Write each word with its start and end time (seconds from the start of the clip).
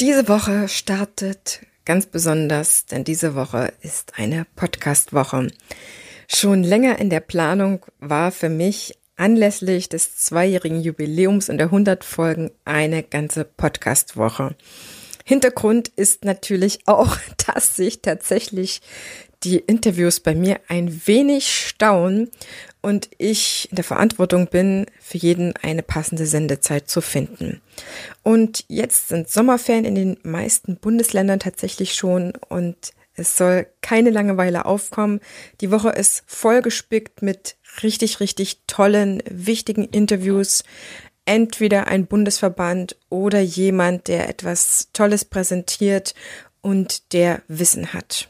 Diese 0.00 0.28
Woche 0.28 0.68
startet 0.68 1.66
ganz 1.84 2.06
besonders, 2.06 2.86
denn 2.86 3.02
diese 3.02 3.34
Woche 3.34 3.72
ist 3.80 4.12
eine 4.16 4.46
Podcast-Woche. 4.54 5.48
Schon 6.28 6.62
länger 6.62 7.00
in 7.00 7.10
der 7.10 7.18
Planung 7.18 7.84
war 7.98 8.30
für 8.30 8.48
mich 8.48 8.96
anlässlich 9.16 9.88
des 9.88 10.16
zweijährigen 10.16 10.80
Jubiläums 10.80 11.48
und 11.48 11.58
der 11.58 11.66
100 11.66 12.04
Folgen 12.04 12.52
eine 12.64 13.02
ganze 13.02 13.44
Podcast-Woche. 13.44 14.54
Hintergrund 15.24 15.88
ist 15.88 16.24
natürlich 16.24 16.86
auch, 16.86 17.16
dass 17.48 17.74
sich 17.74 18.00
tatsächlich 18.00 18.82
die 19.42 19.58
Interviews 19.58 20.20
bei 20.20 20.36
mir 20.36 20.60
ein 20.68 21.08
wenig 21.08 21.48
staunen 21.48 22.30
und 22.80 23.08
ich 23.18 23.68
in 23.70 23.76
der 23.76 23.84
Verantwortung 23.84 24.46
bin, 24.46 24.86
für 25.00 25.18
jeden 25.18 25.54
eine 25.56 25.82
passende 25.82 26.26
Sendezeit 26.26 26.88
zu 26.88 27.00
finden. 27.00 27.60
Und 28.22 28.64
jetzt 28.68 29.08
sind 29.08 29.28
Sommerferien 29.28 29.84
in 29.84 29.94
den 29.94 30.18
meisten 30.22 30.76
Bundesländern 30.76 31.40
tatsächlich 31.40 31.94
schon 31.94 32.32
und 32.48 32.92
es 33.18 33.36
soll 33.36 33.66
keine 33.80 34.10
Langeweile 34.10 34.64
aufkommen. 34.64 35.20
Die 35.60 35.72
Woche 35.72 35.90
ist 35.90 36.22
vollgespickt 36.26 37.20
mit 37.20 37.56
richtig, 37.82 38.20
richtig 38.20 38.60
tollen, 38.66 39.22
wichtigen 39.28 39.84
Interviews. 39.84 40.62
Entweder 41.24 41.88
ein 41.88 42.06
Bundesverband 42.06 42.96
oder 43.10 43.40
jemand, 43.40 44.08
der 44.08 44.28
etwas 44.28 44.88
Tolles 44.92 45.24
präsentiert 45.24 46.14
und 46.60 47.12
der 47.12 47.42
Wissen 47.48 47.92
hat. 47.92 48.28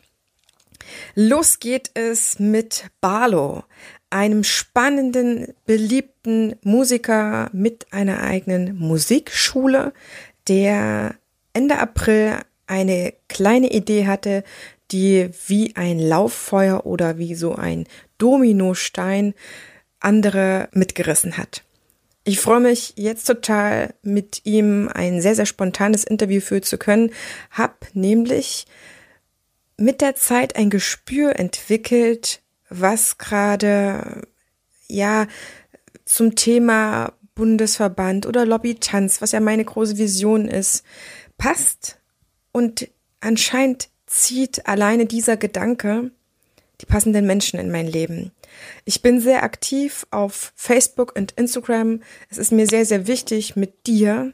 Los 1.14 1.60
geht 1.60 1.91
es 1.94 2.38
mit 2.38 2.86
Barlow, 3.00 3.64
einem 4.10 4.44
spannenden, 4.44 5.54
beliebten 5.66 6.56
Musiker 6.62 7.50
mit 7.52 7.86
einer 7.92 8.22
eigenen 8.22 8.76
Musikschule, 8.76 9.92
der 10.48 11.14
Ende 11.52 11.78
April 11.78 12.38
eine 12.66 13.14
kleine 13.28 13.70
Idee 13.70 14.06
hatte, 14.06 14.44
die 14.91 15.30
wie 15.46 15.77
ein 15.77 15.98
Lauffeuer 15.98 16.86
oder 16.86 17.18
wie 17.18 17.34
so 17.34 17.55
ein 17.55 17.86
Dominostein 18.16 19.34
andere 20.00 20.68
mitgerissen 20.72 21.36
hat. 21.36 21.64
Ich 22.24 22.40
freue 22.40 22.61
mich 22.61 22.92
jetzt 22.96 23.24
total, 23.24 23.94
mit 24.02 24.42
ihm 24.44 24.88
ein 24.92 25.20
sehr, 25.20 25.34
sehr 25.34 25.46
spontanes 25.46 26.05
Interview 26.05 26.40
führen 26.40 26.62
zu 26.62 26.78
können, 26.78 27.11
hab 27.50 27.86
nämlich 27.94 28.66
mit 29.78 30.00
der 30.00 30.14
Zeit 30.14 30.56
ein 30.56 30.70
Gespür 30.70 31.38
entwickelt, 31.38 32.42
was 32.70 33.19
gerade 33.19 34.22
ja 34.88 35.27
zum 36.05 36.34
Thema 36.34 37.12
Bundesverband 37.34 38.27
oder 38.27 38.44
Lobby-Tanz, 38.44 39.20
was 39.22 39.33
ja 39.33 39.41
meine 39.41 39.64
große 39.64 39.98
Vision 39.98 40.48
ist, 40.48 40.84
passt. 41.36 41.98
Und 42.52 42.89
anscheinend 43.20 43.91
zieht 44.06 44.66
alleine 44.66 45.06
dieser 45.06 45.36
Gedanke 45.36 46.11
die 46.80 46.86
passenden 46.86 47.27
Menschen 47.27 47.58
in 47.58 47.70
mein 47.70 47.86
Leben. 47.86 48.33
Ich 48.84 49.02
bin 49.02 49.20
sehr 49.20 49.42
aktiv 49.42 50.06
auf 50.11 50.52
Facebook 50.56 51.14
und 51.16 51.33
Instagram. 51.33 52.02
Es 52.30 52.39
ist 52.39 52.52
mir 52.52 52.66
sehr, 52.66 52.84
sehr 52.84 53.06
wichtig, 53.06 53.56
mit 53.56 53.86
dir, 53.86 54.33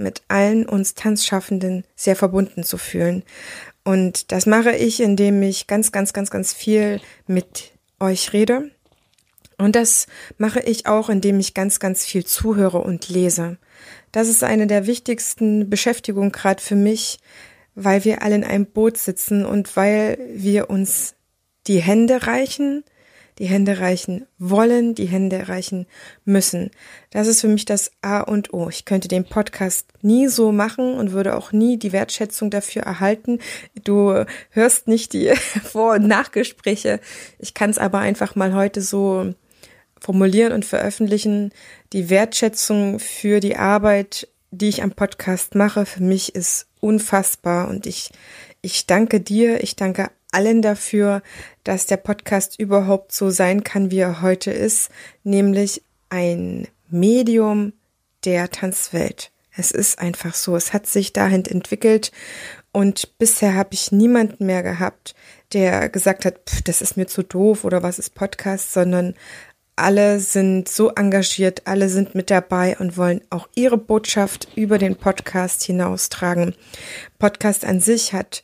mit 0.00 0.22
allen 0.28 0.66
uns 0.66 0.94
Tanzschaffenden 0.94 1.84
sehr 1.94 2.16
verbunden 2.16 2.64
zu 2.64 2.78
fühlen. 2.78 3.22
Und 3.84 4.32
das 4.32 4.46
mache 4.46 4.72
ich, 4.72 5.00
indem 5.00 5.42
ich 5.42 5.66
ganz, 5.66 5.92
ganz, 5.92 6.12
ganz, 6.12 6.30
ganz 6.30 6.52
viel 6.52 7.00
mit 7.26 7.72
euch 7.98 8.32
rede. 8.32 8.70
Und 9.58 9.76
das 9.76 10.06
mache 10.38 10.60
ich 10.60 10.86
auch, 10.86 11.08
indem 11.08 11.38
ich 11.38 11.54
ganz, 11.54 11.80
ganz 11.80 12.04
viel 12.04 12.24
zuhöre 12.24 12.78
und 12.78 13.08
lese. 13.08 13.58
Das 14.12 14.28
ist 14.28 14.42
eine 14.42 14.66
der 14.66 14.86
wichtigsten 14.86 15.68
Beschäftigungen 15.68 16.32
gerade 16.32 16.62
für 16.62 16.76
mich, 16.76 17.20
weil 17.74 18.04
wir 18.04 18.22
alle 18.22 18.34
in 18.34 18.44
einem 18.44 18.66
Boot 18.66 18.96
sitzen 18.96 19.44
und 19.44 19.76
weil 19.76 20.18
wir 20.32 20.70
uns 20.70 21.14
die 21.66 21.80
Hände 21.80 22.26
reichen, 22.26 22.84
die 23.40 23.46
Hände 23.46 23.80
reichen 23.80 24.26
wollen, 24.38 24.94
die 24.94 25.06
Hände 25.06 25.48
reichen 25.48 25.86
müssen. 26.26 26.70
Das 27.08 27.26
ist 27.26 27.40
für 27.40 27.48
mich 27.48 27.64
das 27.64 27.90
A 28.02 28.20
und 28.20 28.52
O. 28.52 28.68
Ich 28.68 28.84
könnte 28.84 29.08
den 29.08 29.24
Podcast 29.24 29.86
nie 30.02 30.28
so 30.28 30.52
machen 30.52 30.92
und 30.92 31.12
würde 31.12 31.34
auch 31.34 31.50
nie 31.50 31.78
die 31.78 31.92
Wertschätzung 31.92 32.50
dafür 32.50 32.82
erhalten. 32.82 33.38
Du 33.82 34.26
hörst 34.50 34.88
nicht 34.88 35.14
die 35.14 35.32
Vor- 35.64 35.94
und 35.94 36.06
Nachgespräche. 36.06 37.00
Ich 37.38 37.54
kann 37.54 37.70
es 37.70 37.78
aber 37.78 38.00
einfach 38.00 38.36
mal 38.36 38.54
heute 38.54 38.82
so 38.82 39.34
formulieren 39.98 40.52
und 40.52 40.66
veröffentlichen. 40.66 41.50
Die 41.94 42.10
Wertschätzung 42.10 42.98
für 42.98 43.40
die 43.40 43.56
Arbeit, 43.56 44.28
die 44.50 44.68
ich 44.68 44.82
am 44.82 44.90
Podcast 44.90 45.54
mache, 45.54 45.86
für 45.86 46.02
mich 46.02 46.34
ist 46.34 46.66
unfassbar 46.80 47.68
und 47.68 47.86
ich, 47.86 48.10
ich 48.60 48.86
danke 48.86 49.18
dir, 49.18 49.62
ich 49.62 49.76
danke 49.76 50.10
allen 50.32 50.62
dafür, 50.62 51.22
dass 51.64 51.86
der 51.86 51.96
Podcast 51.96 52.58
überhaupt 52.58 53.12
so 53.12 53.30
sein 53.30 53.64
kann, 53.64 53.90
wie 53.90 53.98
er 53.98 54.22
heute 54.22 54.50
ist, 54.50 54.90
nämlich 55.24 55.82
ein 56.08 56.68
Medium 56.88 57.72
der 58.24 58.50
Tanzwelt. 58.50 59.30
Es 59.56 59.70
ist 59.70 59.98
einfach 59.98 60.34
so, 60.34 60.56
es 60.56 60.72
hat 60.72 60.86
sich 60.86 61.12
dahin 61.12 61.44
entwickelt 61.44 62.12
und 62.72 63.18
bisher 63.18 63.54
habe 63.54 63.70
ich 63.72 63.92
niemanden 63.92 64.46
mehr 64.46 64.62
gehabt, 64.62 65.14
der 65.52 65.88
gesagt 65.88 66.24
hat, 66.24 66.48
pff, 66.48 66.62
das 66.62 66.82
ist 66.82 66.96
mir 66.96 67.06
zu 67.06 67.22
doof 67.22 67.64
oder 67.64 67.82
was 67.82 67.98
ist 67.98 68.14
Podcast, 68.14 68.72
sondern 68.72 69.14
alle 69.74 70.20
sind 70.20 70.68
so 70.68 70.90
engagiert, 70.90 71.62
alle 71.66 71.88
sind 71.88 72.14
mit 72.14 72.30
dabei 72.30 72.76
und 72.78 72.96
wollen 72.96 73.22
auch 73.30 73.48
ihre 73.54 73.78
Botschaft 73.78 74.48
über 74.54 74.78
den 74.78 74.96
Podcast 74.96 75.64
hinaustragen. 75.64 76.54
Podcast 77.18 77.64
an 77.64 77.80
sich 77.80 78.12
hat 78.12 78.42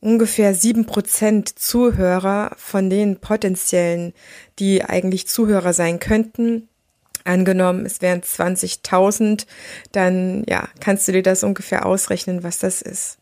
ungefähr 0.00 0.54
sieben 0.54 0.86
Prozent 0.86 1.58
Zuhörer 1.58 2.52
von 2.56 2.90
den 2.90 3.20
potenziellen, 3.20 4.12
die 4.58 4.84
eigentlich 4.84 5.28
Zuhörer 5.28 5.72
sein 5.72 6.00
könnten. 6.00 6.68
Angenommen, 7.24 7.84
es 7.84 8.00
wären 8.00 8.22
20.000, 8.22 9.44
dann 9.92 10.42
ja, 10.48 10.68
kannst 10.80 11.06
du 11.06 11.12
dir 11.12 11.22
das 11.22 11.44
ungefähr 11.44 11.84
ausrechnen, 11.84 12.42
was 12.42 12.58
das 12.58 12.80
ist. 12.80 13.18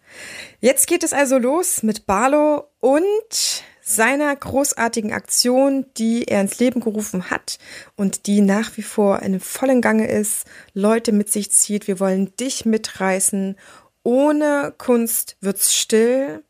Jetzt 0.60 0.86
geht 0.86 1.02
es 1.02 1.12
also 1.12 1.36
los 1.36 1.82
mit 1.82 2.06
Barlow 2.06 2.68
und 2.78 3.64
seiner 3.82 4.36
großartigen 4.36 5.12
Aktion, 5.12 5.86
die 5.96 6.28
er 6.28 6.42
ins 6.42 6.58
Leben 6.58 6.80
gerufen 6.80 7.30
hat 7.30 7.58
und 7.96 8.26
die 8.26 8.40
nach 8.40 8.76
wie 8.76 8.82
vor 8.82 9.22
in 9.22 9.40
vollen 9.40 9.80
Gange 9.80 10.06
ist, 10.06 10.44
Leute 10.74 11.10
mit 11.10 11.32
sich 11.32 11.50
zieht. 11.50 11.88
Wir 11.88 11.98
wollen 11.98 12.36
dich 12.36 12.66
mitreißen. 12.66 13.56
Ohne 14.02 14.74
Kunst 14.76 15.36
wird's 15.40 15.74
still 15.74 16.44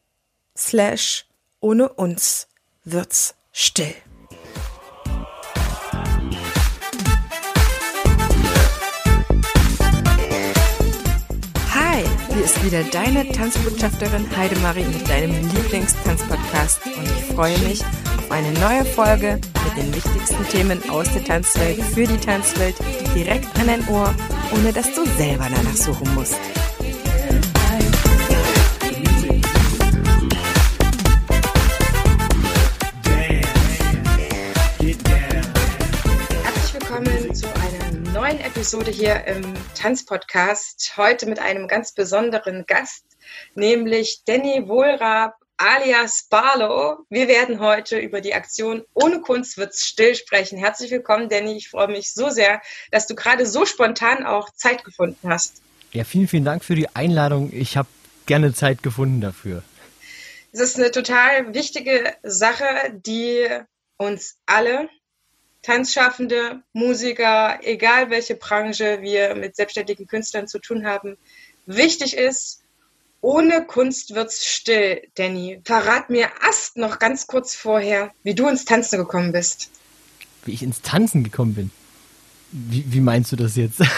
slash 0.59 1.25
ohne 1.61 1.89
uns 1.89 2.47
wird's 2.85 3.35
still. 3.53 3.95
Hi, 11.75 12.05
hier 12.33 12.45
ist 12.45 12.65
wieder 12.65 12.83
deine 12.85 13.31
Tanzbotschafterin 13.31 14.37
Heidemarie 14.37 14.85
mit 14.85 15.09
deinem 15.09 15.33
Lieblingstanzpodcast 15.55 16.85
und 16.87 17.05
ich 17.05 17.35
freue 17.35 17.59
mich 17.61 17.83
auf 17.83 18.31
eine 18.31 18.53
neue 18.59 18.85
Folge 18.85 19.41
mit 19.65 19.77
den 19.77 19.95
wichtigsten 19.95 20.49
Themen 20.49 20.91
aus 20.91 21.11
der 21.13 21.25
Tanzwelt 21.25 21.81
für 21.83 22.07
die 22.07 22.19
Tanzwelt 22.19 22.77
direkt 23.15 23.47
an 23.59 23.67
dein 23.67 23.89
Ohr, 23.89 24.15
ohne 24.55 24.73
dass 24.73 24.93
du 24.95 25.05
selber 25.17 25.47
danach 25.49 25.77
suchen 25.77 26.15
musst. 26.15 26.39
Episode 38.59 38.91
hier 38.91 39.25
im 39.27 39.55
Tanzpodcast. 39.77 40.95
Heute 40.97 41.27
mit 41.27 41.39
einem 41.39 41.69
ganz 41.69 41.93
besonderen 41.93 42.65
Gast, 42.67 43.05
nämlich 43.55 44.23
Danny 44.27 44.65
Wohlrab 44.67 45.37
alias 45.59 46.27
Barlow. 46.29 47.07
Wir 47.09 47.29
werden 47.29 47.61
heute 47.61 48.01
über 48.01 48.21
die 48.21 48.35
Aktion 48.35 48.83
Ohne 48.95 49.21
Kunst 49.21 49.59
wird's 49.59 49.87
still 49.87 50.17
sprechen. 50.17 50.59
Herzlich 50.59 50.91
willkommen, 50.91 51.29
Danny. 51.29 51.57
Ich 51.57 51.69
freue 51.69 51.87
mich 51.87 52.13
so 52.13 52.31
sehr, 52.31 52.61
dass 52.91 53.07
du 53.07 53.15
gerade 53.15 53.47
so 53.47 53.65
spontan 53.65 54.27
auch 54.27 54.51
Zeit 54.51 54.83
gefunden 54.83 55.29
hast. 55.29 55.63
Ja, 55.93 56.03
vielen, 56.03 56.27
vielen 56.27 56.45
Dank 56.45 56.65
für 56.65 56.75
die 56.75 56.89
Einladung. 56.97 57.53
Ich 57.53 57.77
habe 57.77 57.89
gerne 58.27 58.53
Zeit 58.53 58.83
gefunden 58.83 59.21
dafür. 59.21 59.63
Es 60.51 60.59
ist 60.59 60.77
eine 60.79 60.91
total 60.91 61.55
wichtige 61.55 62.13
Sache, 62.25 62.65
die 62.93 63.47
uns 63.99 64.37
alle 64.47 64.89
Tanzschaffende, 65.69 66.63
Musiker, 66.73 67.59
egal 67.63 68.09
welche 68.09 68.37
Branche 68.37 69.03
wir 69.03 69.35
mit 69.35 69.55
selbstständigen 69.55 70.07
Künstlern 70.07 70.49
zu 70.49 70.61
tun 70.61 70.87
haben, 70.87 71.19
wichtig 71.67 72.17
ist, 72.17 72.63
ohne 73.21 73.67
Kunst 73.67 74.15
wird's 74.15 74.47
still, 74.47 75.03
Danny. 75.17 75.61
Verrat 75.67 76.09
mir 76.09 76.31
erst 76.43 76.79
noch 76.79 76.99
ganz 76.99 77.27
kurz 77.27 77.55
vorher, 77.55 78.11
wie 78.23 78.35
du 78.35 78.49
ins 78.49 78.65
Tanzen 78.65 78.99
gekommen 78.99 79.31
bist. 79.31 79.71
Wie 80.47 80.53
ich 80.53 80.63
ins 80.63 80.81
Tanzen 80.81 81.23
gekommen 81.23 81.55
bin? 81.55 81.71
Wie, 82.51 82.91
wie 82.91 83.01
meinst 83.01 83.31
du 83.33 83.37
das 83.37 83.57
jetzt? 83.57 83.83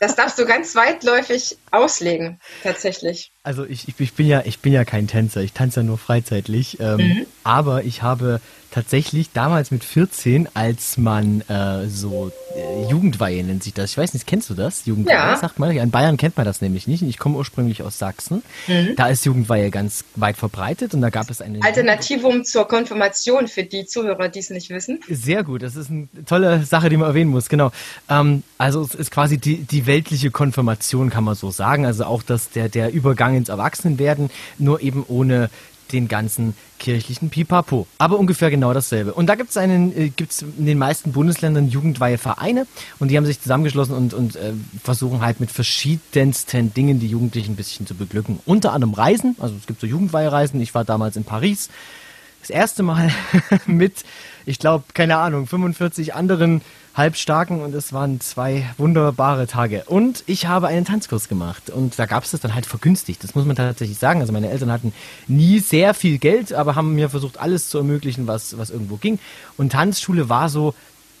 Das 0.00 0.16
darfst 0.16 0.38
du 0.38 0.44
ganz 0.44 0.74
weitläufig 0.74 1.56
auslegen, 1.70 2.40
tatsächlich. 2.62 3.32
Also 3.44 3.66
ich, 3.66 4.00
ich, 4.00 4.14
bin 4.14 4.26
ja 4.26 4.42
ich 4.46 4.60
bin 4.60 4.72
ja 4.72 4.86
kein 4.86 5.06
Tänzer, 5.06 5.42
ich 5.42 5.52
tanze 5.52 5.80
ja 5.80 5.84
nur 5.84 5.98
freizeitlich. 5.98 6.80
Ähm, 6.80 6.96
mhm. 6.96 7.26
Aber 7.44 7.84
ich 7.84 8.02
habe 8.02 8.40
tatsächlich 8.74 9.30
damals 9.32 9.70
mit 9.70 9.84
14, 9.84 10.48
als 10.54 10.96
man 10.96 11.42
äh, 11.42 11.86
so 11.86 12.32
äh, 12.56 12.90
Jugendweihe 12.90 13.44
nennt 13.44 13.62
sich 13.62 13.72
das. 13.72 13.92
Ich 13.92 13.98
weiß 13.98 14.14
nicht, 14.14 14.26
kennst 14.26 14.50
du 14.50 14.54
das? 14.54 14.84
Jugendweihe, 14.84 15.14
ja. 15.14 15.36
sagt 15.36 15.60
man. 15.60 15.70
In 15.70 15.92
Bayern 15.92 16.16
kennt 16.16 16.36
man 16.36 16.44
das 16.44 16.60
nämlich 16.60 16.88
nicht. 16.88 17.02
Ich 17.02 17.18
komme 17.18 17.36
ursprünglich 17.36 17.82
aus 17.82 18.00
Sachsen. 18.00 18.42
Mhm. 18.66 18.96
Da 18.96 19.06
ist 19.06 19.24
Jugendweihe 19.26 19.70
ganz 19.70 20.04
weit 20.16 20.36
verbreitet 20.36 20.92
und 20.92 21.02
da 21.02 21.10
gab 21.10 21.30
es 21.30 21.40
eine 21.40 21.62
Alternativum 21.62 22.44
zur 22.44 22.66
Konfirmation 22.66 23.46
für 23.46 23.62
die 23.62 23.86
Zuhörer, 23.86 24.28
die 24.28 24.40
es 24.40 24.50
nicht 24.50 24.70
wissen. 24.70 24.98
Sehr 25.08 25.44
gut, 25.44 25.62
das 25.62 25.76
ist 25.76 25.90
eine 25.90 26.08
tolle 26.26 26.64
Sache, 26.64 26.88
die 26.88 26.96
man 26.96 27.06
erwähnen 27.06 27.30
muss. 27.30 27.48
Genau. 27.48 27.70
Ähm, 28.08 28.42
also 28.58 28.82
es 28.82 28.96
ist 28.96 29.12
quasi 29.12 29.38
die, 29.38 29.58
die 29.58 29.86
weltliche 29.86 30.32
Konfirmation, 30.32 31.10
kann 31.10 31.22
man 31.22 31.36
so 31.36 31.52
sagen. 31.52 31.86
Also 31.86 32.06
auch 32.06 32.24
das 32.24 32.50
der 32.50 32.68
der 32.68 32.92
Übergang 32.92 33.33
ins 33.36 33.48
Erwachsenenwerden, 33.48 34.30
nur 34.58 34.80
eben 34.80 35.04
ohne 35.06 35.50
den 35.92 36.08
ganzen 36.08 36.54
kirchlichen 36.78 37.30
Pipapo. 37.30 37.86
Aber 37.98 38.18
ungefähr 38.18 38.50
genau 38.50 38.72
dasselbe. 38.72 39.14
Und 39.14 39.26
da 39.26 39.34
gibt 39.34 39.50
es 39.50 39.56
äh, 39.56 39.64
in 39.64 40.66
den 40.66 40.78
meisten 40.78 41.12
Bundesländern 41.12 41.68
jugendweihe 41.68 42.18
Vereine 42.18 42.66
und 42.98 43.10
die 43.10 43.16
haben 43.16 43.26
sich 43.26 43.40
zusammengeschlossen 43.40 43.94
und, 43.94 44.14
und 44.14 44.36
äh, 44.36 44.52
versuchen 44.82 45.20
halt 45.20 45.40
mit 45.40 45.50
verschiedensten 45.50 46.74
Dingen 46.74 47.00
die 47.00 47.08
Jugendlichen 47.08 47.52
ein 47.52 47.56
bisschen 47.56 47.86
zu 47.86 47.94
beglücken. 47.94 48.40
Unter 48.44 48.72
anderem 48.72 48.94
Reisen, 48.94 49.36
also 49.38 49.54
es 49.56 49.66
gibt 49.66 49.80
so 49.80 49.86
Jugendweihereisen. 49.86 50.60
Ich 50.60 50.74
war 50.74 50.84
damals 50.84 51.16
in 51.16 51.24
Paris. 51.24 51.68
Das 52.40 52.50
erste 52.50 52.82
Mal 52.82 53.10
mit, 53.66 54.04
ich 54.46 54.58
glaube, 54.58 54.84
keine 54.94 55.18
Ahnung, 55.18 55.46
45 55.46 56.14
anderen 56.14 56.62
halbstarken 56.94 57.60
und 57.60 57.74
es 57.74 57.92
waren 57.92 58.20
zwei 58.20 58.70
wunderbare 58.78 59.46
Tage. 59.46 59.84
Und 59.86 60.22
ich 60.26 60.46
habe 60.46 60.68
einen 60.68 60.84
Tanzkurs 60.84 61.28
gemacht 61.28 61.70
und 61.70 61.98
da 61.98 62.06
gab 62.06 62.24
es 62.24 62.30
das 62.30 62.40
dann 62.40 62.54
halt 62.54 62.66
vergünstigt. 62.66 63.24
Das 63.24 63.34
muss 63.34 63.44
man 63.44 63.56
tatsächlich 63.56 63.98
sagen. 63.98 64.20
Also 64.20 64.32
meine 64.32 64.50
Eltern 64.50 64.70
hatten 64.70 64.92
nie 65.26 65.58
sehr 65.58 65.94
viel 65.94 66.18
Geld, 66.18 66.52
aber 66.52 66.76
haben 66.76 66.94
mir 66.94 67.10
versucht, 67.10 67.38
alles 67.40 67.68
zu 67.68 67.78
ermöglichen, 67.78 68.26
was, 68.26 68.56
was 68.58 68.70
irgendwo 68.70 68.96
ging. 68.96 69.18
Und 69.56 69.72
Tanzschule 69.72 70.28
war 70.28 70.48
so, 70.48 70.74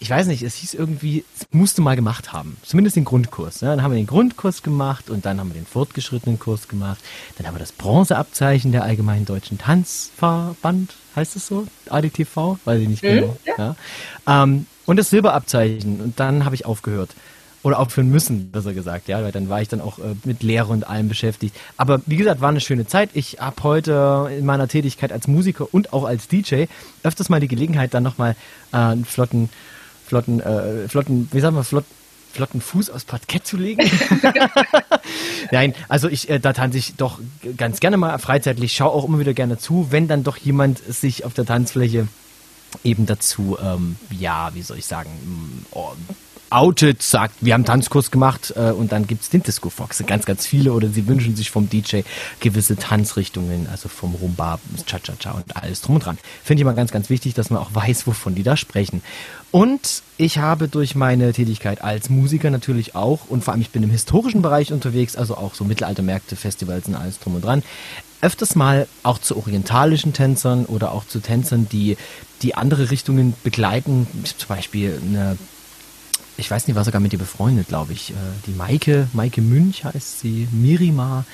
ich 0.04 0.10
weiß 0.10 0.26
nicht, 0.26 0.42
es 0.42 0.56
hieß 0.56 0.74
irgendwie, 0.74 1.24
es 1.34 1.46
musste 1.50 1.80
mal 1.80 1.96
gemacht 1.96 2.34
haben. 2.34 2.58
Zumindest 2.62 2.94
den 2.94 3.06
Grundkurs. 3.06 3.62
Ne? 3.62 3.70
Dann 3.70 3.82
haben 3.82 3.90
wir 3.90 3.96
den 3.96 4.06
Grundkurs 4.06 4.62
gemacht 4.62 5.08
und 5.08 5.24
dann 5.24 5.40
haben 5.40 5.48
wir 5.48 5.54
den 5.54 5.64
fortgeschrittenen 5.64 6.38
Kurs 6.38 6.68
gemacht. 6.68 6.98
Dann 7.38 7.46
haben 7.46 7.54
wir 7.54 7.60
das 7.60 7.72
Bronzeabzeichen 7.72 8.70
der 8.70 8.82
Allgemeinen 8.82 9.24
Deutschen 9.24 9.56
Tanzverband, 9.56 10.94
heißt 11.16 11.36
es 11.36 11.46
so? 11.46 11.66
ADTV? 11.88 12.58
Weiß 12.66 12.82
ich 12.82 12.88
nicht 12.88 13.02
mhm, 13.02 13.08
genau. 13.08 13.36
Ja. 13.46 13.76
ja. 14.26 14.42
Ähm, 14.42 14.66
und 14.84 14.98
das 14.98 15.08
Silberabzeichen. 15.08 16.02
Und 16.02 16.20
dann 16.20 16.44
habe 16.44 16.54
ich 16.54 16.66
aufgehört. 16.66 17.14
Oder 17.62 17.78
aufhören 17.78 18.10
müssen, 18.10 18.50
besser 18.50 18.74
gesagt, 18.74 19.08
ja, 19.08 19.22
weil 19.22 19.32
dann 19.32 19.48
war 19.48 19.62
ich 19.62 19.68
dann 19.68 19.80
auch 19.80 19.98
äh, 19.98 20.14
mit 20.24 20.42
Lehre 20.42 20.70
und 20.70 20.86
allem 20.86 21.08
beschäftigt. 21.08 21.56
Aber 21.78 22.02
wie 22.04 22.16
gesagt, 22.16 22.42
war 22.42 22.50
eine 22.50 22.60
schöne 22.60 22.86
Zeit. 22.86 23.08
Ich 23.14 23.38
habe 23.40 23.62
heute 23.62 24.30
in 24.38 24.44
meiner 24.44 24.68
Tätigkeit 24.68 25.12
als 25.12 25.28
Musiker 25.28 25.72
und 25.72 25.94
auch 25.94 26.04
als 26.04 26.28
DJ 26.28 26.66
öfters 27.02 27.30
mal 27.30 27.40
die 27.40 27.48
Gelegenheit, 27.48 27.94
dann 27.94 28.02
nochmal 28.02 28.36
äh, 28.74 28.76
einen 28.76 29.06
flotten, 29.06 29.48
flotten, 30.06 30.40
äh, 30.40 30.88
flotten, 30.88 31.28
wie 31.32 31.40
sagen 31.40 31.56
wir, 31.56 31.64
flott, 31.64 31.84
flotten 32.32 32.60
Fuß 32.60 32.90
aus 32.90 33.04
Parkett 33.04 33.46
zu 33.46 33.56
legen. 33.56 33.88
Nein, 35.52 35.74
also 35.88 36.08
ich, 36.08 36.28
äh, 36.28 36.40
da 36.40 36.52
tanze 36.52 36.78
ich 36.78 36.96
doch 36.96 37.20
ganz 37.56 37.80
gerne 37.80 37.96
mal 37.96 38.18
freizeitlich, 38.18 38.74
schaue 38.74 38.90
auch 38.90 39.04
immer 39.06 39.18
wieder 39.18 39.34
gerne 39.34 39.58
zu, 39.58 39.88
wenn 39.90 40.08
dann 40.08 40.24
doch 40.24 40.36
jemand 40.36 40.78
sich 40.78 41.24
auf 41.24 41.34
der 41.34 41.46
Tanzfläche 41.46 42.08
eben 42.82 43.06
dazu, 43.06 43.56
ähm, 43.62 43.96
ja, 44.10 44.50
wie 44.54 44.62
soll 44.62 44.78
ich 44.78 44.86
sagen, 44.86 45.10
mm, 45.10 45.66
oh, 45.70 45.92
outet, 46.54 47.02
sagt, 47.02 47.34
wir 47.40 47.52
haben 47.52 47.64
Tanzkurs 47.64 48.12
gemacht 48.12 48.54
äh, 48.56 48.70
und 48.70 48.92
dann 48.92 49.06
gibt 49.06 49.22
es 49.22 49.30
den 49.30 49.42
Disco 49.42 49.70
Fox, 49.70 50.02
ganz, 50.06 50.24
ganz 50.24 50.46
viele 50.46 50.72
oder 50.72 50.88
sie 50.88 51.08
wünschen 51.08 51.34
sich 51.34 51.50
vom 51.50 51.68
DJ 51.68 52.00
gewisse 52.38 52.76
Tanzrichtungen, 52.76 53.66
also 53.70 53.88
vom 53.88 54.14
Rumba, 54.14 54.60
Cha-Cha-Cha 54.86 55.32
und 55.32 55.56
alles 55.56 55.80
drum 55.80 55.96
und 55.96 56.04
dran. 56.04 56.18
Finde 56.44 56.60
ich 56.60 56.62
immer 56.62 56.74
ganz, 56.74 56.92
ganz 56.92 57.10
wichtig, 57.10 57.34
dass 57.34 57.50
man 57.50 57.60
auch 57.60 57.74
weiß, 57.74 58.06
wovon 58.06 58.36
die 58.36 58.44
da 58.44 58.56
sprechen. 58.56 59.02
Und 59.50 60.02
ich 60.16 60.38
habe 60.38 60.68
durch 60.68 60.94
meine 60.94 61.32
Tätigkeit 61.32 61.82
als 61.82 62.08
Musiker 62.08 62.50
natürlich 62.50 62.94
auch 62.94 63.28
und 63.28 63.42
vor 63.42 63.52
allem 63.52 63.60
ich 63.60 63.70
bin 63.70 63.82
im 63.82 63.90
historischen 63.90 64.40
Bereich 64.40 64.72
unterwegs, 64.72 65.16
also 65.16 65.36
auch 65.36 65.54
so 65.54 65.64
Mittelaltermärkte, 65.64 66.36
Festivals 66.36 66.86
und 66.86 66.94
alles 66.94 67.18
drum 67.18 67.34
und 67.34 67.44
dran, 67.44 67.64
öfters 68.20 68.54
mal 68.54 68.86
auch 69.02 69.18
zu 69.18 69.36
orientalischen 69.36 70.12
Tänzern 70.12 70.66
oder 70.66 70.92
auch 70.92 71.06
zu 71.06 71.20
Tänzern, 71.20 71.68
die, 71.70 71.96
die 72.42 72.54
andere 72.54 72.90
Richtungen 72.90 73.34
begleiten. 73.42 74.06
Zum 74.38 74.48
Beispiel 74.48 75.00
eine 75.04 75.36
ich 76.36 76.50
weiß 76.50 76.66
nicht, 76.66 76.76
war 76.76 76.84
sogar 76.84 77.00
mit 77.00 77.12
ihr 77.12 77.18
befreundet, 77.18 77.68
glaube 77.68 77.92
ich. 77.92 78.10
Äh, 78.10 78.14
die 78.46 78.52
Maike, 78.52 79.08
Maike 79.12 79.40
Münch 79.40 79.84
heißt 79.84 80.20
sie, 80.20 80.48
Mirima, 80.50 81.24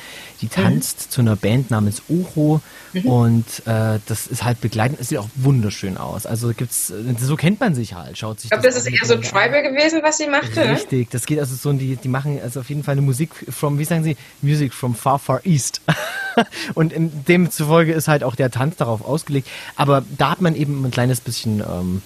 die 0.40 0.46
mhm. 0.46 0.50
tanzt 0.50 1.06
mhm. 1.06 1.10
zu 1.10 1.20
einer 1.22 1.36
Band 1.36 1.70
namens 1.70 2.02
Ocho 2.08 2.60
mhm. 2.92 3.06
und 3.06 3.46
äh, 3.66 3.98
das 4.06 4.26
ist 4.26 4.44
halt 4.44 4.60
begleitend, 4.60 5.00
es 5.00 5.08
sieht 5.08 5.18
auch 5.18 5.28
wunderschön 5.34 5.96
aus. 5.96 6.26
Also 6.26 6.52
gibt's, 6.52 6.92
so 7.18 7.36
kennt 7.36 7.60
man 7.60 7.74
sich 7.74 7.94
halt, 7.94 8.18
schaut 8.18 8.40
sich 8.40 8.46
Ich 8.46 8.50
glaube, 8.50 8.66
das, 8.66 8.74
das 8.74 8.86
ist 8.86 8.92
eher 8.92 9.06
so 9.06 9.16
Tribal 9.16 9.62
gewesen, 9.62 10.00
was 10.02 10.18
sie 10.18 10.28
machte. 10.28 10.60
Ne? 10.60 10.72
Richtig, 10.72 11.10
das 11.10 11.26
geht 11.26 11.38
also 11.38 11.54
so, 11.54 11.72
die, 11.72 11.96
die 11.96 12.08
machen 12.08 12.38
also 12.42 12.60
auf 12.60 12.68
jeden 12.68 12.82
Fall 12.82 12.92
eine 12.92 13.02
Musik 13.02 13.30
from, 13.48 13.78
wie 13.78 13.84
sagen 13.84 14.04
sie, 14.04 14.16
Music 14.42 14.74
from 14.74 14.94
far, 14.94 15.18
far 15.18 15.40
east. 15.44 15.80
und 16.74 16.92
demzufolge 17.28 17.92
ist 17.92 18.08
halt 18.08 18.24
auch 18.24 18.34
der 18.34 18.50
Tanz 18.50 18.76
darauf 18.76 19.04
ausgelegt. 19.04 19.48
Aber 19.76 20.02
da 20.16 20.30
hat 20.30 20.40
man 20.40 20.54
eben 20.54 20.84
ein 20.84 20.90
kleines 20.90 21.20
bisschen 21.20 21.60
ähm, 21.60 22.02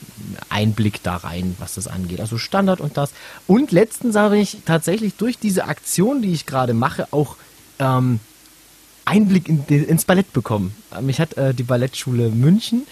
Einblick 0.49 1.03
da 1.03 1.17
rein, 1.17 1.57
was 1.59 1.75
das 1.75 1.89
angeht. 1.89 2.21
Also 2.21 2.39
Standard 2.39 2.81
und 2.81 2.97
das. 2.97 3.13
Und 3.47 3.73
letztens 3.73 4.17
habe 4.17 4.39
ich 4.39 4.59
tatsächlich 4.65 5.15
durch 5.17 5.39
diese 5.39 5.65
Aktion, 5.65 6.23
die 6.23 6.33
ich 6.33 6.47
gerade 6.47 6.75
mache, 6.75 7.09
auch 7.13 7.37
ähm, 7.79 8.21
Einblick 9.05 9.49
in, 9.49 9.67
ins 9.67 10.05
Ballett 10.05 10.33
bekommen. 10.33 10.75
Mich 11.01 11.21
hat 11.21 11.37
äh, 11.37 11.55
die 11.55 11.63
Ballettschule 11.63 12.31
München 12.31 12.87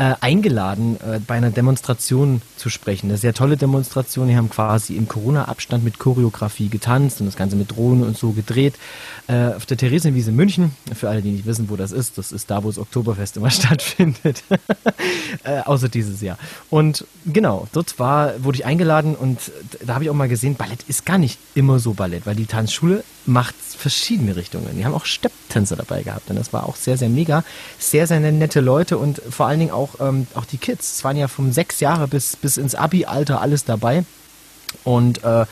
äh, 0.00 0.14
eingeladen, 0.22 0.96
äh, 0.96 1.20
bei 1.20 1.34
einer 1.34 1.50
Demonstration 1.50 2.40
zu 2.56 2.70
sprechen. 2.70 3.10
Eine 3.10 3.18
sehr 3.18 3.34
tolle 3.34 3.58
Demonstration. 3.58 4.28
Die 4.28 4.36
haben 4.36 4.48
quasi 4.48 4.96
im 4.96 5.06
Corona-Abstand 5.06 5.84
mit 5.84 5.98
Choreografie 5.98 6.70
getanzt 6.70 7.20
und 7.20 7.26
das 7.26 7.36
Ganze 7.36 7.54
mit 7.54 7.70
Drohnen 7.72 8.04
und 8.04 8.16
so 8.16 8.32
gedreht. 8.32 8.76
Äh, 9.26 9.48
auf 9.48 9.66
der 9.66 9.76
Theresienwiese 9.76 10.32
München, 10.32 10.74
für 10.94 11.10
alle, 11.10 11.20
die 11.20 11.32
nicht 11.32 11.44
wissen, 11.44 11.68
wo 11.68 11.76
das 11.76 11.92
ist, 11.92 12.16
das 12.16 12.32
ist 12.32 12.50
da, 12.50 12.64
wo 12.64 12.68
das 12.68 12.78
Oktoberfest 12.78 13.36
immer 13.36 13.50
stattfindet. 13.50 14.42
äh, 15.44 15.60
außer 15.66 15.90
dieses 15.90 16.22
Jahr. 16.22 16.38
Und 16.70 17.04
genau, 17.26 17.68
dort 17.74 17.98
war, 17.98 18.42
wurde 18.42 18.56
ich 18.56 18.64
eingeladen 18.64 19.14
und 19.14 19.52
da 19.84 19.92
habe 19.92 20.04
ich 20.04 20.08
auch 20.08 20.14
mal 20.14 20.30
gesehen, 20.30 20.54
Ballett 20.54 20.82
ist 20.88 21.04
gar 21.04 21.18
nicht 21.18 21.38
immer 21.54 21.78
so 21.78 21.92
Ballett, 21.92 22.24
weil 22.24 22.36
die 22.36 22.46
Tanzschule 22.46 23.04
macht 23.30 23.54
verschiedene 23.54 24.36
Richtungen. 24.36 24.76
Die 24.76 24.84
haben 24.84 24.94
auch 24.94 25.04
Stepptänzer 25.04 25.76
dabei 25.76 26.02
gehabt 26.02 26.28
und 26.30 26.36
das 26.36 26.52
war 26.52 26.68
auch 26.68 26.76
sehr, 26.76 26.98
sehr 26.98 27.08
mega. 27.08 27.44
Sehr, 27.78 28.06
sehr 28.06 28.20
nette 28.20 28.60
Leute 28.60 28.98
und 28.98 29.22
vor 29.30 29.46
allen 29.46 29.60
Dingen 29.60 29.70
auch, 29.70 30.00
ähm, 30.00 30.26
auch 30.34 30.44
die 30.44 30.58
Kids. 30.58 30.96
Es 30.96 31.04
waren 31.04 31.16
ja 31.16 31.28
von 31.28 31.52
sechs 31.52 31.80
Jahre 31.80 32.08
bis, 32.08 32.36
bis 32.36 32.56
ins 32.56 32.74
Abi-Alter 32.74 33.40
alles 33.40 33.64
dabei. 33.64 34.04
Und 34.84 35.22
äh, 35.24 35.46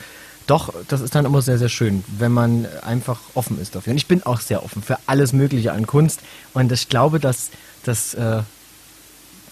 doch, 0.45 0.73
das 0.87 1.01
ist 1.01 1.15
dann 1.15 1.25
immer 1.25 1.41
sehr, 1.41 1.57
sehr 1.57 1.69
schön, 1.69 2.03
wenn 2.17 2.31
man 2.31 2.67
einfach 2.81 3.19
offen 3.33 3.59
ist 3.61 3.75
dafür. 3.75 3.91
Und 3.91 3.97
ich 3.97 4.07
bin 4.07 4.23
auch 4.23 4.41
sehr 4.41 4.63
offen 4.63 4.81
für 4.83 4.97
alles 5.05 5.31
Mögliche 5.31 5.71
an 5.71 5.87
Kunst. 5.87 6.19
Und 6.53 6.71
ich 6.71 6.89
glaube, 6.89 7.19
dass 7.19 7.49
das 7.83 8.13
äh, 8.13 8.41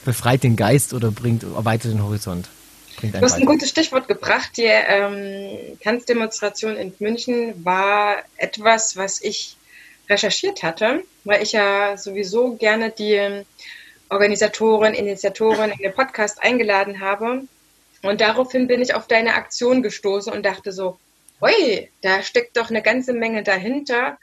befreit 0.05 0.43
den 0.43 0.55
Geist 0.55 0.93
oder 0.93 1.11
bringt, 1.11 1.43
erweitert 1.43 1.91
den 1.91 2.03
Horizont. 2.03 2.49
Du 3.01 3.21
hast 3.21 3.35
ein 3.35 3.45
gutes 3.45 3.69
Stichwort 3.69 4.07
gebracht. 4.07 4.57
Die 4.57 4.63
ähm, 4.63 5.77
Tanzdemonstration 5.83 6.75
in 6.75 6.93
München 6.99 7.63
war 7.63 8.23
etwas, 8.37 8.97
was 8.97 9.21
ich 9.21 9.55
recherchiert 10.09 10.63
hatte, 10.63 11.03
weil 11.23 11.43
ich 11.43 11.51
ja 11.51 11.95
sowieso 11.97 12.55
gerne 12.55 12.89
die 12.89 13.43
Organisatorin, 14.09 14.93
Initiatorin 14.93 15.71
in 15.71 15.77
den 15.79 15.93
Podcast 15.93 16.41
eingeladen 16.41 16.99
habe. 16.99 17.43
Und 18.01 18.21
daraufhin 18.21 18.67
bin 18.67 18.81
ich 18.81 18.95
auf 18.95 19.07
deine 19.07 19.35
Aktion 19.35 19.83
gestoßen 19.83 20.31
und 20.31 20.45
dachte 20.45 20.71
so, 20.71 20.97
ui, 21.41 21.89
da 22.01 22.23
steckt 22.23 22.57
doch 22.57 22.69
eine 22.69 22.81
ganze 22.81 23.13
Menge 23.13 23.43
dahinter. 23.43 24.17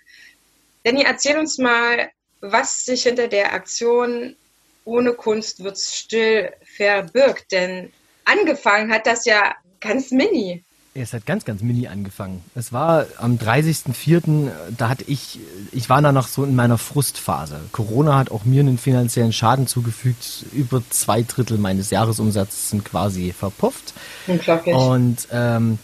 Danny, 0.82 1.04
erzähl 1.06 1.38
uns 1.38 1.58
mal, 1.58 2.10
was 2.40 2.84
sich 2.84 3.04
hinter 3.04 3.28
der 3.28 3.52
Aktion 3.52 4.36
ohne 4.84 5.12
Kunst 5.12 5.62
wird's 5.62 5.96
still 5.96 6.52
verbirgt. 6.64 7.52
Denn 7.52 7.92
angefangen 8.24 8.92
hat 8.92 9.06
das 9.06 9.24
ja 9.24 9.54
ganz 9.80 10.10
mini. 10.10 10.64
Es 10.96 11.12
hat 11.12 11.26
ganz, 11.26 11.44
ganz 11.44 11.60
mini 11.60 11.88
angefangen. 11.88 12.40
Es 12.54 12.72
war 12.72 13.06
am 13.18 13.36
30.04., 13.36 14.50
da 14.76 14.88
hatte 14.88 15.04
ich, 15.08 15.40
ich 15.72 15.90
war 15.90 16.00
da 16.00 16.12
noch 16.12 16.28
so 16.28 16.44
in 16.44 16.54
meiner 16.54 16.78
Frustphase. 16.78 17.58
Corona 17.72 18.16
hat 18.16 18.30
auch 18.30 18.44
mir 18.44 18.60
einen 18.60 18.78
finanziellen 18.78 19.32
Schaden 19.32 19.66
zugefügt. 19.66 20.46
Über 20.52 20.82
zwei 20.90 21.22
Drittel 21.22 21.58
meines 21.58 21.90
Jahresumsatzes 21.90 22.70
sind 22.70 22.84
quasi 22.84 23.32
verpufft. 23.32 23.92
Unglaublich. 24.28 24.72
Und 24.72 25.26
ähm, 25.32 25.80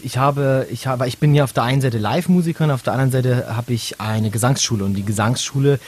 ich 0.00 0.16
habe, 0.16 0.68
ich 0.70 0.86
habe, 0.86 1.08
ich 1.08 1.18
bin 1.18 1.34
ja 1.34 1.42
auf 1.42 1.52
der 1.52 1.64
einen 1.64 1.80
Seite 1.80 1.98
Live-Musiker 1.98 2.64
und 2.64 2.70
auf 2.70 2.82
der 2.82 2.92
anderen 2.92 3.10
Seite 3.10 3.56
habe 3.56 3.72
ich 3.72 4.00
eine 4.00 4.30
Gesangsschule 4.30 4.84
und 4.84 4.94
die 4.94 5.04
Gesangsschule 5.04 5.80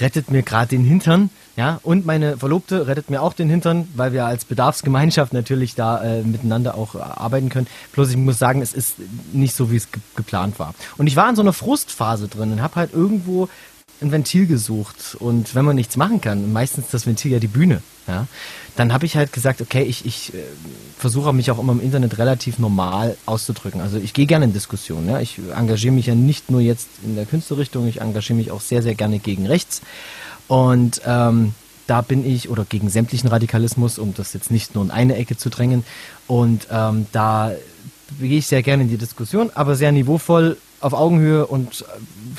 rettet 0.00 0.30
mir 0.30 0.42
gerade 0.42 0.68
den 0.68 0.84
Hintern, 0.84 1.30
ja, 1.56 1.80
und 1.82 2.06
meine 2.06 2.36
Verlobte 2.36 2.86
rettet 2.86 3.10
mir 3.10 3.22
auch 3.22 3.32
den 3.32 3.50
Hintern, 3.50 3.88
weil 3.94 4.12
wir 4.12 4.24
als 4.24 4.44
Bedarfsgemeinschaft 4.44 5.32
natürlich 5.32 5.74
da 5.74 6.02
äh, 6.02 6.22
miteinander 6.22 6.74
auch 6.76 6.94
äh, 6.94 6.98
arbeiten 6.98 7.48
können. 7.48 7.66
Bloß 7.92 8.10
ich 8.10 8.16
muss 8.16 8.38
sagen, 8.38 8.62
es 8.62 8.72
ist 8.72 8.96
nicht 9.32 9.54
so, 9.54 9.70
wie 9.70 9.76
es 9.76 9.90
ge 9.90 10.00
geplant 10.16 10.58
war. 10.58 10.74
Und 10.96 11.06
ich 11.06 11.16
war 11.16 11.28
in 11.28 11.36
so 11.36 11.42
einer 11.42 11.52
Frustphase 11.52 12.28
drin 12.28 12.52
und 12.52 12.62
habe 12.62 12.76
halt 12.76 12.92
irgendwo 12.94 13.48
ein 14.00 14.12
Ventil 14.12 14.46
gesucht 14.46 15.16
und 15.18 15.54
wenn 15.54 15.64
man 15.64 15.76
nichts 15.76 15.96
machen 15.96 16.20
kann, 16.20 16.52
meistens 16.52 16.88
das 16.90 17.06
Ventil 17.06 17.32
ja 17.32 17.38
die 17.38 17.48
Bühne, 17.48 17.82
ja, 18.06 18.26
dann 18.76 18.92
habe 18.92 19.04
ich 19.04 19.16
halt 19.16 19.32
gesagt, 19.32 19.60
okay, 19.60 19.82
ich, 19.82 20.06
ich 20.06 20.32
äh, 20.32 20.38
versuche 20.96 21.32
mich 21.34 21.50
auch 21.50 21.58
immer 21.58 21.72
im 21.72 21.80
Internet 21.80 22.16
relativ 22.16 22.58
normal 22.58 23.16
auszudrücken. 23.26 23.80
Also 23.80 23.98
ich 23.98 24.14
gehe 24.14 24.26
gerne 24.26 24.46
in 24.46 24.52
Diskussionen, 24.52 25.10
ja, 25.10 25.20
ich 25.20 25.38
engagiere 25.54 25.92
mich 25.92 26.06
ja 26.06 26.14
nicht 26.14 26.50
nur 26.50 26.60
jetzt 26.60 26.88
in 27.04 27.14
der 27.14 27.26
Künstlerrichtung, 27.26 27.86
ich 27.86 28.00
engagiere 28.00 28.38
mich 28.38 28.50
auch 28.50 28.62
sehr, 28.62 28.82
sehr 28.82 28.94
gerne 28.94 29.18
gegen 29.18 29.46
rechts 29.46 29.82
und 30.50 31.00
ähm, 31.06 31.54
da 31.86 32.00
bin 32.00 32.26
ich, 32.26 32.48
oder 32.48 32.64
gegen 32.64 32.90
sämtlichen 32.90 33.28
Radikalismus, 33.28 34.00
um 34.00 34.14
das 34.14 34.32
jetzt 34.32 34.50
nicht 34.50 34.74
nur 34.74 34.82
in 34.82 34.90
eine 34.90 35.14
Ecke 35.14 35.36
zu 35.36 35.48
drängen 35.48 35.84
und 36.26 36.66
ähm, 36.72 37.06
da 37.12 37.52
gehe 38.18 38.38
ich 38.38 38.48
sehr 38.48 38.64
gerne 38.64 38.82
in 38.82 38.88
die 38.88 38.96
Diskussion, 38.96 39.52
aber 39.54 39.76
sehr 39.76 39.92
niveauvoll 39.92 40.56
auf 40.80 40.92
Augenhöhe 40.92 41.46
und 41.46 41.82
äh, 41.82 41.84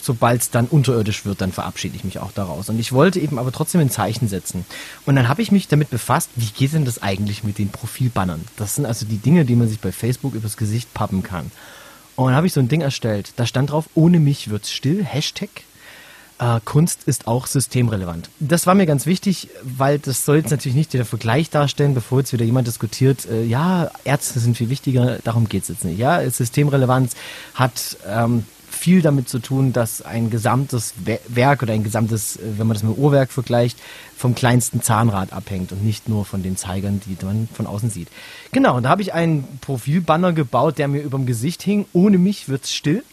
sobald 0.01 0.41
es 0.41 0.49
dann 0.49 0.65
unterirdisch 0.65 1.23
wird, 1.23 1.39
dann 1.39 1.53
verabschiede 1.53 1.95
ich 1.95 2.03
mich 2.03 2.19
auch 2.19 2.33
daraus. 2.33 2.67
Und 2.67 2.79
ich 2.79 2.91
wollte 2.91 3.21
eben 3.21 3.39
aber 3.39 3.53
trotzdem 3.53 3.79
ein 3.79 3.89
Zeichen 3.89 4.27
setzen. 4.27 4.65
Und 5.05 5.15
dann 5.15 5.29
habe 5.29 5.41
ich 5.41 5.53
mich 5.53 5.69
damit 5.69 5.89
befasst, 5.89 6.31
wie 6.35 6.47
geht 6.47 6.73
denn 6.73 6.83
das 6.83 7.01
eigentlich 7.01 7.45
mit 7.45 7.59
den 7.59 7.69
Profilbannern? 7.69 8.43
Das 8.57 8.75
sind 8.75 8.85
also 8.85 9.05
die 9.05 9.19
Dinge, 9.19 9.45
die 9.45 9.55
man 9.55 9.69
sich 9.69 9.79
bei 9.79 9.93
Facebook 9.93 10.33
übers 10.33 10.57
Gesicht 10.57 10.93
pappen 10.93 11.23
kann. 11.23 11.49
Und 12.17 12.27
dann 12.27 12.35
habe 12.35 12.47
ich 12.47 12.51
so 12.51 12.59
ein 12.59 12.67
Ding 12.67 12.81
erstellt. 12.81 13.31
Da 13.37 13.45
stand 13.45 13.71
drauf, 13.71 13.85
ohne 13.95 14.19
mich 14.19 14.49
wird's 14.49 14.69
still, 14.69 15.01
Hashtag. 15.05 15.63
Äh, 16.41 16.59
Kunst 16.65 17.03
ist 17.05 17.27
auch 17.27 17.45
systemrelevant. 17.45 18.29
Das 18.39 18.65
war 18.65 18.73
mir 18.73 18.87
ganz 18.87 19.05
wichtig, 19.05 19.49
weil 19.61 19.99
das 19.99 20.25
soll 20.25 20.37
jetzt 20.37 20.49
natürlich 20.49 20.75
nicht 20.75 20.91
der 20.93 21.05
Vergleich 21.05 21.51
darstellen, 21.51 21.93
bevor 21.93 22.19
jetzt 22.19 22.33
wieder 22.33 22.43
jemand 22.43 22.67
diskutiert, 22.67 23.27
äh, 23.27 23.43
ja, 23.43 23.91
Ärzte 24.05 24.39
sind 24.39 24.57
viel 24.57 24.69
wichtiger, 24.69 25.19
darum 25.23 25.47
geht's 25.47 25.67
jetzt 25.67 25.85
nicht. 25.85 25.99
Ja, 25.99 26.27
Systemrelevanz 26.27 27.13
hat 27.53 27.97
ähm, 28.07 28.45
viel 28.71 29.03
damit 29.03 29.29
zu 29.29 29.37
tun, 29.37 29.71
dass 29.71 30.01
ein 30.01 30.31
gesamtes 30.31 30.95
Werk 31.27 31.61
oder 31.61 31.73
ein 31.73 31.83
gesamtes, 31.83 32.37
äh, 32.37 32.57
wenn 32.57 32.65
man 32.65 32.73
das 32.73 32.81
mit 32.81 32.97
dem 32.97 33.03
Uhrwerk 33.03 33.31
vergleicht, 33.31 33.77
vom 34.17 34.33
kleinsten 34.33 34.81
Zahnrad 34.81 35.33
abhängt 35.33 35.71
und 35.71 35.83
nicht 35.83 36.09
nur 36.09 36.25
von 36.25 36.41
den 36.41 36.57
Zeigern, 36.57 37.01
die 37.05 37.23
man 37.23 37.49
von 37.53 37.67
außen 37.67 37.91
sieht. 37.91 38.07
Genau, 38.51 38.77
und 38.77 38.83
da 38.83 38.89
habe 38.89 39.03
ich 39.03 39.13
einen 39.13 39.59
Profilbanner 39.61 40.33
gebaut, 40.33 40.79
der 40.79 40.87
mir 40.87 41.03
überm 41.03 41.27
Gesicht 41.27 41.61
hing. 41.61 41.85
Ohne 41.93 42.17
mich 42.17 42.49
wird's 42.49 42.73
still. 42.73 43.03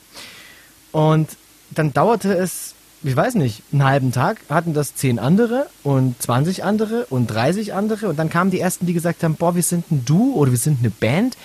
Und 0.93 1.29
dann 1.71 1.93
dauerte 1.93 2.33
es 2.33 2.75
ich 3.03 3.15
weiß 3.15 3.35
nicht, 3.37 3.63
einen 3.73 3.85
halben 3.85 4.13
Tag 4.13 4.39
hatten 4.49 4.75
das 4.75 4.95
zehn 4.95 5.19
andere 5.19 5.69
und 5.85 6.21
20 6.21 6.65
andere 6.65 7.07
und 7.07 7.29
30 7.29 7.73
andere 7.73 8.09
und 8.09 8.19
dann 8.19 8.29
kamen 8.29 8.51
die 8.51 8.61
ersten, 8.61 8.87
die 8.87 8.93
gesagt 8.93 9.23
haben, 9.23 9.37
boah, 9.37 9.55
wir 9.55 9.63
sind 9.63 9.91
ein 9.91 10.05
Du 10.05 10.35
oder 10.35 10.51
wir 10.51 10.59
sind 10.59 10.81
eine 10.81 10.91
Band. 10.91 11.37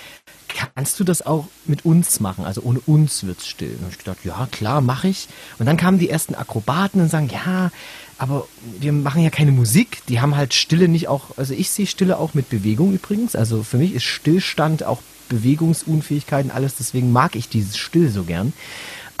Kannst 0.48 0.98
du 0.98 1.04
das 1.04 1.22
auch 1.24 1.46
mit 1.64 1.84
uns 1.84 2.20
machen? 2.20 2.44
Also 2.44 2.62
ohne 2.62 2.80
uns 2.86 3.24
wird's 3.24 3.46
still. 3.46 3.76
Und 3.80 3.90
ich 3.90 3.98
gedacht, 3.98 4.18
ja, 4.24 4.48
klar, 4.50 4.80
mache 4.80 5.08
ich. 5.08 5.28
Und 5.58 5.66
dann 5.66 5.76
kamen 5.76 5.98
die 5.98 6.10
ersten 6.10 6.34
Akrobaten 6.34 7.00
und 7.00 7.08
sagen, 7.08 7.30
ja, 7.32 7.70
aber 8.18 8.46
wir 8.80 8.92
machen 8.92 9.22
ja 9.22 9.30
keine 9.30 9.52
Musik. 9.52 10.02
Die 10.08 10.20
haben 10.20 10.36
halt 10.36 10.54
Stille 10.54 10.88
nicht 10.88 11.08
auch, 11.08 11.38
also 11.38 11.54
ich 11.54 11.70
sehe 11.70 11.86
Stille 11.86 12.18
auch 12.18 12.34
mit 12.34 12.50
Bewegung 12.50 12.92
übrigens. 12.94 13.36
Also 13.36 13.62
für 13.62 13.78
mich 13.78 13.94
ist 13.94 14.04
Stillstand 14.04 14.84
auch 14.84 15.02
Bewegungsunfähigkeiten 15.28 16.50
alles. 16.50 16.76
Deswegen 16.76 17.12
mag 17.12 17.36
ich 17.36 17.48
dieses 17.48 17.76
Still 17.76 18.10
so 18.10 18.24
gern. 18.24 18.52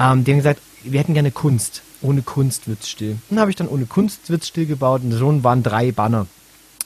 Ähm, 0.00 0.24
die 0.24 0.32
haben 0.32 0.38
gesagt, 0.38 0.60
wir 0.82 1.00
hätten 1.00 1.14
gerne 1.14 1.30
Kunst 1.30 1.82
ohne 2.04 2.22
Kunst 2.22 2.68
wird's 2.68 2.88
still. 2.88 3.16
Dann 3.30 3.40
habe 3.40 3.50
ich 3.50 3.56
dann 3.56 3.68
ohne 3.68 3.86
Kunst 3.86 4.30
wird's 4.30 4.48
still 4.48 4.66
gebaut 4.66 5.02
und 5.02 5.18
schon 5.18 5.42
waren 5.42 5.62
drei 5.62 5.90
Banner 5.90 6.26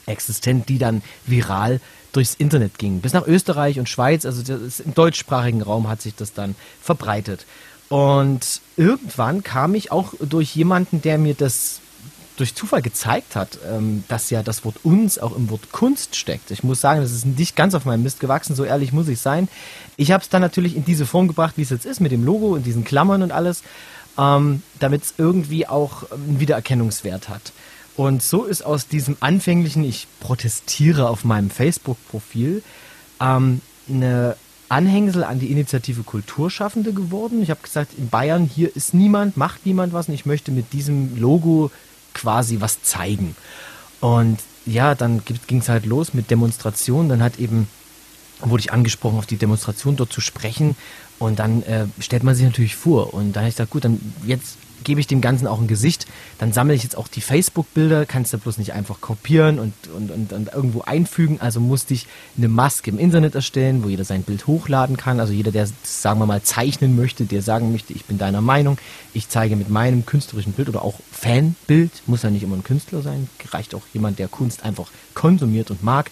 existent, 0.06 0.68
die 0.68 0.78
dann 0.78 1.02
viral 1.26 1.80
durchs 2.12 2.34
Internet 2.34 2.78
gingen. 2.78 3.00
Bis 3.00 3.12
nach 3.12 3.26
Österreich 3.26 3.78
und 3.78 3.88
Schweiz, 3.88 4.25
also 4.25 4.42
im 4.52 4.94
deutschsprachigen 4.94 5.60
Raum 5.60 5.88
hat 5.88 6.00
sich 6.00 6.14
das 6.14 6.32
dann 6.32 6.54
verbreitet. 6.80 7.44
Und 7.88 8.60
irgendwann 8.76 9.42
kam 9.42 9.75
ich 9.75 9.92
auch 9.92 10.14
durch 10.20 10.54
jemanden, 10.54 11.02
der 11.02 11.18
mir 11.18 11.34
das 11.34 11.80
durch 12.37 12.54
Zufall 12.54 12.82
gezeigt 12.82 13.34
hat, 13.34 13.58
ähm, 13.68 14.04
dass 14.06 14.30
ja 14.30 14.42
das 14.44 14.64
Wort 14.64 14.76
uns 14.84 15.18
auch 15.18 15.37
im 15.37 15.50
Wort 15.50 15.72
Kunst 15.72 16.14
steckt. 16.14 16.52
Ich 16.52 16.62
muss 16.62 16.80
sagen, 16.80 17.00
das 17.00 17.10
ist 17.10 17.26
nicht 17.26 17.56
ganz 17.56 17.75
auf 17.75 17.84
meinem 17.84 18.04
Mist 18.04 18.20
gewachsen, 18.20 18.54
so 18.54 18.64
ehrlich 18.64 18.92
muss 18.92 19.08
ich 19.08 19.20
sein. 19.20 19.48
Ich 19.96 20.12
habe 20.12 20.22
es 20.22 20.28
dann 20.28 20.40
natürlich 20.40 20.76
in 20.76 20.84
diese 20.84 21.04
Form 21.04 21.26
gebracht, 21.26 21.54
wie 21.56 21.62
es 21.62 21.70
jetzt 21.70 21.84
ist, 21.84 22.00
mit 22.00 22.12
dem 22.12 22.25
Logo 22.25 22.54
und 22.54 22.64
diesen 22.64 22.84
Klammern 22.84 23.22
und 23.22 23.32
alles 23.32 23.62
ähm, 24.18 24.62
damit 24.80 25.04
es 25.04 25.14
irgendwie 25.16 25.66
auch 25.66 26.10
einen 26.10 26.40
Wiedererkennungswert 26.40 27.28
hat. 27.28 27.52
Und 27.96 28.22
so 28.22 28.44
ist 28.44 28.62
aus 28.62 28.87
diesem 28.87 29.16
anfänglichen, 29.20 29.84
ich 29.84 30.06
protestiere 30.20 31.08
auf 31.08 31.25
meinem 31.25 31.50
Facebook-Profil, 31.50 32.62
ähm, 33.20 33.60
eine 33.88 34.37
Anhängsel 34.68 35.25
an 35.25 35.38
die 35.38 35.50
Initiative 35.50 36.02
Kulturschaffende 36.02 36.92
geworden. 36.92 37.42
Ich 37.42 37.50
habe 37.50 37.60
gesagt, 37.62 37.92
in 37.96 38.08
Bayern 38.08 38.44
hier 38.44 38.75
ist 38.76 38.92
niemand, 38.94 39.37
macht 39.37 39.64
niemand 39.64 39.92
was 39.92 40.08
und 40.08 40.14
ich 40.14 40.26
möchte 40.26 40.52
mit 40.52 40.72
diesem 40.72 41.18
Logo 41.18 41.70
quasi 42.12 42.60
was 42.60 42.82
zeigen. 42.82 43.34
Und 44.00 44.38
ja, 44.66 44.94
dann 44.94 45.22
ging 45.46 45.58
es 45.58 45.68
halt 45.68 45.87
los 45.87 46.14
mit 46.14 46.30
Demonstrationen. 46.30 47.08
Dann 47.08 47.22
hat 47.22 47.38
eben, 47.38 47.68
wurde 48.40 48.61
ich 48.61 48.73
angesprochen, 48.73 49.18
auf 49.18 49.26
die 49.26 49.37
Demonstration 49.37 49.97
dort 49.97 50.12
zu 50.12 50.21
sprechen. 50.21 50.76
Und 51.18 51.38
dann 51.38 51.62
äh, 51.64 51.87
stellt 51.99 52.23
man 52.23 52.35
sich 52.35 52.45
natürlich 52.45 52.76
vor. 52.76 53.12
Und 53.12 53.33
dann 53.33 53.42
habe 53.42 53.49
ich 53.49 53.57
gesagt, 53.57 53.71
gut, 53.71 53.85
dann 53.85 54.00
jetzt 54.25 54.57
gebe 54.85 55.00
ich 55.00 55.07
dem 55.07 55.21
Ganzen 55.21 55.47
auch 55.47 55.61
ein 55.61 55.66
Gesicht. 55.66 56.07
Dann 56.38 56.52
sammle 56.52 56.75
ich 56.75 56.83
jetzt 56.83 56.97
auch 56.97 57.09
die 57.09 57.21
Facebook-Bilder, 57.21 58.07
kannst 58.07 58.33
du 58.33 58.38
bloß 58.38 58.59
nicht 58.59 58.73
einfach 58.73 59.00
kopieren 59.00 59.59
und, 59.59 59.75
und, 59.95 60.11
und, 60.11 60.33
und, 60.33 60.52
irgendwo 60.52 60.83
einfügen. 60.83 61.40
Also 61.40 61.61
musste 61.61 61.95
ich 61.95 62.07
eine 62.37 62.49
Maske 62.49 62.90
im 62.90 62.99
Internet 62.99 63.35
erstellen, 63.35 63.83
wo 63.83 63.88
jeder 63.88 64.04
sein 64.04 64.23
Bild 64.23 64.47
hochladen 64.47 64.97
kann. 64.97 65.21
Also 65.21 65.33
jeder, 65.33 65.50
der, 65.50 65.68
sagen 65.83 66.21
wir 66.21 66.26
mal, 66.26 66.42
zeichnen 66.42 66.97
möchte, 66.97 67.25
der 67.25 67.42
sagen 67.42 67.73
möchte, 67.73 67.92
ich 67.92 68.04
bin 68.04 68.18
deiner 68.18 68.40
Meinung, 68.40 68.78
ich 69.14 69.28
zeige 69.28 69.57
mit 69.57 69.68
meinem 69.68 70.07
künstlerischen 70.07 70.52
Bild 70.52 70.68
oder 70.68 70.83
auch 70.83 71.00
Fanbild, 71.12 71.90
muss 72.07 72.23
ja 72.23 72.30
nicht 72.30 72.42
immer 72.42 72.57
ein 72.57 72.64
Künstler 72.64 73.02
sein, 73.02 73.28
reicht 73.50 73.75
auch 73.75 73.83
jemand, 73.92 74.18
der 74.18 74.28
Kunst 74.28 74.64
einfach 74.64 74.90
konsumiert 75.14 75.71
und 75.71 75.83
mag. 75.83 76.11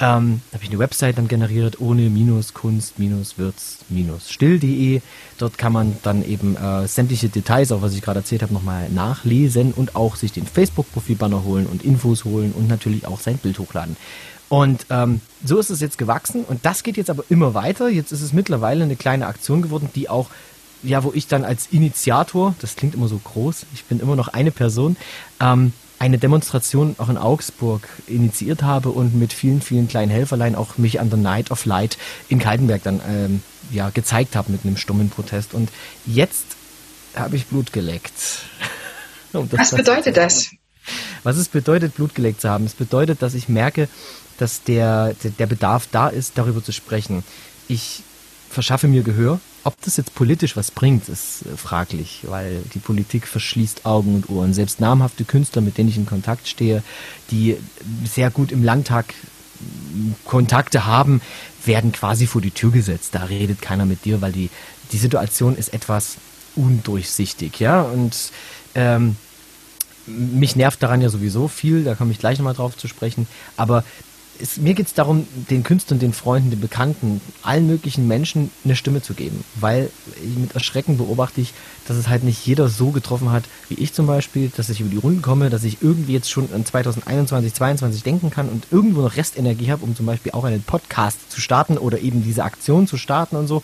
Ähm, 0.00 0.42
habe 0.52 0.62
ich 0.62 0.70
eine 0.70 0.78
Website 0.78 1.18
dann 1.18 1.26
generiert, 1.26 1.80
ohne 1.80 2.02
minus 2.02 2.54
Kunst 2.54 3.00
minus 3.00 3.36
Wirts 3.36 3.78
minus 3.88 4.30
still.de. 4.30 5.00
Dort 5.38 5.58
kann 5.58 5.72
man 5.72 5.96
dann 6.04 6.24
eben 6.24 6.56
äh, 6.56 6.86
sämtliche 6.86 7.28
Details, 7.28 7.72
auch 7.72 7.82
was 7.82 7.94
ich 7.94 8.02
gerade 8.02 8.20
erzählt 8.20 8.42
habe, 8.42 8.54
nochmal 8.54 8.88
nachlesen 8.90 9.72
und 9.72 9.96
auch 9.96 10.14
sich 10.14 10.32
den 10.32 10.46
Facebook-Profilbanner 10.46 11.42
holen 11.42 11.66
und 11.66 11.84
Infos 11.84 12.24
holen 12.24 12.52
und 12.52 12.68
natürlich 12.68 13.06
auch 13.06 13.18
sein 13.18 13.38
Bild 13.38 13.58
hochladen. 13.58 13.96
Und 14.48 14.86
ähm, 14.90 15.20
so 15.44 15.58
ist 15.58 15.70
es 15.70 15.80
jetzt 15.80 15.98
gewachsen 15.98 16.44
und 16.44 16.64
das 16.64 16.84
geht 16.84 16.96
jetzt 16.96 17.10
aber 17.10 17.24
immer 17.28 17.54
weiter. 17.54 17.88
Jetzt 17.88 18.12
ist 18.12 18.22
es 18.22 18.32
mittlerweile 18.32 18.84
eine 18.84 18.96
kleine 18.96 19.26
Aktion 19.26 19.62
geworden, 19.62 19.90
die 19.94 20.08
auch 20.08 20.30
ja, 20.82 21.02
wo 21.02 21.12
ich 21.12 21.26
dann 21.26 21.44
als 21.44 21.66
Initiator, 21.72 22.54
das 22.60 22.76
klingt 22.76 22.94
immer 22.94 23.08
so 23.08 23.18
groß, 23.18 23.66
ich 23.74 23.84
bin 23.86 23.98
immer 23.98 24.14
noch 24.14 24.28
eine 24.28 24.52
Person, 24.52 24.96
ähm, 25.40 25.72
eine 25.98 26.18
Demonstration 26.18 26.94
auch 26.98 27.08
in 27.08 27.18
Augsburg 27.18 27.88
initiiert 28.06 28.62
habe 28.62 28.90
und 28.90 29.14
mit 29.14 29.32
vielen, 29.32 29.60
vielen 29.60 29.88
kleinen 29.88 30.10
Helferlein 30.10 30.54
auch 30.54 30.78
mich 30.78 31.00
an 31.00 31.10
der 31.10 31.18
Night 31.18 31.50
of 31.50 31.64
Light 31.64 31.98
in 32.28 32.38
Kaltenberg 32.38 32.82
dann 32.82 33.00
ähm, 33.08 33.42
ja, 33.70 33.90
gezeigt 33.90 34.36
habe 34.36 34.52
mit 34.52 34.64
einem 34.64 34.76
stummen 34.76 35.10
Protest. 35.10 35.54
Und 35.54 35.70
jetzt 36.06 36.46
habe 37.16 37.36
ich 37.36 37.46
Blut 37.46 37.72
geleckt. 37.72 38.12
was 39.32 39.74
bedeutet 39.74 40.16
das? 40.16 40.50
Was 41.22 41.36
es 41.36 41.48
bedeutet, 41.48 41.94
Blut 41.96 42.14
geleckt 42.14 42.40
zu 42.40 42.48
haben? 42.48 42.64
Es 42.64 42.74
bedeutet, 42.74 43.20
dass 43.20 43.34
ich 43.34 43.48
merke, 43.48 43.88
dass 44.38 44.62
der, 44.62 45.14
der 45.38 45.46
Bedarf 45.46 45.88
da 45.90 46.08
ist, 46.08 46.38
darüber 46.38 46.62
zu 46.62 46.72
sprechen. 46.72 47.24
Ich 47.66 48.02
verschaffe 48.48 48.88
mir 48.88 49.02
Gehör 49.02 49.40
ob 49.68 49.80
das 49.82 49.98
jetzt 49.98 50.14
politisch 50.14 50.56
was 50.56 50.70
bringt, 50.70 51.08
ist 51.08 51.42
äh, 51.42 51.56
fraglich, 51.56 52.24
weil 52.26 52.62
die 52.72 52.78
Politik 52.78 53.26
verschließt 53.26 53.84
Augen 53.84 54.14
und 54.14 54.30
Ohren. 54.30 54.54
Selbst 54.54 54.80
namhafte 54.80 55.24
Künstler, 55.24 55.60
mit 55.60 55.76
denen 55.76 55.90
ich 55.90 55.98
in 55.98 56.06
Kontakt 56.06 56.48
stehe, 56.48 56.82
die 57.30 57.56
sehr 58.04 58.30
gut 58.30 58.50
im 58.50 58.64
Landtag 58.64 59.14
Kontakte 60.24 60.86
haben, 60.86 61.20
werden 61.64 61.92
quasi 61.92 62.26
vor 62.26 62.40
die 62.40 62.50
Tür 62.50 62.70
gesetzt. 62.70 63.14
Da 63.14 63.24
redet 63.24 63.60
keiner 63.60 63.84
mit 63.84 64.06
dir, 64.06 64.22
weil 64.22 64.32
die, 64.32 64.48
die 64.92 64.98
Situation 64.98 65.54
ist 65.54 65.74
etwas 65.74 66.16
undurchsichtig, 66.56 67.60
ja. 67.60 67.82
Und 67.82 68.16
ähm, 68.74 69.16
mich 70.06 70.56
nervt 70.56 70.82
daran 70.82 71.02
ja 71.02 71.10
sowieso 71.10 71.46
viel, 71.48 71.84
da 71.84 71.94
komme 71.94 72.12
ich 72.12 72.18
gleich 72.18 72.38
nochmal 72.38 72.54
drauf 72.54 72.76
zu 72.76 72.88
sprechen. 72.88 73.26
Aber 73.56 73.84
es, 74.40 74.56
mir 74.56 74.74
geht 74.74 74.86
es 74.86 74.94
darum, 74.94 75.26
den 75.50 75.62
Künstlern, 75.62 75.98
den 75.98 76.12
Freunden, 76.12 76.50
den 76.50 76.60
Bekannten, 76.60 77.20
allen 77.42 77.66
möglichen 77.66 78.06
Menschen 78.06 78.50
eine 78.64 78.76
Stimme 78.76 79.02
zu 79.02 79.14
geben. 79.14 79.44
Weil 79.54 79.90
mit 80.36 80.54
Erschrecken 80.54 80.98
beobachte 80.98 81.40
ich, 81.40 81.52
dass 81.86 81.96
es 81.96 82.08
halt 82.08 82.24
nicht 82.24 82.46
jeder 82.46 82.68
so 82.68 82.90
getroffen 82.90 83.32
hat, 83.32 83.44
wie 83.68 83.74
ich 83.74 83.92
zum 83.92 84.06
Beispiel, 84.06 84.50
dass 84.56 84.68
ich 84.68 84.80
über 84.80 84.90
die 84.90 84.96
Runden 84.96 85.22
komme, 85.22 85.50
dass 85.50 85.64
ich 85.64 85.78
irgendwie 85.82 86.12
jetzt 86.12 86.30
schon 86.30 86.52
an 86.52 86.64
2021, 86.64 87.54
2022 87.54 88.02
denken 88.02 88.30
kann 88.30 88.48
und 88.48 88.66
irgendwo 88.70 89.00
noch 89.00 89.16
Restenergie 89.16 89.70
habe, 89.70 89.84
um 89.84 89.96
zum 89.96 90.06
Beispiel 90.06 90.32
auch 90.32 90.44
einen 90.44 90.62
Podcast 90.62 91.30
zu 91.30 91.40
starten 91.40 91.78
oder 91.78 91.98
eben 91.98 92.22
diese 92.22 92.44
Aktion 92.44 92.86
zu 92.86 92.96
starten 92.96 93.36
und 93.36 93.46
so. 93.46 93.62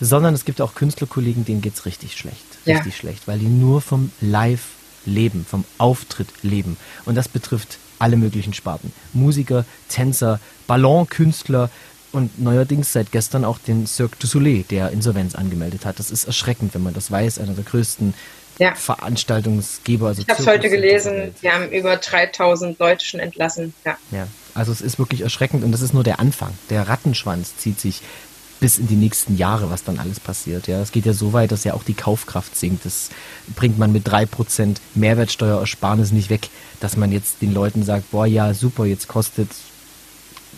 Sondern 0.00 0.34
es 0.34 0.44
gibt 0.44 0.60
auch 0.60 0.74
Künstlerkollegen, 0.74 1.44
denen 1.44 1.60
geht's 1.60 1.86
richtig 1.86 2.16
schlecht. 2.16 2.44
Richtig 2.66 2.94
ja. 2.94 2.98
schlecht, 2.98 3.26
weil 3.26 3.38
die 3.38 3.48
nur 3.48 3.80
vom 3.80 4.12
Live 4.20 4.68
leben, 5.06 5.46
vom 5.48 5.64
Auftritt 5.78 6.28
leben. 6.42 6.76
Und 7.04 7.14
das 7.14 7.28
betrifft 7.28 7.78
alle 8.00 8.16
möglichen 8.16 8.54
Sparten. 8.54 8.92
Musiker, 9.12 9.64
Tänzer, 9.88 10.40
Ballonkünstler 10.66 11.70
und 12.12 12.40
neuerdings 12.40 12.92
seit 12.92 13.12
gestern 13.12 13.44
auch 13.44 13.58
den 13.58 13.86
Cirque 13.86 14.16
du 14.18 14.26
Soleil, 14.26 14.64
der 14.68 14.90
Insolvenz 14.90 15.34
angemeldet 15.34 15.84
hat. 15.84 15.98
Das 15.98 16.10
ist 16.10 16.24
erschreckend, 16.24 16.74
wenn 16.74 16.82
man 16.82 16.94
das 16.94 17.10
weiß. 17.10 17.38
Einer 17.38 17.52
der 17.52 17.64
größten 17.64 18.14
ja. 18.58 18.74
Veranstaltungsgeber. 18.74 20.08
Also 20.08 20.22
ich 20.22 20.28
habe 20.28 20.40
es 20.40 20.46
heute 20.46 20.68
gelesen, 20.68 21.34
die 21.42 21.50
haben 21.50 21.70
über 21.70 21.96
3000 21.96 22.78
Leute 22.78 23.04
schon 23.04 23.20
entlassen. 23.20 23.74
Ja. 23.84 23.96
ja, 24.10 24.26
also 24.54 24.70
es 24.72 24.80
ist 24.80 24.98
wirklich 24.98 25.22
erschreckend 25.22 25.64
und 25.64 25.72
das 25.72 25.80
ist 25.80 25.94
nur 25.94 26.04
der 26.04 26.20
Anfang. 26.20 26.52
Der 26.68 26.88
Rattenschwanz 26.88 27.56
zieht 27.56 27.80
sich 27.80 28.02
bis 28.60 28.78
in 28.78 28.86
die 28.86 28.96
nächsten 28.96 29.36
Jahre, 29.36 29.70
was 29.70 29.84
dann 29.84 29.98
alles 29.98 30.20
passiert. 30.20 30.68
Ja, 30.68 30.80
es 30.80 30.92
geht 30.92 31.06
ja 31.06 31.12
so 31.12 31.32
weit, 31.32 31.50
dass 31.50 31.64
ja 31.64 31.74
auch 31.74 31.82
die 31.82 31.94
Kaufkraft 31.94 32.56
sinkt. 32.56 32.84
Das 32.84 33.10
bringt 33.56 33.78
man 33.78 33.90
mit 33.90 34.06
drei 34.06 34.26
Prozent 34.26 34.80
Mehrwertsteuerersparnis 34.94 36.12
nicht 36.12 36.30
weg, 36.30 36.50
dass 36.78 36.96
man 36.96 37.10
jetzt 37.10 37.42
den 37.42 37.52
Leuten 37.52 37.82
sagt, 37.82 38.10
boah, 38.10 38.26
ja, 38.26 38.54
super, 38.54 38.84
jetzt 38.84 39.08
kostet 39.08 39.48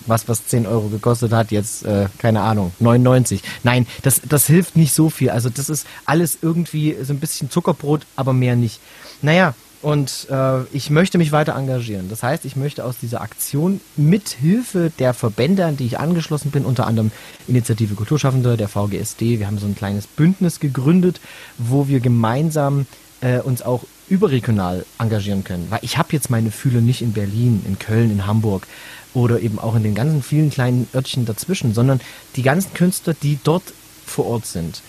was, 0.07 0.29
was 0.29 0.47
10 0.47 0.67
Euro 0.67 0.89
gekostet 0.89 1.33
hat, 1.33 1.53
jetzt, 1.53 1.85
äh, 1.85 2.09
keine 2.19 2.41
Ahnung, 2.41 2.73
99. 2.81 3.43
Nein, 3.63 3.87
das, 4.03 4.21
das 4.29 4.47
hilft 4.47 4.77
nicht 4.77 4.93
so 4.93 5.11
viel. 5.11 5.31
Also 5.31 5.49
das 5.49 5.69
ist 5.69 5.87
alles 6.05 6.39
irgendwie 6.43 6.97
so 7.03 7.13
ein 7.13 7.21
bisschen 7.21 7.51
Zuckerbrot, 7.51 8.03
aber 8.17 8.33
mehr 8.33 8.57
nicht. 8.57 8.81
Naja, 9.21 9.55
und 9.83 10.29
äh, 10.31 10.63
ich 10.73 10.91
möchte 10.91 11.19
mich 11.19 11.33
weiter 11.33 11.57
engagieren. 11.57 12.09
Das 12.09 12.23
heißt, 12.23 12.45
ich 12.45 12.55
möchte 12.55 12.85
aus 12.85 12.97
dieser 13.03 13.21
Aktion 13.21 13.81
mit 13.97 14.29
Hilfe 14.29 14.93
der 14.99 15.13
Verbände, 15.13 15.67
an 15.67 15.77
die 15.77 15.87
ich 15.87 15.99
angeschlossen 15.99 16.53
bin, 16.53 16.65
unter 16.65 16.87
anderem 16.87 17.11
Initiative 17.49 17.95
Kulturschaffende, 17.95 18.57
der 18.57 18.69
VGSD, 18.69 19.41
wir 19.41 19.47
haben 19.49 19.59
so 19.59 19.67
ein 19.67 19.75
kleines 19.75 20.07
Bündnis 20.07 20.61
gegründet, 20.61 21.21
wo 21.59 21.89
wir 21.89 21.99
gemeinsam 21.99 22.87
äh, 23.21 23.41
uns 23.41 23.63
auch 23.63 23.85
überregional 24.09 24.87
engagieren 24.99 25.43
können. 25.43 25.67
Weil 25.71 25.81
ich 25.83 25.99
habe 25.99 26.11
jetzt 26.13 26.31
meine 26.31 26.53
Fühle 26.53 26.81
nicht 26.81 27.03
in 27.03 27.13
Berlin, 27.13 27.65
in 27.67 27.79
Köln, 27.79 28.11
in 28.13 28.27
Hamburg 28.27 28.67
oder 29.15 29.41
eben 29.41 29.59
auch 29.59 29.75
in 29.75 29.83
den 29.83 29.95
ganzen 29.95 30.23
vielen 30.23 30.51
kleinen 30.51 30.89
Örtchen 30.95 31.27
dazwischen, 31.27 31.75
sondern 31.75 32.01
die 32.37 32.43
ganzen 32.43 32.73
Künstler, 32.75 33.15
die 33.21 33.39
dort 33.43 33.65
vor 34.07 34.27
Ort 34.27 34.47
sind, 34.47 34.81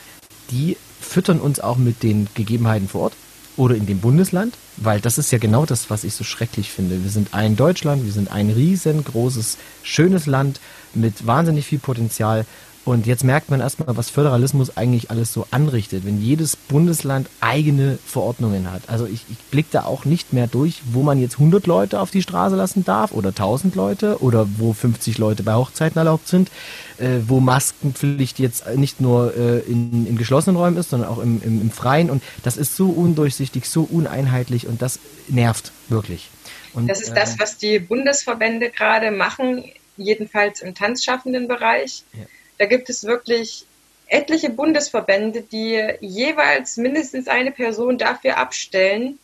die 0.51 0.77
füttern 1.01 1.39
uns 1.39 1.59
auch 1.59 1.77
mit 1.77 2.03
den 2.03 2.27
Gegebenheiten 2.35 2.87
vor 2.87 3.01
Ort 3.01 3.13
oder 3.57 3.75
in 3.75 3.85
dem 3.85 3.99
Bundesland, 3.99 4.55
weil 4.77 4.99
das 4.99 5.17
ist 5.17 5.31
ja 5.31 5.37
genau 5.37 5.65
das, 5.65 5.89
was 5.89 6.03
ich 6.03 6.13
so 6.15 6.23
schrecklich 6.23 6.71
finde. 6.71 7.03
Wir 7.03 7.11
sind 7.11 7.33
ein 7.33 7.55
Deutschland, 7.55 8.03
wir 8.03 8.11
sind 8.11 8.31
ein 8.31 8.49
riesengroßes, 8.49 9.57
schönes 9.83 10.25
Land 10.25 10.59
mit 10.93 11.25
wahnsinnig 11.27 11.65
viel 11.65 11.79
Potenzial 11.79 12.45
und 12.85 13.07
jetzt 13.07 13.23
merkt 13.23 13.49
man 13.49 13.61
erstmal, 13.61 13.95
was 13.95 14.09
Föderalismus 14.09 14.75
eigentlich 14.75 15.09
alles 15.09 15.31
so 15.31 15.47
anrichtet, 15.51 16.05
wenn 16.05 16.21
jedes 16.21 16.57
Bundesland 16.57 17.29
eigene 17.39 17.97
Verordnungen 18.05 18.69
hat. 18.69 18.81
Also 18.87 19.05
ich, 19.05 19.25
ich 19.31 19.37
blicke 19.51 19.69
da 19.71 19.83
auch 19.85 20.03
nicht 20.03 20.33
mehr 20.33 20.47
durch, 20.47 20.81
wo 20.91 21.01
man 21.01 21.17
jetzt 21.17 21.35
100 21.35 21.65
Leute 21.65 22.01
auf 22.01 22.11
die 22.11 22.21
Straße 22.21 22.57
lassen 22.57 22.83
darf 22.83 23.13
oder 23.13 23.29
1000 23.29 23.75
Leute 23.75 24.21
oder 24.21 24.47
wo 24.57 24.73
50 24.73 25.17
Leute 25.17 25.43
bei 25.43 25.53
Hochzeiten 25.53 25.97
erlaubt 25.97 26.27
sind, 26.27 26.51
äh, 26.97 27.19
wo 27.25 27.39
Maskenpflicht 27.39 28.37
jetzt 28.39 28.67
nicht 28.75 28.99
nur 28.99 29.33
äh, 29.37 29.59
in, 29.59 30.05
in 30.05 30.17
geschlossenen 30.17 30.57
Räumen 30.57 30.75
ist, 30.75 30.89
sondern 30.89 31.09
auch 31.09 31.19
im, 31.19 31.41
im, 31.41 31.61
im 31.61 31.71
Freien. 31.71 32.09
Und 32.09 32.21
das 32.43 32.57
ist 32.57 32.75
so 32.75 32.89
undurchsichtig, 32.89 33.69
so 33.69 33.83
uneinheitlich 33.83 34.67
und 34.67 34.81
das 34.81 34.99
nervt 35.29 35.71
wirklich. 35.87 36.29
Und, 36.73 36.89
das 36.89 37.01
ist 37.01 37.11
äh, 37.11 37.15
das, 37.15 37.39
was 37.39 37.57
die 37.57 37.79
Bundesverbände 37.79 38.71
gerade 38.71 39.11
machen, 39.11 39.63
jedenfalls 39.95 40.59
im 40.59 40.75
tanzschaffenden 40.75 41.47
Bereich. 41.47 42.03
Ja 42.11 42.25
da 42.57 42.65
gibt 42.65 42.89
es 42.89 43.03
wirklich 43.03 43.65
etliche 44.07 44.49
Bundesverbände, 44.49 45.41
die 45.41 45.81
jeweils 46.01 46.77
mindestens 46.77 47.27
eine 47.27 47.51
Person 47.51 47.97
dafür 47.97 48.37
abstellen, 48.37 49.19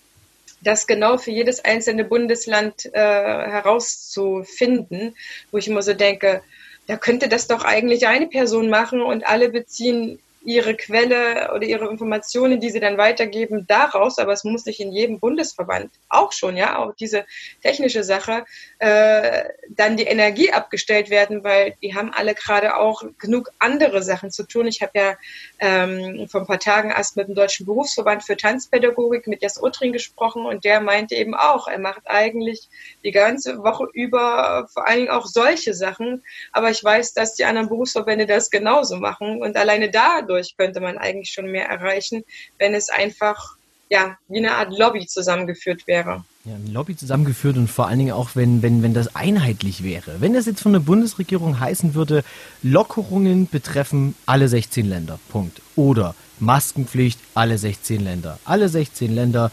das 0.62 0.88
genau 0.88 1.18
für 1.18 1.32
jedes 1.32 1.64
einzelne 1.64 2.04
Bundesland 2.04 2.86
äh, 2.94 3.00
herauszufinden, 3.00 5.16
wo 5.52 5.58
ich 5.58 5.68
immer 5.68 5.82
so 5.82 5.94
denke, 5.94 6.42
da 6.88 6.98
könnte 6.98 7.30
das 7.30 7.48
doch 7.48 7.64
eigentlich 7.64 8.08
eine 8.08 8.28
Person 8.28 8.70
machen 8.70 9.02
und 9.02 9.26
alle 9.26 9.50
beziehen 9.50 10.20
ihre 10.41 10.75
Quelle 10.75 11.51
oder 11.53 11.63
ihre 11.63 11.89
Informationen, 11.89 12.60
die 12.60 12.69
sie 12.69 12.79
dann 12.79 12.98
weitergeben, 12.98 13.65
daraus, 13.67 14.17
aber 14.19 14.31
es 14.31 14.43
muss 14.43 14.65
nicht 14.65 14.79
in 14.79 14.91
jedem 14.91 15.19
Bundesverband 15.19 15.91
auch 16.08 16.31
schon, 16.31 16.55
ja, 16.55 16.77
auch 16.77 16.96
diese 16.96 17.25
technische 17.62 18.04
Sache, 18.04 18.45
äh, 18.80 19.43
dann 19.69 19.97
die 19.97 20.06
Energie 20.06 20.52
abgestellt 20.52 21.10
werden, 21.10 21.43
weil 21.43 21.75
die 21.82 21.93
haben 21.93 22.12
alle 22.13 22.34
gerade 22.36 22.78
auch 22.78 23.04
genug 23.19 23.52
andere 23.60 24.02
Sachen 24.02 24.32
zu 24.32 24.43
tun. 24.43 24.67
Ich 24.67 24.82
habe 24.82 24.91
ja 24.95 25.17
ähm, 25.60 26.28
vor 26.30 26.41
ein 26.41 26.47
paar 26.47 26.60
Tagen 26.60 26.89
erst 26.89 27.17
mit 27.17 27.28
dem 27.28 27.36
Deutschen 27.36 27.65
Berufsverband 27.65 28.23
für 28.23 28.38
Tanzpädagogik 28.38 29.28
mit 29.28 29.41
Jas 29.41 29.62
Utring 29.62 29.91
gesprochen 29.91 30.45
und 30.45 30.63
der 30.63 30.80
meinte 30.80 31.15
eben 31.15 31.36
auch, 31.36 31.67
er 31.67 31.80
macht 31.80 32.04
eigentlich 32.06 32.69
die 33.04 33.12
ganze 33.12 33.60
Woche 33.60 33.88
über 33.93 34.67
vor 34.73 34.88
allen 34.88 34.99
Dingen 34.99 35.10
auch 35.10 35.25
solche 35.25 35.73
Sachen, 35.73 36.23
aber 36.54 36.69
ich 36.69 36.84
weiß, 36.84 37.13
dass 37.13 37.36
die 37.36 37.45
anderen 37.45 37.67
Berufsverbände 37.67 38.25
das 38.25 38.49
genauso 38.49 38.95
machen 38.97 39.41
und 39.41 39.58
alleine 39.58 39.89
dadurch 39.89 40.29
dadurch 40.30 40.56
könnte 40.58 40.80
man 40.80 40.98
eigentlich 40.98 41.32
schon 41.32 41.52
mehr 41.52 41.68
erreichen, 41.68 42.24
wenn 42.58 42.74
es 42.74 42.89
einfach 42.89 43.56
ja, 43.92 44.18
wie 44.28 44.38
eine 44.38 44.52
Art 44.52 44.78
Lobby 44.78 45.08
zusammengeführt 45.08 45.88
wäre. 45.88 46.24
Ja, 46.46 46.54
ein 46.54 46.72
Lobby 46.72 46.96
zusammengeführt 46.96 47.58
und 47.58 47.68
vor 47.70 47.88
allen 47.88 47.98
Dingen 47.98 48.12
auch, 48.12 48.36
wenn, 48.36 48.62
wenn, 48.62 48.84
wenn 48.84 48.94
das 48.94 49.15
einheitlich 49.15 49.84
wäre. 49.84 50.18
Wenn 50.22 50.34
das 50.34 50.46
jetzt 50.46 50.62
von 50.62 50.74
der 50.74 50.80
Bundesregierung 50.80 51.60
heißen 51.60 51.96
würde, 51.96 52.24
Lockerungen 52.62 53.50
betreffen 53.50 54.13
alle 54.28 54.48
16 54.48 54.86
Länder. 54.86 55.20
Punkt. 55.30 55.60
Oder 55.76 56.13
Maskenpflicht 56.39 57.20
alle 57.34 57.58
16 57.58 58.04
Länder. 58.04 58.38
Alle 58.46 58.70
16 58.70 59.13
Länder 59.13 59.52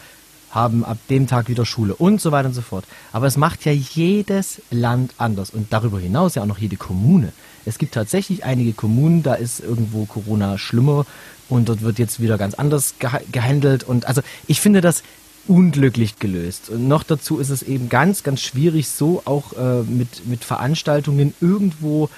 haben 0.51 0.85
ab 0.85 0.99
dem 1.09 1.27
Tag 1.27 1.49
wieder 1.49 1.65
Schule 1.65 1.95
und 1.95 2.21
so 2.21 2.31
weiter 2.31 2.49
und 2.49 2.55
so 2.55 2.63
fort. 2.63 2.85
Aber 3.13 3.27
es 3.27 3.39
macht 3.39 3.65
ja 3.65 3.73
jedes 3.73 4.61
Land 4.71 5.15
anders 5.17 5.49
und 5.49 5.73
darüber 5.73 5.99
hinaus 5.99 6.35
ja 6.35 6.43
auch 6.43 6.47
noch 6.47 6.59
jede 6.59 6.77
Kommune. 6.77 7.33
Es 7.67 7.79
gibt 7.79 7.95
tatsächlich 7.95 8.45
einige 8.45 8.73
Kommunen, 8.73 9.23
da 9.23 9.35
ist 9.35 9.61
irgendwo 9.61 10.07
Corona 10.07 10.57
schlimmer 10.57 11.05
und 11.49 11.69
dort 11.69 11.83
wird 11.83 11.99
jetzt 11.99 12.21
wieder 12.21 12.39
ganz 12.39 12.55
anders 12.55 12.95
gehandelt. 13.33 13.85
Und 13.85 14.07
also 14.07 14.23
ich 14.47 14.61
finde 14.61 14.81
das 14.81 15.03
unglücklich 15.49 16.19
gelöst. 16.19 16.71
Und 16.71 16.89
noch 16.89 17.03
dazu 17.03 17.39
ist 17.39 17.51
es 17.51 17.63
eben 17.63 17.89
ganz, 17.89 18.23
ganz 18.23 18.41
schwierig, 18.41 18.89
so 18.89 19.23
auch 19.25 19.53
äh, 19.53 19.83
mit, 19.83 20.27
mit 20.27 20.45
Veranstaltungen 20.45 21.35
irgendwo 21.41 22.09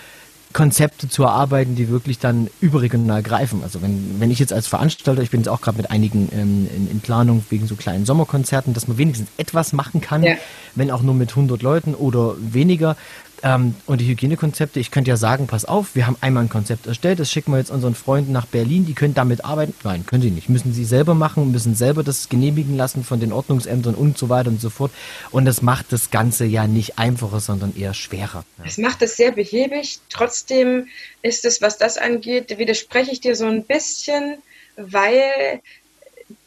Konzepte 0.55 1.09
zu 1.09 1.25
erarbeiten, 1.25 1.77
die 1.77 1.91
wirklich 1.91 2.19
dann 2.19 2.49
überregional 2.61 3.23
greifen. 3.23 3.63
Also 3.63 3.83
wenn, 3.83 4.19
wenn 4.19 4.31
ich 4.31 4.39
jetzt 4.39 4.53
als 4.53 4.67
Veranstalter, 4.67 5.21
ich 5.21 5.31
bin 5.31 5.41
jetzt 5.41 5.49
auch 5.49 5.61
gerade 5.61 5.77
mit 5.77 5.91
einigen 5.91 6.31
ähm, 6.33 6.67
in, 6.75 6.91
in, 6.91 7.01
Planung 7.01 7.45
wegen 7.51 7.67
so 7.67 7.77
kleinen 7.77 8.07
Sommerkonzerten, 8.07 8.73
dass 8.73 8.89
man 8.89 8.97
wenigstens 8.97 9.29
etwas 9.37 9.75
machen 9.75 10.01
kann, 10.01 10.23
ja. 10.23 10.37
wenn 10.75 10.91
auch 10.91 11.03
nur 11.03 11.15
mit 11.15 11.31
100 11.31 11.61
Leuten 11.63 11.95
oder 11.95 12.35
weniger, 12.39 12.97
ähm, 13.43 13.75
und 13.87 14.01
die 14.01 14.07
Hygienekonzepte, 14.07 14.81
ich 14.81 14.91
könnte 14.91 15.11
ja 15.11 15.17
sagen, 15.17 15.47
pass 15.47 15.65
auf, 15.65 15.95
wir 15.95 16.07
haben 16.07 16.17
einmal 16.21 16.45
ein 16.45 16.49
Konzept 16.49 16.87
erstellt, 16.87 17.21
das 17.21 17.31
schicken 17.31 17.53
wir 17.53 17.59
jetzt 17.59 17.71
unseren 17.71 17.95
Freunden 17.95 18.33
nach 18.33 18.47
Berlin, 18.47 18.87
die 18.87 18.95
können 18.95 19.15
damit 19.15 19.45
arbeiten. 19.45 19.75
Nein, 19.85 20.05
können 20.07 20.23
sie 20.23 20.31
nicht. 20.31 20.49
Müssen 20.49 20.73
sie 20.73 20.85
selber 20.85 21.15
machen, 21.15 21.53
müssen 21.53 21.75
selber 21.75 22.03
das 22.03 22.29
genehmigen 22.29 22.77
lassen 22.77 23.05
von 23.05 23.21
den 23.21 23.33
Ordnungsämtern 23.33 23.95
und 23.95 24.19
so 24.19 24.29
weiter 24.29 24.51
und 24.51 24.61
so 24.61 24.71
fort. 24.71 24.91
Und 25.31 25.45
das 25.45 25.63
macht 25.63 25.93
das 25.93 26.11
Ganze 26.11 26.45
ja 26.45 26.67
nicht 26.67 26.99
einfacher, 26.99 27.41
sondern 27.41 27.77
eher 27.77 27.95
schwerer. 27.95 28.45
Es 28.65 28.77
ja. 28.77 28.89
macht 28.89 29.03
es 29.03 29.17
sehr 29.17 29.33
behäbig. 29.33 30.01
Trotzdem 30.11 30.89
ist 31.23 31.45
es, 31.45 31.63
was 31.63 31.79
das 31.79 31.99
angeht, 31.99 32.59
widerspreche 32.59 33.13
ich 33.13 33.21
dir 33.21 33.37
so 33.37 33.47
ein 33.47 33.65
bisschen, 33.65 34.39
weil 34.77 35.61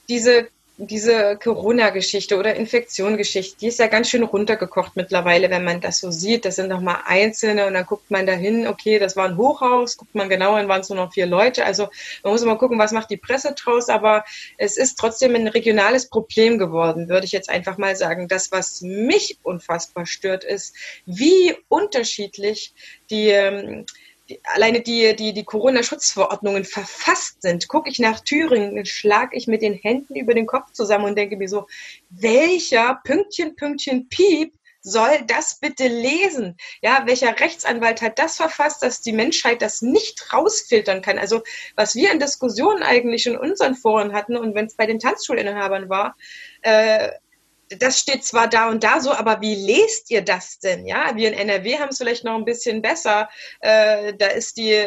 diese 0.10 0.48
diese 0.88 1.38
Corona-Geschichte 1.38 2.38
oder 2.38 2.56
Infektion-Geschichte, 2.56 3.58
die 3.60 3.68
ist 3.68 3.80
ja 3.80 3.88
ganz 3.88 4.10
schön 4.10 4.24
runtergekocht 4.24 4.96
mittlerweile, 4.96 5.50
wenn 5.50 5.64
man 5.64 5.80
das 5.80 6.00
so 6.00 6.10
sieht. 6.10 6.44
Das 6.44 6.56
sind 6.56 6.70
noch 6.70 6.82
mal 6.82 7.02
einzelne 7.06 7.68
und 7.68 7.74
dann 7.74 7.86
guckt 7.86 8.10
man 8.10 8.26
dahin, 8.26 8.68
okay, 8.68 8.98
das 8.98 9.16
war 9.16 9.28
ein 9.28 9.38
Hochhaus, 9.38 9.98
guckt 9.98 10.16
man 10.16 10.28
genau, 10.28 10.56
dann 10.56 10.68
waren 10.68 10.82
es 10.82 10.90
nur 10.90 10.98
noch 10.98 11.14
vier 11.14 11.28
Leute. 11.28 11.66
Also 11.66 11.88
man 12.24 12.34
muss 12.34 12.44
mal 12.44 12.58
gucken, 12.58 12.80
was 12.80 12.92
macht 12.92 13.12
die 13.12 13.18
Presse 13.18 13.54
draus, 13.54 13.90
aber 13.90 14.24
es 14.58 14.78
ist 14.78 14.96
trotzdem 14.96 15.36
ein 15.36 15.48
regionales 15.48 16.10
Problem 16.10 16.58
geworden, 16.58 17.10
würde 17.10 17.26
ich 17.26 17.32
jetzt 17.32 17.50
einfach 17.50 17.78
mal 17.78 17.96
sagen. 17.96 18.28
Das, 18.28 18.52
was 18.52 18.82
mich 18.82 19.38
unfassbar 19.44 20.06
stört, 20.06 20.44
ist, 20.44 20.76
wie 21.06 21.56
unterschiedlich 21.68 22.74
die 23.10 23.28
ähm, 23.28 23.86
alleine 24.44 24.82
die, 24.82 25.16
die, 25.16 25.34
die 25.34 25.44
Corona-Schutzverordnungen 25.44 26.66
verfasst 26.66 27.42
sind, 27.42 27.68
gucke 27.68 27.90
ich 27.90 28.00
nach 28.00 28.20
Thüringen, 28.20 28.86
schlage 28.86 29.36
ich 29.36 29.48
mit 29.48 29.62
den 29.62 29.74
Händen 29.74 30.16
über 30.16 30.34
den 30.34 30.48
Kopf 30.48 30.72
zusammen 30.72 31.06
und 31.06 31.18
denke 31.18 31.38
mir 31.38 31.50
so, 31.50 31.68
welcher 32.10 33.00
Pünktchen, 33.04 33.56
Pünktchen, 33.56 34.08
Piep 34.10 34.54
soll 34.82 35.22
das 35.28 35.60
bitte 35.60 35.88
lesen? 35.88 36.58
Ja, 36.82 37.04
welcher 37.06 37.40
Rechtsanwalt 37.40 38.02
hat 38.02 38.20
das 38.20 38.38
verfasst, 38.38 38.82
dass 38.84 39.02
die 39.02 39.14
Menschheit 39.14 39.62
das 39.62 39.82
nicht 39.82 40.34
rausfiltern 40.34 41.02
kann? 41.02 41.20
Also, 41.20 41.44
was 41.76 41.96
wir 41.96 42.12
in 42.12 42.20
Diskussionen 42.20 42.84
eigentlich 42.84 43.28
in 43.28 43.38
unseren 43.38 43.76
Foren 43.76 44.14
hatten 44.14 44.36
und 44.36 44.56
wenn 44.56 44.66
es 44.66 44.76
bei 44.76 44.86
den 44.86 45.00
Tanzschulinhabern 45.00 45.90
war, 45.90 46.16
äh, 46.62 47.10
das 47.80 48.00
steht 48.00 48.24
zwar 48.24 48.48
da 48.48 48.70
und 48.70 48.84
da 48.84 49.00
so, 49.00 49.12
aber 49.12 49.42
wie 49.42 49.56
lest 49.56 50.12
ihr 50.12 50.22
das 50.22 50.60
denn? 50.60 50.86
Ja, 50.86 51.16
wir 51.16 51.30
in 51.30 51.34
NRW 51.34 51.80
haben 51.80 51.90
es 51.90 51.98
vielleicht 51.98 52.24
noch 52.24 52.36
ein 52.36 52.46
bisschen 52.46 52.82
besser. 52.82 53.30
Äh, 53.60 54.14
da 54.16 54.28
ist 54.28 54.58
die, 54.58 54.78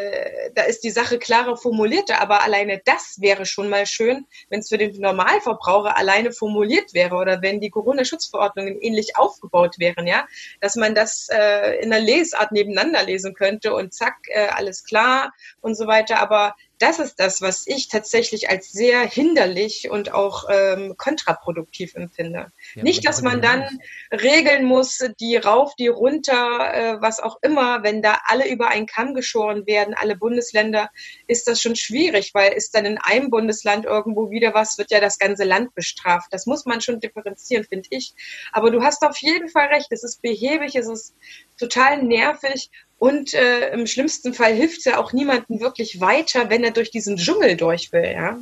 da 0.55 0.63
ist 0.63 0.85
die 0.85 0.91
Sache 0.91 1.19
klarer 1.19 1.57
formulierter, 1.57 2.21
aber 2.21 2.43
alleine 2.43 2.81
das 2.85 3.17
wäre 3.21 3.47
schon 3.47 3.69
mal 3.69 3.87
schön, 3.87 4.27
wenn 4.51 4.61
es 4.61 4.69
für 4.69 4.79
den 4.79 5.01
Normalverbraucher 5.01 5.97
alleine 5.97 6.33
formuliert 6.33 6.95
wäre 6.95 7.17
oder 7.17 7.43
wenn 7.43 7.61
die 7.61 7.71
Corona-Schutzverordnungen 7.71 8.81
ähnlich 8.81 9.17
aufgebaut 9.17 9.79
wären, 9.79 10.07
ja, 10.07 10.27
dass 10.61 10.77
man 10.77 10.95
das 10.95 11.29
äh, 11.31 11.77
in 11.83 11.93
einer 11.93 12.05
Lesart 12.05 12.53
nebeneinander 12.53 13.03
lesen 13.03 13.35
könnte 13.35 13.75
und 13.75 13.95
zack, 13.95 14.17
äh, 14.29 14.49
alles 14.49 14.85
klar 14.85 15.33
und 15.61 15.75
so 15.75 15.87
weiter. 15.87 16.19
Aber 16.19 16.55
das 16.79 16.99
ist 16.99 17.21
das, 17.21 17.41
was 17.41 17.67
ich 17.67 17.89
tatsächlich 17.89 18.51
als 18.51 18.73
sehr 18.73 19.01
hinderlich 19.01 19.91
und 19.91 20.13
auch 20.13 20.45
ähm, 20.51 20.97
kontraproduktiv 20.97 21.95
empfinde. 21.95 22.53
Ja, 22.75 22.83
Nicht, 22.83 23.07
dass 23.07 23.23
man 23.23 23.41
dann 23.41 23.67
regeln 24.11 24.65
muss, 24.65 24.99
die 25.21 25.37
rauf, 25.37 25.75
die 25.77 25.89
runter, 25.89 26.73
äh, 26.73 27.01
was 27.01 27.21
auch 27.21 27.39
immer, 27.43 27.83
wenn 27.83 28.03
da 28.03 28.19
alle 28.27 28.49
über 28.49 28.69
einen 28.69 28.87
Kamm 28.87 29.15
geschoren 29.15 29.67
werden, 29.67 29.95
alle 29.95 30.17
Bundesländer, 30.17 30.91
ist 31.27 31.47
das 31.47 31.61
schon 31.61 31.77
schwierig, 31.77 32.33
weil 32.35 32.53
ist 32.53 32.75
dann 32.75 32.87
in 32.87 32.99
einem 32.99 33.31
Bundesland 33.31 33.85
irgendwo 33.85 34.31
wieder 34.31 34.55
was, 34.55 34.79
wird 34.79 34.91
ja 34.91 35.01
das 35.01 35.19
ganze 35.19 35.45
Land 35.45 35.75
bestraft. 35.75 36.33
Das 36.33 36.47
muss 36.47 36.65
man 36.67 36.81
schon 36.81 37.01
differenzieren, 37.01 37.65
finde 37.65 37.89
ich. 37.91 38.15
Aber 38.53 38.71
du 38.71 38.83
hast 38.83 39.03
auf 39.03 39.19
jeden 39.19 39.49
Fall 39.49 39.69
recht, 39.69 39.89
es 39.91 40.03
ist 40.03 40.23
behäbig, 40.23 40.75
es 40.75 40.89
ist 40.89 41.15
total 41.59 42.03
nervig 42.03 42.71
und 43.05 43.35
äh, 43.35 43.69
im 43.75 43.87
schlimmsten 43.87 44.33
Fall 44.33 44.55
hilft 44.55 44.79
es 44.79 44.85
ja 44.87 44.99
auch 44.99 45.13
niemandem 45.13 45.61
wirklich 45.61 46.01
weiter, 46.01 46.49
wenn 46.49 46.65
er 46.65 46.71
durch 46.71 46.91
diesen 46.91 47.19
Dschungel 47.19 47.55
durch 47.55 47.93
will, 47.93 48.11
ja. 48.11 48.39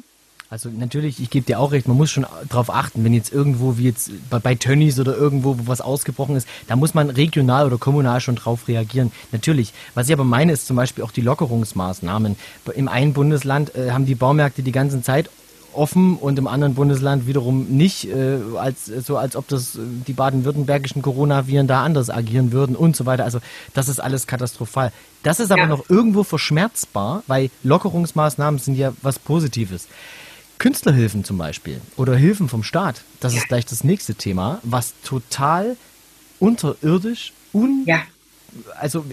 Also 0.51 0.69
natürlich, 0.69 1.19
ich 1.19 1.31
gebe 1.31 1.45
dir 1.45 1.59
auch 1.59 1.73
recht, 1.73 1.89
man 1.89 1.97
muss 1.97 2.13
schon 2.13 2.27
darauf 2.49 2.71
achten, 2.73 3.03
wenn 3.03 3.13
jetzt 3.13 3.33
irgendwo 3.33 3.77
wie 3.77 3.87
jetzt 3.87 4.13
bei, 4.31 4.39
bei 4.39 4.55
Tönnies 4.55 5.01
oder 5.01 5.17
irgendwo, 5.17 5.59
wo 5.59 5.67
was 5.67 5.81
ausgebrochen 5.81 6.37
ist, 6.37 6.47
da 6.69 6.77
muss 6.77 6.95
man 6.95 7.11
regional 7.11 7.67
oder 7.67 7.77
kommunal 7.77 8.21
schon 8.21 8.37
drauf 8.37 8.69
reagieren. 8.69 9.11
Natürlich. 9.33 9.73
Was 9.95 10.07
ich 10.07 10.13
aber 10.13 10.23
meine, 10.23 10.53
ist 10.53 10.69
zum 10.69 10.77
Beispiel 10.77 11.03
auch 11.03 11.11
die 11.11 11.23
Lockerungsmaßnahmen. 11.23 12.37
Im 12.77 12.87
einen 12.87 13.15
Bundesland 13.15 13.75
äh, 13.75 13.91
haben 13.91 14.07
die 14.07 14.15
Baumärkte 14.15 14.63
die 14.63 14.71
ganze 14.71 15.03
Zeit 15.03 15.29
offen 15.75 16.17
und 16.17 16.39
im 16.39 16.47
anderen 16.47 16.75
Bundesland 16.75 17.27
wiederum 17.27 17.67
nicht, 17.67 18.09
äh, 18.09 18.39
als, 18.57 18.87
so 18.87 19.17
als 19.17 19.37
ob 19.37 19.49
das 19.49 19.77
äh, 19.77 19.81
die 20.07 20.13
baden-württembergischen 20.13 21.03
Coronaviren 21.03 21.67
da 21.67 21.83
anders 21.83 22.11
agieren 22.11 22.53
würden 22.53 22.77
und 22.77 22.97
so 22.97 23.07
weiter. 23.07 23.25
Also 23.25 23.41
das 23.75 23.89
ist 23.89 24.01
alles 24.01 24.27
katastrophal. 24.27 24.93
Das 25.23 25.41
ist 25.41 25.51
aber 25.51 25.63
ja. 25.63 25.67
noch 25.69 25.89
irgendwo 25.89 26.25
verschmerzbar, 26.25 27.23
weil 27.27 27.51
Lockerungsmaßnahmen 27.63 28.59
sind 28.59 28.75
ja 28.75 28.93
was 29.03 29.19
Positives. 29.19 29.89
Künstlerhilfen 30.59 31.25
zum 31.25 31.39
Beispiel 31.39 31.81
oder 31.97 32.15
Hilfen 32.15 32.49
vom 32.49 32.63
Staat, 32.63 33.03
das 33.19 33.33
ja. 33.33 33.41
ist 33.41 33.49
gleich 33.49 33.67
das 33.67 33.83
nächste 33.83 34.15
Thema, 34.15 34.61
was 34.63 34.95
total 35.03 35.77
unterirdisch, 36.39 37.33
un 37.53 37.83
ja. 37.85 38.03
also 38.79 39.05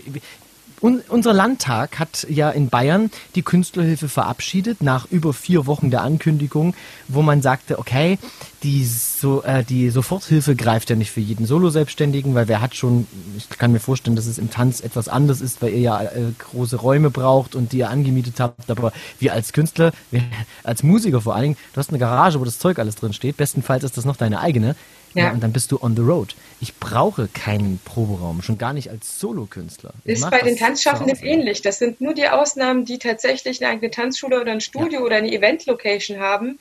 un 0.82 1.02
unser 1.10 1.34
Landtag 1.34 2.00
hat 2.00 2.26
ja 2.30 2.50
in 2.50 2.70
Bayern 2.70 3.12
die 3.36 3.42
Künstlerhilfe 3.42 4.08
verabschiedet 4.10 4.82
nach 4.82 5.06
über 5.12 5.34
vier 5.34 5.66
Wochen 5.66 5.92
der 5.92 6.04
Ankündigung, 6.04 6.74
wo 7.08 7.22
man 7.22 7.42
sagte, 7.42 7.80
okay, 7.80 8.18
die, 8.64 8.86
so, 8.86 9.44
äh, 9.44 9.64
die 9.64 9.90
Soforthilfe 9.90 10.56
greift 10.56 10.90
ja 10.90 10.96
nicht 10.96 11.12
für 11.12 11.22
jeden 11.22 11.46
Solo-Selbstständigen, 11.46 12.36
weil 12.36 12.48
wer 12.48 12.62
hat 12.62 12.76
schon, 12.76 13.08
ich 13.38 13.50
kann 13.50 13.72
mir 13.72 13.80
vorstellen, 13.80 14.16
dass 14.16 14.26
es 14.26 14.38
im 14.38 14.50
Tanz 14.50 14.82
etwas 14.82 15.08
anders 15.08 15.42
ist, 15.42 15.62
weil 15.62 15.72
ihr 15.72 15.80
ja 15.80 16.02
äh, 16.02 16.32
große 16.38 16.76
Räume 16.76 17.10
braucht 17.10 17.56
und 17.56 17.72
die 17.72 17.80
ihr 17.80 17.90
angemietet 17.90 18.40
habt, 18.40 18.70
aber 18.70 18.92
wir 19.20 19.34
als 19.34 19.54
Künstler, 19.54 19.92
wir, 20.12 20.24
als 20.64 20.84
Musiker 20.84 21.22
vor 21.22 21.36
allen 21.36 21.44
Dingen, 21.44 21.58
du 21.74 21.78
hast 21.78 21.90
eine 21.90 22.00
Garage, 22.00 22.40
wo 22.40 22.46
das 22.46 22.60
Zeug 22.60 22.80
alles 22.80 22.96
drin 22.96 23.14
steht, 23.14 23.38
bestenfalls 23.38 23.84
ist 23.84 23.98
das 23.98 24.06
noch 24.06 24.18
deine 24.18 24.40
eigene, 24.42 24.76
ja. 25.14 25.26
ja. 25.26 25.32
und 25.32 25.42
dann 25.42 25.52
bist 25.52 25.72
du 25.72 25.82
on 25.82 25.96
the 25.96 26.02
road. 26.02 26.36
Ich 26.62 26.76
brauche 26.76 27.28
keinen 27.28 27.80
Proberaum, 27.86 28.42
schon 28.42 28.58
gar 28.58 28.74
nicht 28.74 28.90
als 28.90 29.20
Solokünstler. 29.20 29.94
Ist 30.04 30.30
bei 30.30 30.42
den 30.42 30.58
Tanzschaffenden 30.58 31.18
ähnlich. 31.22 31.62
Das 31.62 31.80
sind 31.80 32.02
nur 32.02 32.14
die 32.14 32.28
Ausnahmen, 32.28 32.86
die 32.86 33.00
tatsächlich 33.00 33.62
eine 33.62 33.74
eigene 33.74 33.92
Tanzschule 33.92 34.42
oder 34.42 34.52
ein 34.52 34.62
Studio 34.62 35.00
ja. 35.00 35.06
oder 35.06 35.16
eine 35.16 35.32
Event-Location 35.32 36.20
haben. 36.20 36.60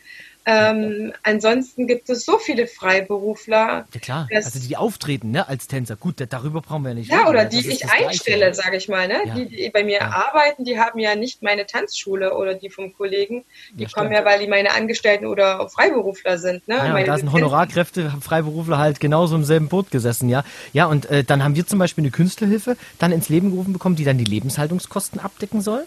Ähm, 0.51 1.13
ansonsten 1.25 1.87
gibt 1.87 2.09
es 2.09 2.25
so 2.25 2.39
viele 2.39 2.67
Freiberufler. 2.67 3.87
Ja 3.93 4.01
klar, 4.01 4.29
also 4.33 4.59
die 4.59 4.79
auftreten 4.79 5.31
ne, 5.31 5.47
als 5.47 5.67
Tänzer. 5.67 5.95
Gut, 5.97 6.27
darüber 6.27 6.63
brauchen 6.63 6.85
wir 6.85 6.91
ja 6.91 6.95
nicht. 6.95 7.11
Ja, 7.11 7.19
reden, 7.19 7.29
oder 7.29 7.45
die 7.45 7.69
ich 7.69 7.85
einstelle, 7.91 8.55
sage 8.55 8.79
ich 8.79 8.89
mal. 8.89 9.09
Ne? 9.09 9.21
Ja. 9.27 9.35
Die, 9.35 9.47
die 9.47 9.69
bei 9.69 9.85
mir 9.85 9.99
ja. 9.99 10.09
arbeiten, 10.09 10.65
die 10.65 10.81
haben 10.81 10.99
ja 11.01 11.17
nicht 11.17 11.43
meine 11.43 11.67
Tanzschule 11.67 12.35
oder 12.35 12.55
die 12.55 12.71
vom 12.71 12.95
Kollegen. 12.95 13.45
Die 13.75 13.85
kommen 13.85 14.11
ja, 14.11 14.25
weil 14.25 14.41
die 14.41 14.47
meine 14.47 14.73
Angestellten 14.73 15.27
oder 15.27 15.69
Freiberufler 15.69 16.39
sind. 16.39 16.67
Ne? 16.67 16.77
Ja, 16.77 17.05
da 17.05 17.19
sind 17.19 17.31
Honorarkräfte, 17.31 18.11
Freiberufler 18.23 18.79
halt 18.79 19.01
genauso 19.01 19.37
im 19.37 19.45
selben 19.45 19.69
Boot 19.69 19.91
gesessen, 19.91 20.31
ja. 20.31 20.45
Ja, 20.73 20.87
und 20.87 21.11
äh, 21.11 21.25
dann 21.25 21.45
haben 21.45 21.57
wir 21.57 21.67
zum 21.67 21.79
Beispiel 21.79 22.05
eine 22.05 22.11
Künstlerhilfe 22.11 22.79
dann 22.99 23.13
ins 23.13 23.29
Leben 23.29 23.51
gerufen 23.51 23.75
bekommen, 23.75 23.97
die 23.97 24.05
dann 24.05 24.17
die 24.17 24.25
Lebenshaltungskosten 24.25 25.21
abdecken 25.21 25.61
soll. 25.61 25.85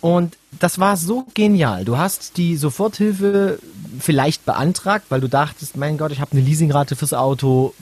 Und 0.00 0.36
das 0.58 0.78
war 0.78 0.96
so 0.96 1.26
genial. 1.34 1.84
Du 1.84 1.98
hast 1.98 2.36
die 2.36 2.56
Soforthilfe 2.56 3.58
vielleicht 3.98 4.44
beantragt, 4.44 5.06
weil 5.08 5.20
du 5.20 5.28
dachtest, 5.28 5.76
mein 5.76 5.98
Gott, 5.98 6.12
ich 6.12 6.20
habe 6.20 6.32
eine 6.32 6.40
Leasingrate 6.40 6.94
fürs 6.94 7.14
Auto, 7.14 7.74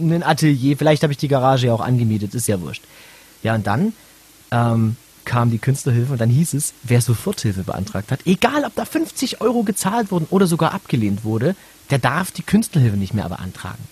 ein 0.00 0.22
Atelier, 0.22 0.76
vielleicht 0.76 1.02
habe 1.02 1.12
ich 1.12 1.18
die 1.18 1.28
Garage 1.28 1.66
ja 1.66 1.74
auch 1.74 1.80
angemietet, 1.80 2.34
ist 2.34 2.46
ja 2.46 2.60
wurscht. 2.60 2.84
Ja, 3.42 3.54
und 3.54 3.66
dann 3.66 3.92
ähm, 4.50 4.96
kam 5.24 5.50
die 5.50 5.58
Künstlerhilfe 5.58 6.12
und 6.12 6.20
dann 6.20 6.30
hieß 6.30 6.54
es, 6.54 6.72
wer 6.84 7.00
Soforthilfe 7.00 7.64
beantragt 7.64 8.12
hat, 8.12 8.20
egal 8.26 8.64
ob 8.64 8.74
da 8.74 8.84
50 8.84 9.40
Euro 9.40 9.62
gezahlt 9.62 10.10
wurden 10.10 10.26
oder 10.30 10.46
sogar 10.46 10.72
abgelehnt 10.72 11.24
wurde, 11.24 11.56
der 11.90 11.98
darf 11.98 12.30
die 12.30 12.42
Künstlerhilfe 12.42 12.96
nicht 12.96 13.14
mehr 13.14 13.28
beantragen. 13.28 13.82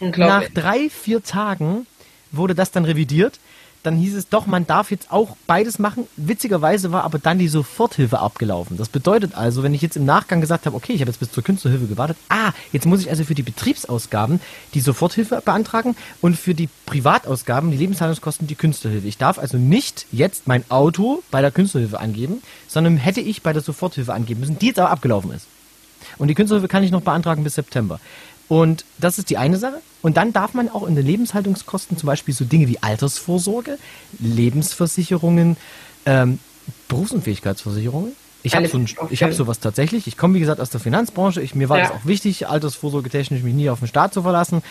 Nach 0.00 0.44
drei, 0.48 0.90
vier 0.90 1.22
Tagen 1.22 1.86
wurde 2.30 2.54
das 2.54 2.70
dann 2.70 2.84
revidiert 2.84 3.40
dann 3.82 3.96
hieß 3.96 4.14
es 4.14 4.28
doch, 4.28 4.46
man 4.46 4.66
darf 4.66 4.90
jetzt 4.90 5.10
auch 5.12 5.36
beides 5.46 5.78
machen. 5.78 6.06
Witzigerweise 6.16 6.92
war 6.92 7.04
aber 7.04 7.18
dann 7.18 7.38
die 7.38 7.48
Soforthilfe 7.48 8.18
abgelaufen. 8.18 8.76
Das 8.76 8.88
bedeutet 8.88 9.34
also, 9.34 9.62
wenn 9.62 9.74
ich 9.74 9.82
jetzt 9.82 9.96
im 9.96 10.04
Nachgang 10.04 10.40
gesagt 10.40 10.66
habe, 10.66 10.76
okay, 10.76 10.92
ich 10.92 11.00
habe 11.00 11.10
jetzt 11.10 11.20
bis 11.20 11.30
zur 11.30 11.44
Künstlerhilfe 11.44 11.86
gewartet, 11.86 12.16
ah, 12.28 12.52
jetzt 12.72 12.86
muss 12.86 13.00
ich 13.00 13.10
also 13.10 13.24
für 13.24 13.34
die 13.34 13.42
Betriebsausgaben 13.42 14.40
die 14.74 14.80
Soforthilfe 14.80 15.40
beantragen 15.44 15.96
und 16.20 16.36
für 16.36 16.54
die 16.54 16.68
Privatausgaben, 16.86 17.70
die 17.70 17.76
Lebenshaltungskosten, 17.76 18.46
die 18.46 18.54
Künstlerhilfe. 18.54 19.06
Ich 19.06 19.18
darf 19.18 19.38
also 19.38 19.56
nicht 19.56 20.06
jetzt 20.12 20.46
mein 20.48 20.64
Auto 20.70 21.22
bei 21.30 21.40
der 21.40 21.50
Künstlerhilfe 21.50 22.00
angeben, 22.00 22.42
sondern 22.66 22.96
hätte 22.96 23.20
ich 23.20 23.42
bei 23.42 23.52
der 23.52 23.62
Soforthilfe 23.62 24.12
angeben 24.12 24.40
müssen, 24.40 24.58
die 24.58 24.66
jetzt 24.66 24.78
aber 24.78 24.90
abgelaufen 24.90 25.32
ist. 25.32 25.46
Und 26.16 26.28
die 26.28 26.34
Künstlerhilfe 26.34 26.68
kann 26.68 26.82
ich 26.82 26.90
noch 26.90 27.02
beantragen 27.02 27.44
bis 27.44 27.54
September. 27.54 28.00
Und 28.48 28.84
das 28.98 29.18
ist 29.18 29.30
die 29.30 29.36
eine 29.36 29.58
Sache. 29.58 29.80
Und 30.00 30.16
dann 30.16 30.32
darf 30.32 30.54
man 30.54 30.68
auch 30.68 30.86
in 30.86 30.94
den 30.94 31.04
Lebenshaltungskosten 31.04 31.96
zum 31.96 32.06
Beispiel 32.06 32.32
so 32.34 32.44
Dinge 32.44 32.68
wie 32.68 32.78
Altersvorsorge, 32.82 33.78
Lebensversicherungen, 34.18 35.56
ähm, 36.06 36.38
Berufsunfähigkeitsversicherungen. 36.88 38.12
Ich 38.44 38.54
habe 38.54 38.68
so 38.68 38.78
hab 38.78 39.32
sowas 39.32 39.58
tatsächlich. 39.58 40.06
Ich 40.06 40.16
komme, 40.16 40.34
wie 40.34 40.40
gesagt, 40.40 40.60
aus 40.60 40.70
der 40.70 40.80
Finanzbranche. 40.80 41.42
Ich, 41.42 41.54
mir 41.54 41.68
war 41.68 41.78
ja. 41.78 41.88
das 41.88 41.92
auch 41.92 42.06
wichtig, 42.06 42.46
altersvorsorgetechnisch 42.46 43.42
mich 43.42 43.52
nie 43.52 43.68
auf 43.68 43.80
den 43.80 43.88
Staat 43.88 44.14
zu 44.14 44.22
verlassen 44.22 44.62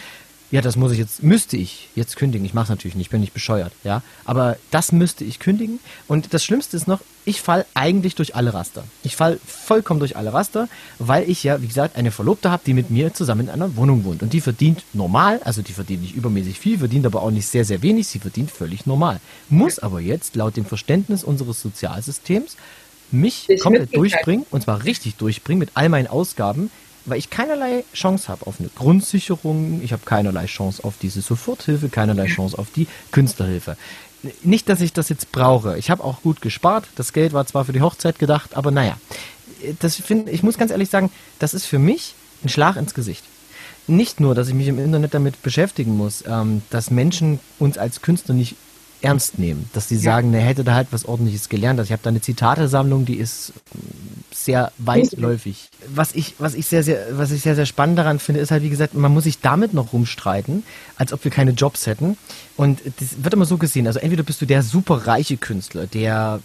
ja, 0.49 0.61
das 0.61 0.77
muss 0.77 0.93
ich 0.93 0.97
jetzt, 0.97 1.23
müsste 1.23 1.57
ich 1.57 1.89
jetzt 1.95 2.15
kündigen. 2.15 2.45
Ich 2.45 2.53
mache 2.53 2.63
es 2.63 2.69
natürlich 2.69 2.95
nicht, 2.95 3.09
bin 3.09 3.19
nicht 3.19 3.33
bescheuert, 3.33 3.73
ja. 3.83 4.01
Aber 4.23 4.57
das 4.71 4.93
müsste 4.93 5.25
ich 5.25 5.39
kündigen. 5.39 5.79
Und 6.07 6.33
das 6.33 6.45
Schlimmste 6.45 6.77
ist 6.77 6.87
noch, 6.87 7.01
ich 7.25 7.41
fall 7.41 7.65
eigentlich 7.73 8.15
durch 8.15 8.33
alle 8.35 8.53
Raster. 8.53 8.85
Ich 9.03 9.17
fall 9.17 9.39
vollkommen 9.45 9.99
durch 9.99 10.15
alle 10.15 10.31
Raster, 10.31 10.69
weil 10.99 11.29
ich 11.29 11.43
ja, 11.43 11.61
wie 11.61 11.67
gesagt, 11.67 11.97
eine 11.97 12.11
Verlobte 12.11 12.49
habe, 12.49 12.63
die 12.65 12.73
mit 12.73 12.89
mir 12.89 13.13
zusammen 13.13 13.41
in 13.41 13.49
einer 13.49 13.75
Wohnung 13.75 14.05
wohnt. 14.05 14.23
Und 14.23 14.31
die 14.31 14.39
verdient 14.39 14.83
normal, 14.93 15.41
also 15.43 15.61
die 15.61 15.73
verdient 15.73 16.03
nicht 16.03 16.15
übermäßig 16.15 16.57
viel, 16.59 16.79
verdient 16.79 17.05
aber 17.05 17.23
auch 17.23 17.31
nicht 17.31 17.47
sehr, 17.47 17.65
sehr 17.65 17.81
wenig. 17.81 18.07
Sie 18.07 18.19
verdient 18.19 18.49
völlig 18.49 18.85
normal. 18.85 19.19
Muss 19.49 19.79
aber 19.79 19.99
jetzt 19.99 20.37
laut 20.37 20.55
dem 20.55 20.65
Verständnis 20.65 21.25
unseres 21.25 21.61
Sozialsystems 21.61 22.55
mich 23.11 23.47
komplett 23.61 23.95
durchbringen, 23.95 24.45
und 24.51 24.63
zwar 24.63 24.83
richtig 24.83 25.15
durchbringen 25.15 25.59
mit 25.59 25.71
all 25.73 25.89
meinen 25.89 26.07
Ausgaben, 26.07 26.69
weil 27.07 27.19
ich 27.19 27.29
keinerlei 27.29 27.83
Chance 27.93 28.27
habe 28.27 28.45
auf 28.45 28.59
eine 28.59 28.69
Grundsicherung, 28.69 29.81
ich 29.83 29.93
habe 29.93 30.03
keinerlei 30.05 30.45
Chance 30.45 30.83
auf 30.83 30.95
diese 31.01 31.21
Soforthilfe, 31.21 31.89
keinerlei 31.89 32.27
Chance 32.27 32.57
auf 32.57 32.67
die 32.75 32.87
Künstlerhilfe. 33.11 33.77
Nicht, 34.43 34.67
dass 34.69 34.81
ich 34.81 34.93
das 34.93 35.09
jetzt 35.09 35.31
brauche. 35.31 35.77
Ich 35.77 35.89
habe 35.89 36.03
auch 36.03 36.21
gut 36.21 36.41
gespart. 36.41 36.85
Das 36.95 37.13
Geld 37.13 37.33
war 37.33 37.45
zwar 37.45 37.65
für 37.65 37.73
die 37.73 37.81
Hochzeit 37.81 38.19
gedacht, 38.19 38.55
aber 38.55 38.71
naja. 38.71 38.97
Das 39.79 39.95
find, 39.95 40.29
ich 40.29 40.43
muss 40.43 40.57
ganz 40.57 40.71
ehrlich 40.71 40.89
sagen, 40.89 41.11
das 41.39 41.53
ist 41.53 41.65
für 41.65 41.79
mich 41.79 42.13
ein 42.43 42.49
Schlag 42.49 42.75
ins 42.75 42.93
Gesicht. 42.93 43.23
Nicht 43.87 44.19
nur, 44.19 44.35
dass 44.35 44.49
ich 44.49 44.53
mich 44.53 44.67
im 44.67 44.79
Internet 44.79 45.13
damit 45.13 45.41
beschäftigen 45.41 45.95
muss, 45.95 46.23
ähm, 46.27 46.61
dass 46.69 46.91
Menschen 46.91 47.39
uns 47.57 47.77
als 47.77 48.01
Künstler 48.01 48.35
nicht 48.35 48.55
ernst 49.01 49.39
nehmen, 49.39 49.69
dass 49.73 49.87
sie 49.87 49.97
sagen, 49.97 50.33
er 50.33 50.41
hätte 50.41 50.63
da 50.63 50.73
halt 50.73 50.87
was 50.91 51.05
ordentliches 51.05 51.49
gelernt. 51.49 51.79
Also 51.79 51.89
ich 51.89 51.91
habe 51.91 52.03
da 52.03 52.09
eine 52.09 52.21
Zitatesammlung, 52.21 53.05
die 53.05 53.15
ist 53.15 53.53
sehr 54.33 54.71
weitläufig. 54.77 55.69
Was 55.93 56.13
ich, 56.13 56.35
was 56.39 56.53
ich 56.53 56.67
sehr, 56.67 56.83
sehr, 56.83 57.17
was 57.17 57.31
ich 57.31 57.41
sehr, 57.41 57.55
sehr 57.55 57.65
spannend 57.65 57.99
daran 57.99 58.19
finde, 58.19 58.41
ist 58.41 58.51
halt, 58.51 58.63
wie 58.63 58.69
gesagt, 58.69 58.93
man 58.93 59.13
muss 59.13 59.25
sich 59.25 59.39
damit 59.39 59.73
noch 59.73 59.93
rumstreiten, 59.93 60.63
als 60.95 61.13
ob 61.13 61.23
wir 61.23 61.31
keine 61.31 61.51
Jobs 61.51 61.85
hätten. 61.85 62.17
Und 62.55 62.81
das 62.85 63.23
wird 63.23 63.33
immer 63.33 63.45
so 63.45 63.57
gesehen. 63.57 63.87
Also 63.87 63.99
entweder 63.99 64.23
bist 64.23 64.41
du 64.41 64.45
der 64.45 64.63
super 64.63 65.07
reiche 65.07 65.37
Künstler, 65.37 65.87
der 65.87 66.39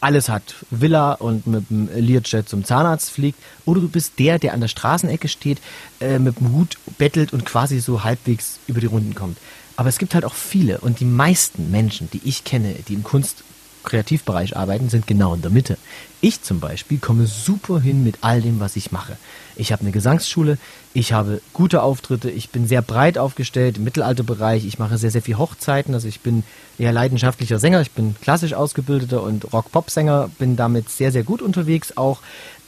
alles 0.00 0.28
hat, 0.28 0.54
Villa 0.70 1.14
und 1.14 1.46
mit 1.46 1.70
dem 1.70 1.88
Learjet 1.94 2.48
zum 2.48 2.64
Zahnarzt 2.64 3.10
fliegt, 3.10 3.38
oder 3.64 3.80
du 3.80 3.88
bist 3.88 4.18
der, 4.18 4.38
der 4.38 4.54
an 4.54 4.60
der 4.60 4.68
Straßenecke 4.68 5.28
steht, 5.28 5.58
äh, 6.00 6.18
mit 6.18 6.38
dem 6.38 6.52
Hut 6.52 6.78
bettelt 6.98 7.32
und 7.32 7.44
quasi 7.44 7.80
so 7.80 8.04
halbwegs 8.04 8.60
über 8.68 8.80
die 8.80 8.86
Runden 8.86 9.14
kommt. 9.14 9.38
Aber 9.78 9.88
es 9.88 9.98
gibt 9.98 10.14
halt 10.14 10.24
auch 10.24 10.34
viele 10.34 10.78
und 10.80 10.98
die 10.98 11.04
meisten 11.04 11.70
Menschen, 11.70 12.10
die 12.12 12.20
ich 12.24 12.42
kenne, 12.42 12.74
die 12.88 12.94
im 12.94 13.04
Kunst- 13.04 13.44
Kreativbereich 13.84 14.56
arbeiten, 14.56 14.88
sind 14.88 15.06
genau 15.06 15.34
in 15.34 15.40
der 15.40 15.52
Mitte. 15.52 15.78
Ich 16.20 16.42
zum 16.42 16.58
Beispiel 16.58 16.98
komme 16.98 17.28
super 17.28 17.80
hin 17.80 18.02
mit 18.02 18.16
all 18.22 18.42
dem, 18.42 18.58
was 18.58 18.74
ich 18.74 18.90
mache. 18.90 19.16
Ich 19.54 19.70
habe 19.72 19.82
eine 19.82 19.92
Gesangsschule, 19.92 20.58
ich 20.94 21.12
habe 21.12 21.40
gute 21.52 21.80
Auftritte, 21.80 22.28
ich 22.28 22.50
bin 22.50 22.66
sehr 22.66 22.82
breit 22.82 23.18
aufgestellt 23.18 23.78
im 23.78 23.84
Mittelalterbereich, 23.84 24.66
ich 24.66 24.80
mache 24.80 24.98
sehr, 24.98 25.12
sehr 25.12 25.22
viel 25.22 25.38
Hochzeiten, 25.38 25.94
also 25.94 26.08
ich 26.08 26.20
bin 26.20 26.42
eher 26.76 26.92
leidenschaftlicher 26.92 27.60
Sänger, 27.60 27.80
ich 27.80 27.92
bin 27.92 28.16
klassisch 28.20 28.52
ausgebildeter 28.52 29.22
und 29.22 29.52
Rock-Pop-Sänger, 29.52 30.28
bin 30.38 30.56
damit 30.56 30.90
sehr, 30.90 31.12
sehr 31.12 31.22
gut 31.22 31.40
unterwegs, 31.40 31.96
auch 31.96 32.18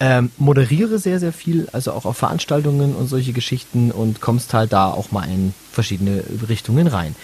ähm, 0.00 0.30
moderiere 0.38 0.98
sehr, 0.98 1.20
sehr 1.20 1.32
viel, 1.32 1.68
also 1.72 1.92
auch 1.92 2.06
auf 2.06 2.16
Veranstaltungen 2.16 2.94
und 2.94 3.06
solche 3.06 3.32
Geschichten 3.32 3.90
und 3.90 4.20
kommst 4.20 4.54
halt 4.54 4.72
da 4.72 4.90
auch 4.90 5.12
mal 5.12 5.24
in 5.24 5.54
verschiedene 5.70 6.24
Richtungen 6.48 6.86
rein. 6.86 7.14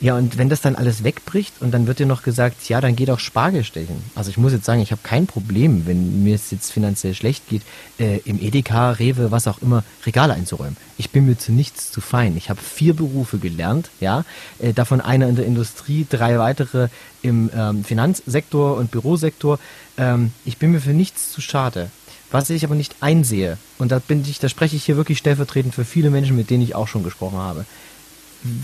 Ja, 0.00 0.16
und 0.16 0.36
wenn 0.36 0.48
das 0.48 0.60
dann 0.60 0.76
alles 0.76 1.02
wegbricht 1.02 1.54
und 1.60 1.72
dann 1.72 1.86
wird 1.86 1.98
dir 1.98 2.06
noch 2.06 2.22
gesagt, 2.22 2.68
ja, 2.68 2.80
dann 2.80 2.94
geh 2.94 3.06
doch 3.06 3.20
Spargel 3.20 3.64
stechen. 3.64 4.02
Also 4.14 4.28
ich 4.28 4.36
muss 4.36 4.52
jetzt 4.52 4.66
sagen, 4.66 4.82
ich 4.82 4.90
habe 4.90 5.00
kein 5.02 5.26
Problem, 5.26 5.86
wenn 5.86 6.24
mir 6.24 6.34
es 6.34 6.50
jetzt 6.50 6.72
finanziell 6.72 7.14
schlecht 7.14 7.48
geht, 7.48 7.62
äh, 7.98 8.18
im 8.24 8.40
Edeka, 8.40 8.90
Rewe, 8.90 9.30
was 9.30 9.46
auch 9.46 9.62
immer, 9.62 9.82
Regale 10.04 10.34
einzuräumen. 10.34 10.76
Ich 10.98 11.10
bin 11.10 11.26
mir 11.26 11.38
zu 11.38 11.52
nichts 11.52 11.90
zu 11.90 12.00
fein. 12.00 12.36
Ich 12.36 12.50
habe 12.50 12.60
vier 12.60 12.94
Berufe 12.94 13.38
gelernt, 13.38 13.88
ja, 14.00 14.24
äh, 14.58 14.72
davon 14.72 15.00
einer 15.00 15.28
in 15.28 15.36
der 15.36 15.46
Industrie, 15.46 16.06
drei 16.08 16.38
weitere 16.38 16.88
im 17.22 17.50
ähm, 17.56 17.82
Finanzsektor 17.82 18.76
und 18.76 18.90
Bürosektor. 18.90 19.58
Ähm, 19.96 20.32
ich 20.44 20.58
bin 20.58 20.72
mir 20.72 20.80
für 20.80 20.90
nichts 20.90 21.32
zu 21.32 21.40
schade. 21.40 21.88
Was 22.34 22.50
ich 22.50 22.64
aber 22.64 22.74
nicht 22.74 22.96
einsehe, 22.98 23.58
und 23.78 23.92
da 23.92 24.00
bin 24.00 24.24
ich, 24.28 24.40
da 24.40 24.48
spreche 24.48 24.74
ich 24.74 24.84
hier 24.84 24.96
wirklich 24.96 25.18
stellvertretend 25.18 25.72
für 25.72 25.84
viele 25.84 26.10
Menschen, 26.10 26.34
mit 26.34 26.50
denen 26.50 26.64
ich 26.64 26.74
auch 26.74 26.88
schon 26.88 27.04
gesprochen 27.04 27.38
habe. 27.38 27.64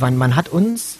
Man, 0.00 0.16
man 0.16 0.34
hat 0.34 0.48
uns 0.48 0.96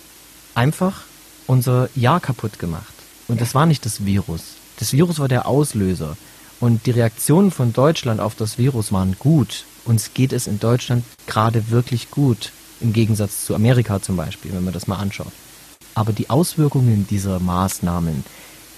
einfach 0.55 1.03
unser 1.49 1.89
Jahr 1.97 2.21
kaputt 2.21 2.61
gemacht. 2.61 2.95
Und 3.27 3.41
das 3.41 3.57
war 3.57 3.67
nicht 3.67 3.85
das 3.87 4.07
Virus. 4.07 4.55
Das 4.79 4.93
Virus 4.93 5.19
war 5.19 5.27
der 5.27 5.49
Auslöser. 5.49 6.17
Und 6.61 6.87
die 6.87 6.93
Reaktionen 6.93 7.51
von 7.51 7.73
Deutschland 7.73 8.21
auf 8.21 8.37
das 8.37 8.57
Virus 8.57 8.93
waren 8.93 9.17
gut. 9.19 9.65
Uns 9.85 10.15
geht 10.15 10.33
es 10.33 10.47
in 10.47 10.61
Deutschland 10.61 11.03
gerade 11.27 11.71
wirklich 11.71 12.13
gut. 12.13 12.53
Im 12.81 12.93
Gegensatz 12.93 13.47
zu 13.47 13.57
Amerika 13.57 14.01
zum 14.01 14.17
Beispiel, 14.17 14.53
wenn 14.53 14.63
man 14.63 14.75
das 14.75 14.87
mal 14.87 14.99
anschaut. 14.99 15.33
Aber 15.97 16.13
die 16.13 16.31
Auswirkungen 16.31 17.05
dieser 17.11 17.41
Maßnahmen, 17.41 18.25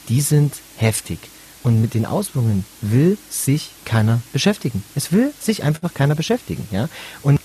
die 0.09 0.23
sind 0.23 0.55
heftig. 0.79 1.19
Und 1.63 1.81
mit 1.81 1.95
den 1.95 2.07
Auswirkungen 2.07 2.65
will 2.81 3.19
sich 3.31 3.71
keiner 3.85 4.21
beschäftigen. 4.33 4.83
Es 4.95 5.13
will 5.13 5.33
sich 5.39 5.63
einfach 5.63 5.95
keiner 5.95 6.15
beschäftigen. 6.15 6.67
Ja? 6.73 6.89
Und 7.23 7.39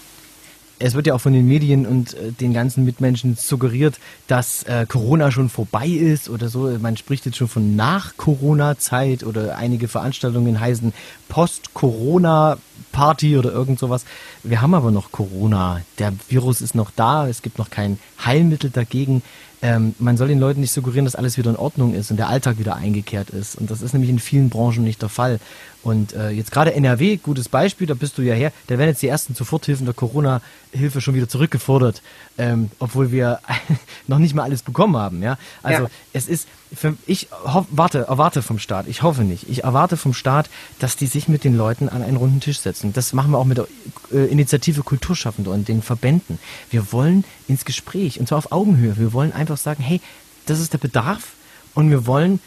es 0.80 0.93
wird 0.93 1.08
ja 1.08 1.15
auch 1.15 1.21
von 1.21 1.34
den 1.34 1.47
Medien 1.47 1.88
und 1.88 2.13
äh, 2.13 2.32
den 2.32 2.53
ganzen 2.53 2.86
Mitmenschen 2.86 3.36
suggeriert, 3.36 3.99
dass 4.27 4.62
äh, 4.63 4.86
Corona 4.88 5.32
schon 5.32 5.49
vorbei 5.49 5.88
ist 5.88 6.30
oder 6.30 6.47
so. 6.49 6.69
Man 6.80 6.95
spricht 6.97 7.25
jetzt 7.25 7.38
schon 7.38 7.47
von 7.47 7.75
Nach-Corona-Zeit 7.75 9.23
oder 9.23 9.58
einige 9.58 9.88
Veranstaltungen 9.88 10.60
heißen 10.60 10.93
Post-Corona-Party 11.30 13.38
oder 13.38 13.51
irgend 13.51 13.80
sowas. 13.80 14.06
Wir 14.43 14.62
haben 14.62 14.75
aber 14.75 14.91
noch 14.91 15.12
Corona. 15.12 15.82
Der 15.97 16.13
Virus 16.30 16.62
ist 16.62 16.75
noch 16.75 16.91
da. 16.95 17.27
Es 17.27 17.41
gibt 17.41 17.58
noch 17.58 17.71
kein 17.71 17.97
Heilmittel 18.23 18.69
dagegen 18.69 19.23
ähm, 19.62 19.96
man 19.98 20.17
soll 20.17 20.28
den 20.28 20.39
Leuten 20.39 20.62
nicht 20.62 20.72
suggerieren, 20.72 21.06
dass 21.06 21.15
alles 21.15 21.38
wieder 21.38 21.50
in 21.50 21.56
Ordnung 21.56 21.93
ist 21.93 22.12
und 22.12 22.17
der 22.17 22.30
Alltag 22.30 22.60
wieder 22.60 22.76
eingekehrt 22.76 23.32
ist. 23.32 23.56
Und 23.56 23.72
das 23.72 23.82
ist 23.82 23.93
nämlich 23.93 24.10
in 24.10 24.20
vielen 24.20 24.50
Branchen 24.50 24.84
nicht 24.84 25.02
der 25.02 25.10
Fall. 25.10 25.39
Und 25.84 26.13
äh, 26.13 26.32
jetzt 26.32 26.52
gerade 26.52 26.74
NRW, 26.74 27.18
gutes 27.18 27.48
Beispiel, 27.50 27.88
da 27.88 27.94
bist 27.94 28.18
du 28.18 28.22
ja 28.22 28.34
her, 28.34 28.52
da 28.68 28.78
werden 28.78 28.90
jetzt 28.90 29.02
die 29.02 29.08
ersten 29.08 29.36
Soforthilfen 29.36 29.86
der 29.86 29.94
Corona-Hilfe 29.94 31.02
schon 31.02 31.16
wieder 31.16 31.30
zurückgefordert, 31.30 32.02
ähm, 32.38 32.72
obwohl 32.80 33.12
wir 33.12 33.40
noch 34.08 34.20
nicht 34.20 34.36
mal 34.36 34.44
alles 34.44 34.63
bekommen 34.63 34.98
haben. 34.98 35.22
Ja, 35.22 35.38
also 35.63 35.84
ja. 35.84 35.90
es 36.13 36.28
ist, 36.28 36.48
für, 36.74 36.98
ich 37.06 37.30
hoff, 37.46 37.68
warte, 37.70 38.00
erwarte 38.00 38.42
vom 38.42 38.60
Staat, 38.60 38.88
ich 38.88 39.02
hoffe 39.02 39.24
nicht, 39.24 39.50
ich 39.50 39.63
erwarte 39.63 39.98
vom 39.98 40.13
Staat, 40.13 40.50
dass 40.80 40.98
die 40.98 41.08
sich 41.08 41.28
mit 41.28 41.44
den 41.44 41.56
Leuten 41.56 41.90
an 41.90 42.02
einen 42.02 42.18
runden 42.18 42.42
Tisch 42.42 42.60
setzen. 42.60 42.92
Das 42.92 43.13
machen 43.13 43.32
wir 43.32 43.38
auch 43.38 43.46
mit 43.46 43.58
der 43.58 43.68
äh, 44.12 44.26
Initiative 44.26 44.84
Kulturschaffende 44.84 45.52
und 45.52 45.68
den 45.68 45.82
Verbänden. 45.82 46.40
Wir 46.70 46.92
wollen 46.92 47.24
ins 47.48 47.66
Gespräch 47.66 48.20
und 48.20 48.28
zwar 48.28 48.40
auf 48.40 48.52
Augenhöhe. 48.52 48.98
Wir 48.98 49.13
wollen 49.13 49.32
einfach 49.32 49.58
sagen, 49.58 49.84
hey, 49.84 50.02
das 50.48 50.60
ist 50.60 50.74
der 50.74 50.80
Bedarf 50.80 51.34
und 51.76 51.90
wir 51.90 52.08
wollen 52.08 52.40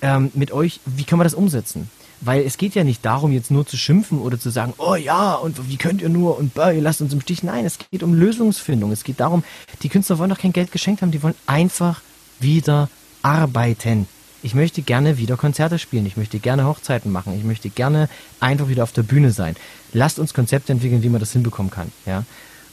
ähm, 0.00 0.30
mit 0.34 0.52
euch, 0.52 0.80
wie 0.86 1.04
können 1.04 1.20
wir 1.20 1.24
das 1.24 1.34
umsetzen? 1.34 1.90
Weil 2.20 2.42
es 2.42 2.58
geht 2.58 2.74
ja 2.74 2.84
nicht 2.84 3.04
darum, 3.04 3.32
jetzt 3.32 3.50
nur 3.50 3.66
zu 3.66 3.76
schimpfen 3.76 4.18
oder 4.20 4.40
zu 4.40 4.50
sagen, 4.50 4.74
oh 4.78 4.96
ja, 4.96 5.34
und 5.34 5.68
wie 5.68 5.76
könnt 5.76 6.02
ihr 6.02 6.08
nur 6.08 6.36
und 6.36 6.54
bah, 6.54 6.72
ihr 6.72 6.82
lasst 6.82 7.00
uns 7.00 7.12
im 7.12 7.20
Stich. 7.20 7.42
Nein, 7.42 7.64
es 7.64 7.78
geht 7.78 8.02
um 8.02 8.14
Lösungsfindung. 8.14 8.90
Es 8.90 9.04
geht 9.04 9.20
darum, 9.20 9.44
die 9.82 9.88
Künstler 9.88 10.18
wollen 10.18 10.30
doch 10.30 10.38
kein 10.38 10.52
Geld 10.52 10.72
geschenkt 10.72 11.02
haben, 11.02 11.12
die 11.12 11.22
wollen 11.22 11.36
einfach 11.46 12.00
wieder 12.40 12.88
arbeiten. 13.22 14.08
Ich 14.42 14.54
möchte 14.54 14.82
gerne 14.82 15.18
wieder 15.18 15.36
Konzerte 15.36 15.78
spielen, 15.78 16.06
ich 16.06 16.16
möchte 16.16 16.38
gerne 16.38 16.64
Hochzeiten 16.64 17.10
machen, 17.10 17.36
ich 17.36 17.44
möchte 17.44 17.70
gerne 17.70 18.08
einfach 18.38 18.68
wieder 18.68 18.84
auf 18.84 18.92
der 18.92 19.02
Bühne 19.02 19.32
sein. 19.32 19.56
Lasst 19.92 20.18
uns 20.18 20.32
Konzepte 20.32 20.72
entwickeln, 20.72 21.02
wie 21.02 21.08
man 21.08 21.20
das 21.20 21.32
hinbekommen 21.32 21.72
kann. 21.72 21.90
Ja? 22.06 22.24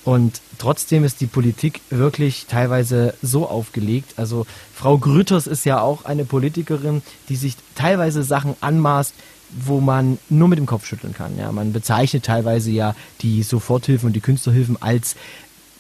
Und 0.04 0.42
trotzdem 0.60 1.04
ist 1.04 1.20
die 1.22 1.26
Politik 1.26 1.82
wirklich 1.90 2.46
teilweise 2.46 3.16
so 3.24 3.50
aufgelegt. 3.50 4.14
Also 4.18 4.46
Frau 4.74 5.00
Grüters 5.00 5.48
ist 5.48 5.66
ja 5.66 5.82
auch 5.82 6.06
eine 6.06 6.26
Politikerin, 6.26 7.02
die 7.28 7.36
sich 7.36 7.56
teilweise 7.74 8.22
Sachen 8.22 8.56
anmaßt, 8.62 9.16
wo 9.52 9.80
man 9.80 10.18
nur 10.30 10.48
mit 10.48 10.60
dem 10.60 10.66
Kopf 10.66 10.86
schütteln 10.86 11.14
kann. 11.14 11.38
Ja, 11.38 11.52
man 11.52 11.74
bezeichnet 11.74 12.26
teilweise 12.26 12.72
ja 12.72 12.96
die 13.22 13.44
Soforthilfen 13.44 14.08
und 14.08 14.14
die 14.14 14.22
Künstlerhilfen 14.22 14.82
als, 14.82 15.16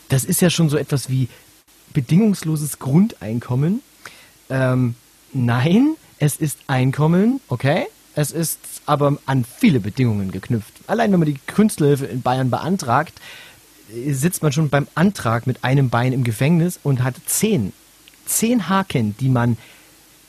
das 0.09 0.23
ist 0.23 0.41
ja 0.41 0.49
schon 0.49 0.69
so 0.69 0.77
etwas 0.77 1.09
wie 1.09 1.27
bedingungsloses 1.93 2.79
Grundeinkommen. 2.79 3.81
Ähm, 4.49 4.95
nein, 5.33 5.95
es 6.19 6.37
ist 6.37 6.59
Einkommen, 6.67 7.41
okay? 7.47 7.87
Es 8.15 8.31
ist 8.31 8.59
aber 8.85 9.17
an 9.25 9.43
viele 9.43 9.79
Bedingungen 9.79 10.31
geknüpft. 10.31 10.73
Allein 10.87 11.11
wenn 11.11 11.19
man 11.19 11.27
die 11.27 11.39
Künstlerhilfe 11.47 12.05
in 12.05 12.21
Bayern 12.21 12.49
beantragt, 12.49 13.19
sitzt 13.89 14.41
man 14.41 14.51
schon 14.51 14.69
beim 14.69 14.87
Antrag 14.95 15.47
mit 15.47 15.63
einem 15.63 15.89
Bein 15.89 16.13
im 16.13 16.23
Gefängnis 16.23 16.79
und 16.81 17.03
hat 17.03 17.15
zehn, 17.25 17.73
zehn 18.25 18.69
Haken, 18.69 19.15
die 19.19 19.29
man 19.29 19.57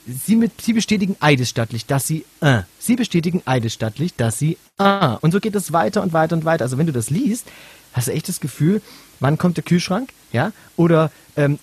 Sie, 0.06 0.36
mit, 0.36 0.60
Sie 0.60 0.72
bestätigen 0.72 1.16
eidesstattlich, 1.20 1.86
dass 1.86 2.06
Sie, 2.06 2.24
äh, 2.40 2.62
Sie 2.78 2.96
bestätigen 2.96 3.42
eidesstattlich, 3.44 4.14
dass 4.14 4.38
Sie, 4.38 4.56
ah. 4.78 5.14
Und 5.20 5.32
so 5.32 5.40
geht 5.40 5.54
es 5.54 5.72
weiter 5.72 6.02
und 6.02 6.12
weiter 6.12 6.36
und 6.36 6.44
weiter. 6.44 6.64
Also 6.64 6.78
wenn 6.78 6.86
du 6.86 6.92
das 6.92 7.10
liest, 7.10 7.46
hast 7.92 8.08
du 8.08 8.12
echt 8.12 8.28
das 8.28 8.40
Gefühl, 8.40 8.82
wann 9.20 9.38
kommt 9.38 9.56
der 9.56 9.64
Kühlschrank, 9.64 10.10
ja? 10.32 10.52
Oder 10.76 11.10
ähm, 11.36 11.58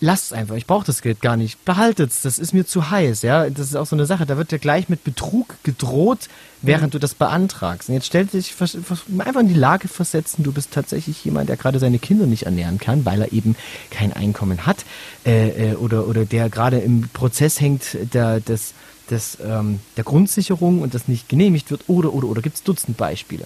lasst 0.00 0.26
es 0.26 0.32
einfach, 0.32 0.54
ich 0.54 0.66
brauche 0.66 0.86
das 0.86 1.02
Geld 1.02 1.20
gar 1.20 1.36
nicht, 1.36 1.64
behaltet 1.64 2.10
es, 2.10 2.22
das 2.22 2.38
ist 2.38 2.54
mir 2.54 2.64
zu 2.64 2.90
heiß, 2.90 3.22
ja, 3.22 3.50
das 3.50 3.66
ist 3.66 3.76
auch 3.76 3.86
so 3.86 3.96
eine 3.96 4.06
Sache, 4.06 4.26
da 4.26 4.36
wird 4.36 4.52
ja 4.52 4.58
gleich 4.58 4.88
mit 4.88 5.02
Betrug 5.02 5.56
gedroht, 5.64 6.28
während 6.62 6.88
mhm. 6.88 6.90
du 6.92 6.98
das 7.00 7.14
beantragst. 7.14 7.88
Und 7.88 7.96
jetzt 7.96 8.06
stellt 8.06 8.32
dich 8.32 8.54
einfach 8.60 9.40
in 9.40 9.48
die 9.48 9.54
Lage 9.54 9.88
versetzen, 9.88 10.44
du 10.44 10.52
bist 10.52 10.70
tatsächlich 10.70 11.24
jemand, 11.24 11.48
der 11.48 11.56
gerade 11.56 11.78
seine 11.78 11.98
Kinder 11.98 12.26
nicht 12.26 12.44
ernähren 12.44 12.78
kann, 12.78 13.04
weil 13.04 13.22
er 13.22 13.32
eben 13.32 13.56
kein 13.90 14.12
Einkommen 14.12 14.66
hat 14.66 14.84
äh, 15.26 15.72
äh, 15.72 15.74
oder, 15.74 16.06
oder 16.06 16.24
der 16.24 16.48
gerade 16.48 16.78
im 16.78 17.08
Prozess 17.08 17.60
hängt 17.60 17.96
der, 18.14 18.40
des, 18.40 18.74
des, 19.10 19.38
ähm, 19.44 19.80
der 19.96 20.04
Grundsicherung 20.04 20.80
und 20.82 20.94
das 20.94 21.08
nicht 21.08 21.28
genehmigt 21.28 21.70
wird 21.70 21.88
oder, 21.88 22.14
oder, 22.14 22.28
oder, 22.28 22.42
gibt 22.42 22.56
es 22.56 22.62
Dutzend 22.62 22.96
Beispiele. 22.96 23.44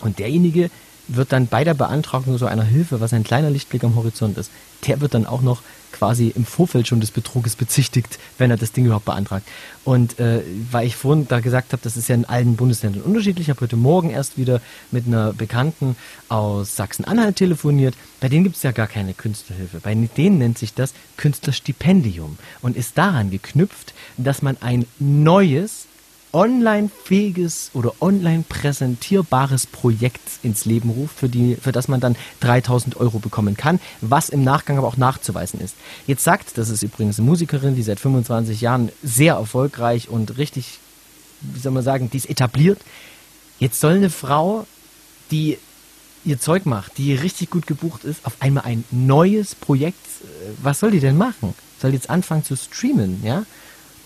Und 0.00 0.18
derjenige, 0.18 0.70
wird 1.08 1.32
dann 1.32 1.46
bei 1.46 1.64
der 1.64 1.74
Beantragung 1.74 2.38
so 2.38 2.46
einer 2.46 2.62
Hilfe, 2.64 3.00
was 3.00 3.12
ein 3.12 3.24
kleiner 3.24 3.50
Lichtblick 3.50 3.82
am 3.82 3.96
Horizont 3.96 4.36
ist, 4.36 4.50
der 4.86 5.00
wird 5.00 5.14
dann 5.14 5.26
auch 5.26 5.42
noch 5.42 5.62
quasi 5.92 6.32
im 6.34 6.44
Vorfeld 6.44 6.86
schon 6.86 7.00
des 7.00 7.10
Betruges 7.10 7.56
bezichtigt, 7.56 8.18
wenn 8.36 8.50
er 8.50 8.56
das 8.56 8.72
Ding 8.72 8.84
überhaupt 8.84 9.06
beantragt. 9.06 9.46
Und 9.84 10.18
äh, 10.18 10.42
weil 10.70 10.86
ich 10.86 10.96
vorhin 10.96 11.26
da 11.28 11.40
gesagt 11.40 11.72
habe, 11.72 11.82
das 11.82 11.96
ist 11.96 12.08
ja 12.08 12.14
in 12.14 12.24
allen 12.24 12.56
Bundesländern 12.56 13.02
unterschiedlich, 13.02 13.46
ich 13.46 13.50
habe 13.50 13.62
heute 13.62 13.76
Morgen 13.76 14.10
erst 14.10 14.36
wieder 14.36 14.60
mit 14.90 15.06
einer 15.06 15.32
Bekannten 15.32 15.96
aus 16.28 16.76
Sachsen-Anhalt 16.76 17.36
telefoniert. 17.36 17.94
Bei 18.20 18.28
denen 18.28 18.44
gibt 18.44 18.56
es 18.56 18.62
ja 18.62 18.72
gar 18.72 18.86
keine 18.86 19.14
Künstlerhilfe. 19.14 19.80
Bei 19.80 19.94
denen 19.94 20.38
nennt 20.38 20.58
sich 20.58 20.74
das 20.74 20.92
Künstlerstipendium 21.16 22.38
und 22.62 22.76
ist 22.76 22.98
daran 22.98 23.30
geknüpft, 23.30 23.94
dass 24.16 24.42
man 24.42 24.56
ein 24.60 24.86
neues 24.98 25.86
online-fähiges 26.32 27.70
oder 27.74 27.92
online 28.00 28.44
präsentierbares 28.48 29.66
Projekt 29.66 30.20
ins 30.42 30.64
Leben 30.64 30.90
ruft, 30.90 31.18
für, 31.18 31.28
die, 31.28 31.56
für 31.56 31.72
das 31.72 31.88
man 31.88 32.00
dann 32.00 32.16
3000 32.40 32.96
Euro 32.98 33.18
bekommen 33.18 33.56
kann, 33.56 33.80
was 34.00 34.28
im 34.28 34.44
Nachgang 34.44 34.78
aber 34.78 34.86
auch 34.86 34.96
nachzuweisen 34.96 35.60
ist. 35.60 35.74
Jetzt 36.06 36.24
sagt, 36.24 36.58
das 36.58 36.68
ist 36.68 36.82
übrigens 36.82 37.18
eine 37.18 37.28
Musikerin, 37.28 37.74
die 37.74 37.82
seit 37.82 38.00
25 38.00 38.60
Jahren 38.60 38.90
sehr 39.02 39.34
erfolgreich 39.34 40.08
und 40.08 40.38
richtig 40.38 40.80
wie 41.40 41.60
soll 41.60 41.72
man 41.72 41.82
sagen, 41.82 42.10
die 42.10 42.16
ist 42.16 42.30
etabliert. 42.30 42.80
Jetzt 43.58 43.80
soll 43.80 43.94
eine 43.94 44.10
Frau, 44.10 44.66
die 45.30 45.58
ihr 46.24 46.40
Zeug 46.40 46.66
macht, 46.66 46.98
die 46.98 47.14
richtig 47.14 47.50
gut 47.50 47.66
gebucht 47.66 48.04
ist, 48.04 48.24
auf 48.24 48.34
einmal 48.40 48.64
ein 48.64 48.84
neues 48.90 49.54
Projekt, 49.54 50.04
äh, 50.22 50.50
was 50.62 50.80
soll 50.80 50.90
die 50.90 51.00
denn 51.00 51.16
machen? 51.16 51.54
Soll 51.80 51.94
jetzt 51.94 52.10
anfangen 52.10 52.44
zu 52.44 52.56
streamen, 52.56 53.22
ja? 53.24 53.44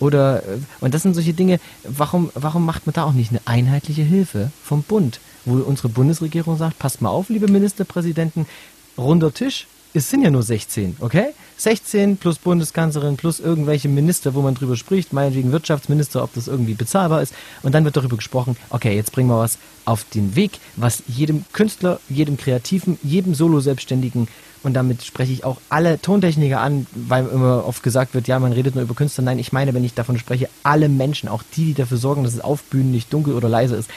Oder, 0.03 0.43
äh, 0.43 0.59
und 0.81 0.95
das 0.95 1.03
sind 1.03 1.15
solche 1.15 1.33
Dinge, 1.33 1.61
warum, 1.85 2.31
warum 2.35 2.67
macht 2.67 2.87
man 2.87 2.93
da 2.93 3.05
auch 3.05 3.13
nicht 3.13 3.31
eine 3.31 3.41
einheitliche 3.45 4.03
Hilfe 4.03 4.51
vom 4.65 4.83
Bund, 4.83 5.21
wo 5.45 5.55
unsere 5.59 5.89
Bundesregierung 5.89 6.59
sagt, 6.59 6.81
passt 6.81 7.03
mal 7.03 7.11
auf, 7.11 7.29
liebe 7.29 7.47
Ministerpräsidenten, 7.47 8.47
runder 8.99 9.33
Tisch, 9.33 9.69
es 9.95 10.11
sind 10.11 10.23
ja 10.23 10.31
nur 10.31 10.43
16, 10.43 10.97
okay? 10.99 11.27
16 11.57 12.17
plus 12.17 12.39
Bundeskanzlerin 12.39 13.17
plus 13.17 13.39
irgendwelche 13.39 13.89
Minister, 13.89 14.35
wo 14.35 14.43
man 14.43 14.57
drüber 14.57 14.75
spricht, 14.75 15.13
meinetwegen 15.13 15.53
Wirtschaftsminister, 15.53 16.25
ob 16.25 16.35
das 16.35 16.49
irgendwie 16.49 16.75
bezahlbar 16.75 17.23
ist. 17.23 17.33
Und 17.63 17.73
dann 17.73 17.85
wird 17.85 17.97
darüber 17.97 18.17
gesprochen, 18.17 18.57
okay, 18.71 18.97
jetzt 18.97 19.13
bringen 19.13 19.29
wir 19.29 19.39
was 19.39 19.59
auf 19.85 20.05
den 20.05 20.35
Weg, 20.35 20.59
was 20.75 21.05
jedem 21.07 21.45
Künstler, 21.53 22.01
jedem 22.09 22.39
Kreativen, 22.39 22.99
jedem 23.05 23.35
Solo-Selbstständigen 23.35 24.27
und 24.63 24.75
damit 24.75 25.03
spreche 25.03 25.33
ich 25.33 25.45
auch 25.45 25.59
alle 25.69 26.01
Tontechniker 26.01 26.61
an, 26.61 26.87
weil 26.95 27.27
immer 27.27 27.67
oft 27.67 27.83
gesagt 27.83 28.15
wird, 28.15 28.29
ja, 28.29 28.39
man 28.39 28.53
redet 28.53 28.75
nur 28.75 28.85
über 28.85 28.95
Künstler. 28.95 29.25
Nein, 29.25 29.39
ich 29.39 29.53
meine, 29.53 29.75
wenn 29.75 29.85
ich 29.85 29.95
davon 29.95 30.19
spreche, 30.19 30.49
alle 30.63 30.89
Menschen, 30.89 31.29
auch 31.29 31.43
die, 31.57 31.67
die 31.67 31.75
dafür 31.75 31.99
sorgen, 31.99 32.25
dass 32.25 32.35
es 32.35 32.41
auf 32.41 32.63
Bühnen 32.65 32.91
nicht 32.91 33.13
dunkel 33.13 33.35
oder 33.35 33.49
leise 33.49 33.77
ist, 33.77 33.91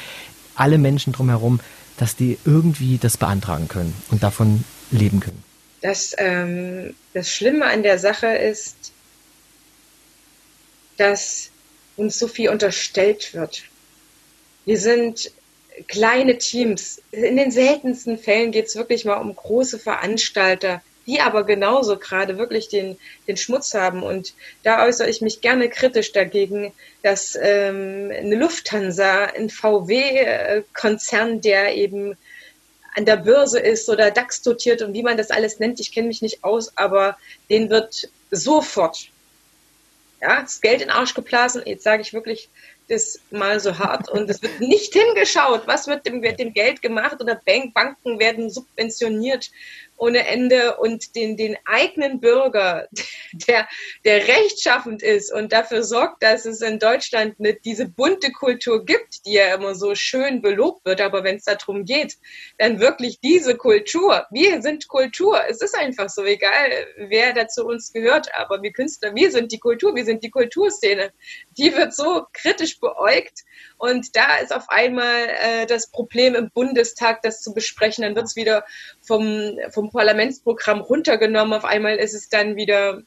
alle 0.56 0.78
Menschen 0.78 1.14
drumherum, 1.14 1.60
dass 1.98 2.16
die 2.16 2.38
irgendwie 2.46 2.98
das 2.98 3.18
beantragen 3.18 3.68
können 3.68 3.94
und 4.10 4.24
davon 4.24 4.64
leben 4.92 5.20
können. 5.20 5.44
Das, 5.82 6.16
ähm, 6.18 6.96
das 7.14 7.30
Schlimme 7.30 7.66
an 7.66 7.84
der 7.84 8.00
Sache 8.00 8.28
ist, 8.28 8.92
dass 10.98 11.50
uns 11.96 12.18
so 12.18 12.28
viel 12.28 12.50
unterstellt 12.50 13.34
wird. 13.34 13.64
Wir 14.66 14.80
sind 14.80 15.32
kleine 15.88 16.38
Teams. 16.38 17.02
In 17.12 17.38
den 17.38 17.52
seltensten 17.52 18.18
Fällen 18.18 18.52
geht 18.52 18.68
es 18.68 18.76
wirklich 18.76 19.06
mal 19.06 19.18
um 19.18 19.36
große 19.36 19.80
Veranstalter, 19.80 20.82
die 21.06 21.20
aber 21.20 21.44
genauso 21.44 21.98
gerade 21.98 22.38
wirklich 22.38 22.70
den, 22.70 22.98
den 23.28 23.38
Schmutz 23.38 23.74
haben. 23.74 24.04
Und 24.04 24.34
da 24.64 24.84
äußere 24.86 25.10
ich 25.10 25.22
mich 25.22 25.42
gerne 25.42 25.70
kritisch 25.70 26.12
dagegen, 26.12 26.74
dass 27.04 27.38
ähm, 27.40 28.12
eine 28.16 28.36
Lufthansa, 28.36 29.26
ein 29.26 29.50
VW-Konzern, 29.50 31.42
der 31.42 31.76
eben 31.76 32.18
an 32.96 33.06
der 33.06 33.18
Börse 33.18 33.60
ist 33.60 33.90
oder 33.90 34.10
DAX 34.10 34.42
dotiert 34.42 34.82
und 34.82 34.94
wie 34.94 35.04
man 35.04 35.18
das 35.18 35.30
alles 35.30 35.60
nennt, 35.60 35.82
ich 35.82 35.92
kenne 35.92 36.08
mich 36.08 36.22
nicht 36.22 36.44
aus, 36.46 36.78
aber 36.78 37.18
den 37.50 37.70
wird 37.70 38.10
sofort 38.32 39.10
ja, 40.22 40.42
das 40.42 40.62
Geld 40.62 40.82
in 40.82 40.88
den 40.88 40.96
Arsch 40.96 41.14
geblasen. 41.14 41.62
Jetzt 41.66 41.84
sage 41.84 42.02
ich 42.02 42.14
wirklich 42.14 42.50
das 42.88 43.20
mal 43.32 43.60
so 43.60 43.78
hart 43.78 44.10
und 44.10 44.30
es 44.30 44.42
wird 44.42 44.60
nicht 44.60 44.94
hingeschaut, 44.94 45.64
was 45.66 45.88
wird 45.88 46.06
dem, 46.06 46.22
dem 46.22 46.54
Geld 46.54 46.82
gemacht 46.82 47.22
oder 47.22 47.36
Bank, 47.36 47.74
Banken 47.74 48.20
werden 48.20 48.50
subventioniert 48.50 49.52
ohne 49.98 50.28
Ende 50.28 50.78
und 50.78 51.16
den, 51.16 51.38
den 51.38 51.58
eigenen 51.66 52.20
Bürger, 52.20 52.88
der, 53.48 53.68
der 54.04 54.28
rechtschaffend 54.28 55.02
ist 55.02 55.32
und 55.32 55.54
dafür 55.54 55.84
sorgt, 55.84 56.24
dass 56.24 56.46
es 56.46 56.62
in 56.62 56.80
Deutschland 56.80 57.36
eine, 57.40 57.54
diese 57.54 57.88
bunte 57.88 58.32
Kultur 58.32 58.86
gibt, 58.86 59.26
die 59.26 59.34
ja 59.34 59.54
immer 59.54 59.76
so 59.76 59.96
schön 59.96 60.42
belobt 60.42 60.86
wird. 60.86 61.02
Aber 61.02 61.24
wenn 61.24 61.38
es 61.38 61.46
darum 61.46 61.86
geht, 61.86 62.18
dann 62.58 62.80
wirklich 62.80 63.20
diese 63.20 63.56
Kultur. 63.56 64.26
Wir 64.32 64.62
sind 64.62 64.88
Kultur. 64.88 65.42
Es 65.48 65.62
ist 65.62 65.76
einfach 65.76 66.10
so, 66.10 66.24
egal 66.24 66.72
wer 66.98 67.34
da 67.34 67.48
zu 67.48 67.66
uns 67.66 67.94
gehört, 67.94 68.28
aber 68.36 68.62
wir 68.62 68.72
Künstler, 68.72 69.16
wir 69.16 69.32
sind 69.32 69.52
die 69.52 69.60
Kultur, 69.60 69.96
wir 69.96 70.06
sind 70.06 70.24
die 70.24 70.30
Kulturszene. 70.30 71.12
Die 71.58 71.76
wird 71.76 71.94
so 71.94 72.26
kritisch 72.34 72.80
beäugt 72.80 73.44
und 73.78 74.16
da 74.16 74.38
ist 74.38 74.54
auf 74.54 74.70
einmal 74.70 75.28
äh, 75.28 75.66
das 75.66 75.92
Problem 75.92 76.36
im 76.36 76.50
Bundestag, 76.52 77.22
das 77.22 77.42
zu 77.42 77.54
besprechen. 77.54 78.04
Dann 78.04 78.16
wird 78.16 78.26
es 78.26 78.36
wieder 78.36 78.66
vom, 79.02 79.58
vom 79.72 79.92
Parlamentsprogramm 79.92 80.82
runtergenommen. 80.82 81.54
Auf 81.54 81.66
einmal 81.66 81.98
ist 81.98 82.14
es 82.14 82.30
dann 82.30 82.56
wieder 82.56 83.02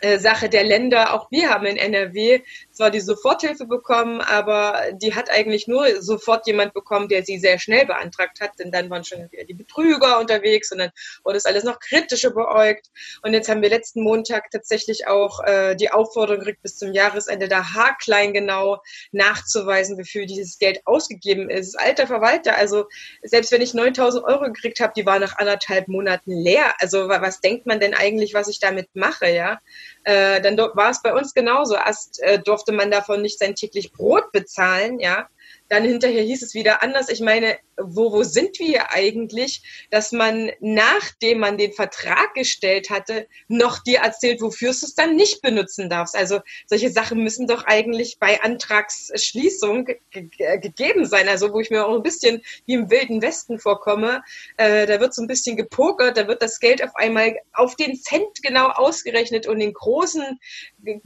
äh, 0.00 0.18
Sache 0.18 0.48
der 0.48 0.64
Länder. 0.64 1.14
Auch 1.14 1.30
wir 1.30 1.50
haben 1.50 1.66
in 1.66 1.76
NRW 1.76 2.40
zwar 2.72 2.90
die 2.90 3.00
Soforthilfe 3.00 3.66
bekommen, 3.66 4.20
aber 4.20 4.92
die 4.94 5.14
hat 5.14 5.30
eigentlich 5.30 5.68
nur 5.68 6.00
sofort 6.02 6.46
jemand 6.46 6.72
bekommen, 6.72 7.08
der 7.08 7.22
sie 7.22 7.38
sehr 7.38 7.58
schnell 7.58 7.86
beantragt 7.86 8.40
hat, 8.40 8.58
denn 8.58 8.72
dann 8.72 8.88
waren 8.88 9.04
schon 9.04 9.30
wieder 9.30 9.44
die 9.44 9.54
Betrüger 9.54 10.18
unterwegs 10.18 10.72
und 10.72 10.78
dann 10.78 10.90
wurde 11.24 11.36
es 11.36 11.46
alles 11.46 11.64
noch 11.64 11.78
kritischer 11.80 12.30
beäugt. 12.30 12.86
Und 13.22 13.34
jetzt 13.34 13.48
haben 13.48 13.62
wir 13.62 13.68
letzten 13.68 14.02
Montag 14.02 14.50
tatsächlich 14.50 15.06
auch 15.06 15.44
äh, 15.44 15.74
die 15.76 15.90
Aufforderung 15.90 16.40
gekriegt, 16.40 16.62
bis 16.62 16.78
zum 16.78 16.92
Jahresende 16.92 17.48
da 17.48 17.74
haarklein 17.74 18.32
genau 18.32 18.78
nachzuweisen, 19.12 19.98
wofür 19.98 20.26
dieses 20.26 20.58
Geld 20.58 20.80
ausgegeben 20.86 21.50
ist. 21.50 21.78
Alter 21.78 22.06
Verwalter, 22.06 22.56
also 22.56 22.86
selbst 23.22 23.52
wenn 23.52 23.62
ich 23.62 23.74
9000 23.74 24.24
Euro 24.24 24.44
gekriegt 24.44 24.80
habe, 24.80 24.92
die 24.96 25.06
waren 25.06 25.20
nach 25.20 25.36
anderthalb 25.36 25.88
Monaten 25.88 26.32
leer. 26.32 26.74
Also 26.78 27.08
was 27.08 27.40
denkt 27.40 27.66
man 27.66 27.80
denn 27.80 27.94
eigentlich, 27.94 28.34
was 28.34 28.48
ich 28.48 28.60
damit 28.60 28.88
mache, 28.94 29.28
ja? 29.28 29.58
Äh, 30.04 30.40
dann 30.40 30.56
war 30.56 30.90
es 30.90 31.02
bei 31.02 31.12
uns 31.14 31.34
genauso. 31.34 31.74
Erst 31.74 32.20
äh, 32.22 32.38
durfte 32.38 32.72
man 32.72 32.90
davon 32.90 33.22
nicht 33.22 33.38
sein 33.38 33.54
täglich 33.54 33.92
Brot 33.92 34.32
bezahlen, 34.32 34.98
ja. 34.98 35.28
Dann 35.70 35.84
hinterher 35.84 36.22
hieß 36.22 36.42
es 36.42 36.52
wieder 36.52 36.82
anders. 36.82 37.08
Ich 37.08 37.20
meine, 37.20 37.56
wo, 37.78 38.12
wo 38.12 38.24
sind 38.24 38.58
wir 38.58 38.92
eigentlich, 38.92 39.62
dass 39.90 40.10
man, 40.10 40.50
nachdem 40.60 41.38
man 41.38 41.58
den 41.58 41.72
Vertrag 41.72 42.34
gestellt 42.34 42.90
hatte, 42.90 43.28
noch 43.46 43.78
dir 43.78 44.00
erzählt, 44.00 44.42
wofür 44.42 44.70
du 44.70 44.86
es 44.86 44.94
dann 44.94 45.16
nicht 45.16 45.42
benutzen 45.42 45.88
darfst. 45.88 46.16
Also 46.16 46.40
solche 46.66 46.90
Sachen 46.90 47.22
müssen 47.22 47.46
doch 47.46 47.64
eigentlich 47.64 48.18
bei 48.18 48.42
Antragsschließung 48.42 49.86
gegeben 50.10 51.06
sein. 51.06 51.28
Also 51.28 51.52
wo 51.52 51.60
ich 51.60 51.70
mir 51.70 51.86
auch 51.86 51.94
ein 51.94 52.02
bisschen 52.02 52.42
wie 52.66 52.74
im 52.74 52.90
Wilden 52.90 53.22
Westen 53.22 53.58
vorkomme, 53.58 54.22
äh, 54.56 54.86
da 54.86 55.00
wird 55.00 55.14
so 55.14 55.22
ein 55.22 55.28
bisschen 55.28 55.56
gepokert, 55.56 56.16
da 56.16 56.26
wird 56.26 56.42
das 56.42 56.58
Geld 56.58 56.82
auf 56.82 56.94
einmal 56.96 57.36
auf 57.52 57.76
den 57.76 57.96
Cent 57.96 58.42
genau 58.42 58.70
ausgerechnet 58.70 59.46
und 59.46 59.60
den 59.60 59.72
großen 59.72 60.40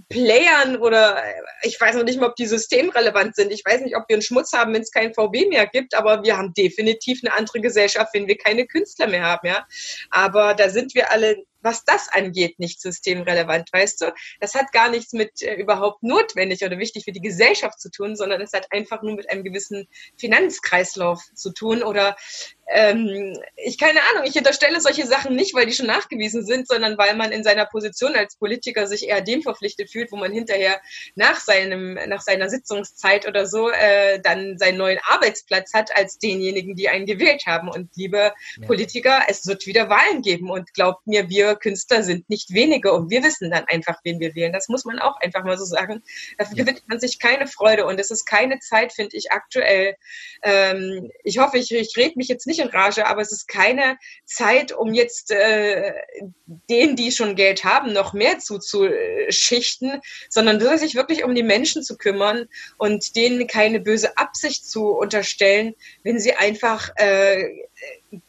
Playern 0.08 0.76
oder 0.76 1.16
äh, 1.16 1.34
ich 1.62 1.80
weiß 1.80 1.96
noch 1.96 2.04
nicht 2.04 2.20
mal, 2.20 2.28
ob 2.28 2.36
die 2.36 2.46
systemrelevant 2.46 3.36
sind. 3.36 3.52
Ich 3.52 3.64
weiß 3.64 3.80
nicht, 3.82 3.96
ob 3.96 4.08
wir 4.08 4.16
einen 4.16 4.22
Schmutz 4.22 4.52
haben, 4.52 4.74
wenn 4.74 4.82
es 4.82 4.90
kein 4.90 5.14
VW 5.14 5.46
mehr 5.48 5.66
gibt, 5.66 5.94
aber 5.94 6.22
wir 6.22 6.36
haben 6.36 6.54
definitiv 6.54 7.20
eine 7.22 7.34
andere 7.34 7.60
Gesellschaft, 7.60 8.14
wenn 8.14 8.26
wir 8.28 8.36
keine 8.36 8.66
Künstler 8.66 9.06
mehr 9.06 9.22
haben, 9.22 9.46
ja. 9.46 9.66
Aber 10.10 10.54
da 10.54 10.68
sind 10.68 10.94
wir 10.94 11.10
alle 11.10 11.44
was 11.64 11.84
das 11.84 12.08
angeht, 12.10 12.58
nicht 12.58 12.80
systemrelevant, 12.80 13.72
weißt 13.72 14.02
du? 14.02 14.14
Das 14.38 14.54
hat 14.54 14.70
gar 14.72 14.90
nichts 14.90 15.12
mit 15.12 15.42
äh, 15.42 15.54
überhaupt 15.54 16.02
notwendig 16.02 16.62
oder 16.62 16.78
wichtig 16.78 17.04
für 17.04 17.12
die 17.12 17.22
Gesellschaft 17.22 17.80
zu 17.80 17.90
tun, 17.90 18.16
sondern 18.16 18.40
es 18.42 18.52
hat 18.52 18.70
einfach 18.70 19.02
nur 19.02 19.16
mit 19.16 19.30
einem 19.30 19.42
gewissen 19.42 19.88
Finanzkreislauf 20.18 21.22
zu 21.34 21.52
tun 21.52 21.82
oder 21.82 22.16
ähm, 22.66 23.38
ich 23.56 23.78
keine 23.78 24.00
Ahnung, 24.10 24.24
ich 24.24 24.36
unterstelle 24.36 24.80
solche 24.80 25.06
Sachen 25.06 25.36
nicht, 25.36 25.54
weil 25.54 25.66
die 25.66 25.74
schon 25.74 25.86
nachgewiesen 25.86 26.44
sind, 26.44 26.66
sondern 26.66 26.96
weil 26.96 27.14
man 27.14 27.32
in 27.32 27.44
seiner 27.44 27.66
Position 27.66 28.14
als 28.14 28.36
Politiker 28.36 28.86
sich 28.86 29.08
eher 29.08 29.20
dem 29.20 29.42
verpflichtet 29.42 29.90
fühlt, 29.90 30.10
wo 30.12 30.16
man 30.16 30.32
hinterher 30.32 30.80
nach 31.14 31.40
seinem, 31.40 31.94
nach 32.08 32.22
seiner 32.22 32.48
Sitzungszeit 32.48 33.28
oder 33.28 33.46
so 33.46 33.70
äh, 33.70 34.20
dann 34.20 34.58
seinen 34.58 34.78
neuen 34.78 34.98
Arbeitsplatz 35.08 35.74
hat, 35.74 35.94
als 35.96 36.18
denjenigen, 36.18 36.74
die 36.74 36.88
einen 36.88 37.06
gewählt 37.06 37.44
haben. 37.46 37.68
Und 37.68 37.94
liebe 37.96 38.32
ja. 38.58 38.66
Politiker, 38.66 39.22
es 39.28 39.46
wird 39.46 39.66
wieder 39.66 39.90
Wahlen 39.90 40.22
geben 40.22 40.50
und 40.50 40.72
glaubt 40.72 41.06
mir, 41.06 41.28
wir 41.28 41.56
Künstler 41.56 42.02
sind 42.02 42.30
nicht 42.30 42.54
wenige 42.54 42.92
und 42.92 43.10
wir 43.10 43.22
wissen 43.22 43.50
dann 43.50 43.64
einfach, 43.64 44.00
wen 44.04 44.20
wir 44.20 44.34
wählen. 44.34 44.52
Das 44.52 44.68
muss 44.68 44.84
man 44.84 44.98
auch 44.98 45.20
einfach 45.20 45.44
mal 45.44 45.58
so 45.58 45.64
sagen. 45.64 46.02
Dafür 46.38 46.56
ja. 46.56 46.64
gewinnt 46.64 46.88
man 46.88 46.98
sich 46.98 47.18
keine 47.18 47.46
Freude 47.46 47.84
und 47.84 48.00
es 48.00 48.10
ist 48.10 48.24
keine 48.24 48.58
Zeit, 48.60 48.92
finde 48.92 49.16
ich, 49.16 49.32
aktuell. 49.32 49.96
Ähm, 50.42 51.10
ich 51.22 51.38
hoffe, 51.38 51.58
ich, 51.58 51.70
ich 51.70 51.96
rede 51.96 52.14
mich 52.16 52.28
jetzt 52.28 52.46
nicht 52.46 52.53
nicht 52.56 52.64
in 52.64 52.70
Rage, 52.70 53.06
aber 53.06 53.20
es 53.20 53.32
ist 53.32 53.48
keine 53.48 53.98
Zeit, 54.24 54.72
um 54.72 54.94
jetzt 54.94 55.30
äh, 55.30 55.92
denen, 56.70 56.96
die 56.96 57.12
schon 57.12 57.36
Geld 57.36 57.64
haben, 57.64 57.92
noch 57.92 58.12
mehr 58.12 58.38
zuzuschichten, 58.38 60.00
sondern 60.28 60.60
sich 60.78 60.94
wirklich 60.94 61.24
um 61.24 61.34
die 61.34 61.42
Menschen 61.42 61.82
zu 61.82 61.96
kümmern 61.96 62.48
und 62.78 63.16
denen 63.16 63.46
keine 63.46 63.80
böse 63.80 64.16
Absicht 64.16 64.68
zu 64.68 64.90
unterstellen, 64.90 65.74
wenn 66.02 66.20
sie 66.20 66.34
einfach 66.34 66.90
äh, 66.96 67.48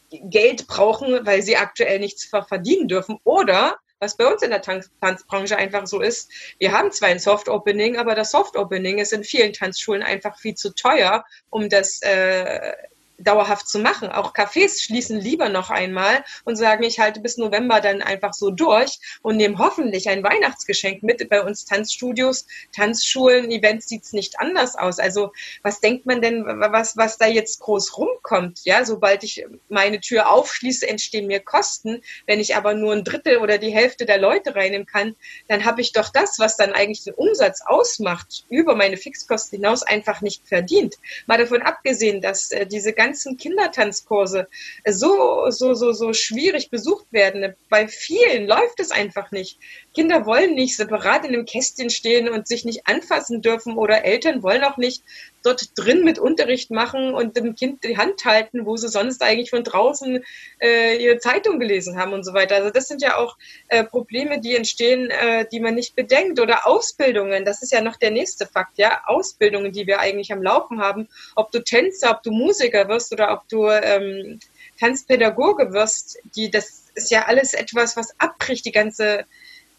Geld 0.10 0.68
brauchen, 0.68 1.26
weil 1.26 1.42
sie 1.42 1.58
aktuell 1.58 2.00
nichts 2.00 2.26
verdienen 2.26 2.88
dürfen 2.88 3.20
oder 3.24 3.78
was 4.00 4.18
bei 4.18 4.32
uns 4.32 4.42
in 4.44 4.52
der 4.52 4.62
Tanzbranche 4.62 5.56
einfach 5.58 5.88
so 5.88 6.02
ist. 6.02 6.30
Wir 6.60 6.74
haben 6.74 6.92
zwar 6.92 7.10
ein 7.10 7.20
Soft 7.20 7.48
Opening, 7.48 7.98
aber 7.98 8.14
das 8.14 8.32
Soft 8.32 8.58
Opening 8.58 9.00
ist 9.00 9.14
in 9.14 9.24
vielen 9.24 9.54
Tanzschulen 9.54 10.04
einfach 10.04 10.38
viel 10.38 10.56
zu 10.56 10.76
teuer, 10.76 11.26
um 11.50 11.70
das 11.70 12.02
äh, 12.02 12.74
dauerhaft 13.18 13.68
zu 13.68 13.80
machen. 13.80 14.10
Auch 14.10 14.34
Cafés 14.34 14.82
schließen 14.82 15.20
lieber 15.20 15.50
noch 15.50 15.70
einmal 15.70 16.24
und 16.44 16.56
sagen, 16.56 16.84
ich 16.84 17.00
halte 17.00 17.20
bis 17.20 17.38
November 17.38 17.82
dann 17.82 18.02
einfach 18.02 18.34
so 18.34 18.52
durch 18.52 19.00
und 19.22 19.38
nehmen 19.38 19.58
hoffentlich 19.58 20.10
ein 20.10 20.24
Weihnachtsgeschenk 20.24 21.04
mit. 21.04 21.28
Bei 21.30 21.42
uns 21.42 21.66
Tanzstudios, 21.66 22.46
Tanzschulen, 22.74 23.52
Events 23.52 23.88
sieht's 23.88 24.14
nicht 24.14 24.40
anders 24.40 24.76
aus. 24.76 25.00
Also 25.00 25.32
was 25.64 25.80
denkt 25.80 26.06
man 26.06 26.22
denn, 26.22 26.46
was, 26.46 26.98
was 26.98 27.18
da 27.18 27.28
jetzt 27.28 27.60
groß 27.60 27.98
rumkommt? 27.98 28.62
Ja, 28.64 28.86
sobald 28.86 29.24
ich 29.24 29.46
meine 29.70 30.00
Tür 30.00 30.30
aufschließe, 30.30 30.88
entstehen 30.88 31.28
mir 31.28 31.40
Kosten. 31.40 32.02
Wenn 32.26 32.40
ich 32.40 32.56
aber 32.56 32.74
nur 32.74 32.94
ein 32.94 33.04
Drittel 33.04 33.38
oder 33.38 33.58
die 33.58 33.72
Hälfte 33.72 34.06
der 34.06 34.18
Leute 34.18 34.56
reinnehmen 34.56 34.88
kann, 34.88 35.16
dann 35.48 35.66
habe 35.66 35.82
ich 35.82 35.94
doch 35.94 36.10
das, 36.10 36.40
was 36.40 36.58
dann 36.58 36.74
eigentlich 36.74 37.04
den 37.04 37.14
Umsatz 37.14 37.62
ausmacht, 37.66 38.46
über 38.50 38.76
meine 38.76 38.98
Fixkosten 38.98 39.58
hinaus 39.58 39.84
einfach 39.84 40.22
nicht 40.22 40.48
verdient. 40.48 40.96
Mal 41.28 41.38
davon 41.38 41.62
abgesehen, 41.62 42.22
dass 42.22 42.52
äh, 42.52 42.66
diese 42.66 42.94
ganzen 43.06 43.38
Kindertanzkurse 43.38 44.48
so, 44.88 45.50
so, 45.50 45.74
so, 45.74 45.92
so 45.92 46.14
schwierig 46.14 46.70
besucht 46.70 47.06
werden. 47.12 47.54
Bei 47.70 47.88
vielen 47.88 48.48
läuft 48.48 48.80
es 48.80 48.92
einfach 48.92 49.32
nicht. 49.32 49.60
Kinder 49.96 50.26
wollen 50.26 50.56
nicht 50.56 50.76
separat 50.76 51.26
in 51.26 51.34
einem 51.34 51.46
Kästchen 51.46 51.90
stehen 51.90 52.28
und 52.30 52.48
sich 52.48 52.66
nicht 52.66 52.86
anfassen 52.86 53.42
dürfen 53.42 53.78
oder 53.78 54.04
Eltern 54.04 54.44
wollen 54.44 54.64
auch 54.64 54.76
nicht 54.76 55.04
dort 55.42 55.70
drin 55.76 56.04
mit 56.04 56.20
Unterricht 56.20 56.70
machen 56.70 57.14
und 57.14 57.38
dem 57.38 57.56
Kind 57.56 57.84
die 57.84 57.98
Hand 57.98 58.26
halten, 58.26 58.66
wo 58.66 58.76
sie 58.76 58.90
sonst 58.90 59.22
eigentlich 59.22 59.52
von 59.52 59.64
draußen 59.64 60.24
äh, 60.60 60.98
ihre 60.98 61.20
Zeitung 61.20 61.60
gelesen 61.60 61.98
haben 61.98 62.14
und 62.14 62.24
so 62.24 62.34
weiter. 62.34 62.56
Also 62.56 62.72
das 62.72 62.88
sind 62.88 63.02
ja 63.02 63.18
auch 63.18 63.38
äh, 63.70 63.84
Probleme, 63.84 64.42
die 64.42 64.56
entstehen, 64.56 65.10
äh, 65.12 65.46
die 65.50 65.60
man 65.60 65.76
nicht 65.76 65.96
bedenkt. 65.96 66.40
Oder 66.40 66.68
Ausbildungen, 66.68 67.46
das 67.46 67.62
ist 67.62 67.72
ja 67.72 67.82
noch 67.82 67.96
der 67.96 68.12
nächste 68.12 68.48
Fakt, 68.48 68.78
ja. 68.78 69.02
Ausbildungen, 69.06 69.72
die 69.72 69.88
wir 69.88 70.00
eigentlich 70.00 70.34
am 70.34 70.44
Laufen 70.44 70.82
haben. 70.82 71.08
Ob 71.36 71.52
du 71.52 71.64
Tänzer, 71.64 72.12
ob 72.12 72.24
du 72.24 72.32
Musiker 72.32 72.90
wirst 72.90 73.14
oder 73.14 73.32
ob 73.32 73.48
du 73.48 73.68
ähm, 73.70 74.40
Tanzpädagoge 74.80 75.72
wirst, 75.72 76.18
die, 76.36 76.52
das 76.52 76.86
ist 76.96 77.12
ja 77.12 77.26
alles 77.26 77.54
etwas, 77.54 77.96
was 77.96 78.20
abbricht, 78.20 78.66
die 78.66 78.72
ganze 78.72 79.26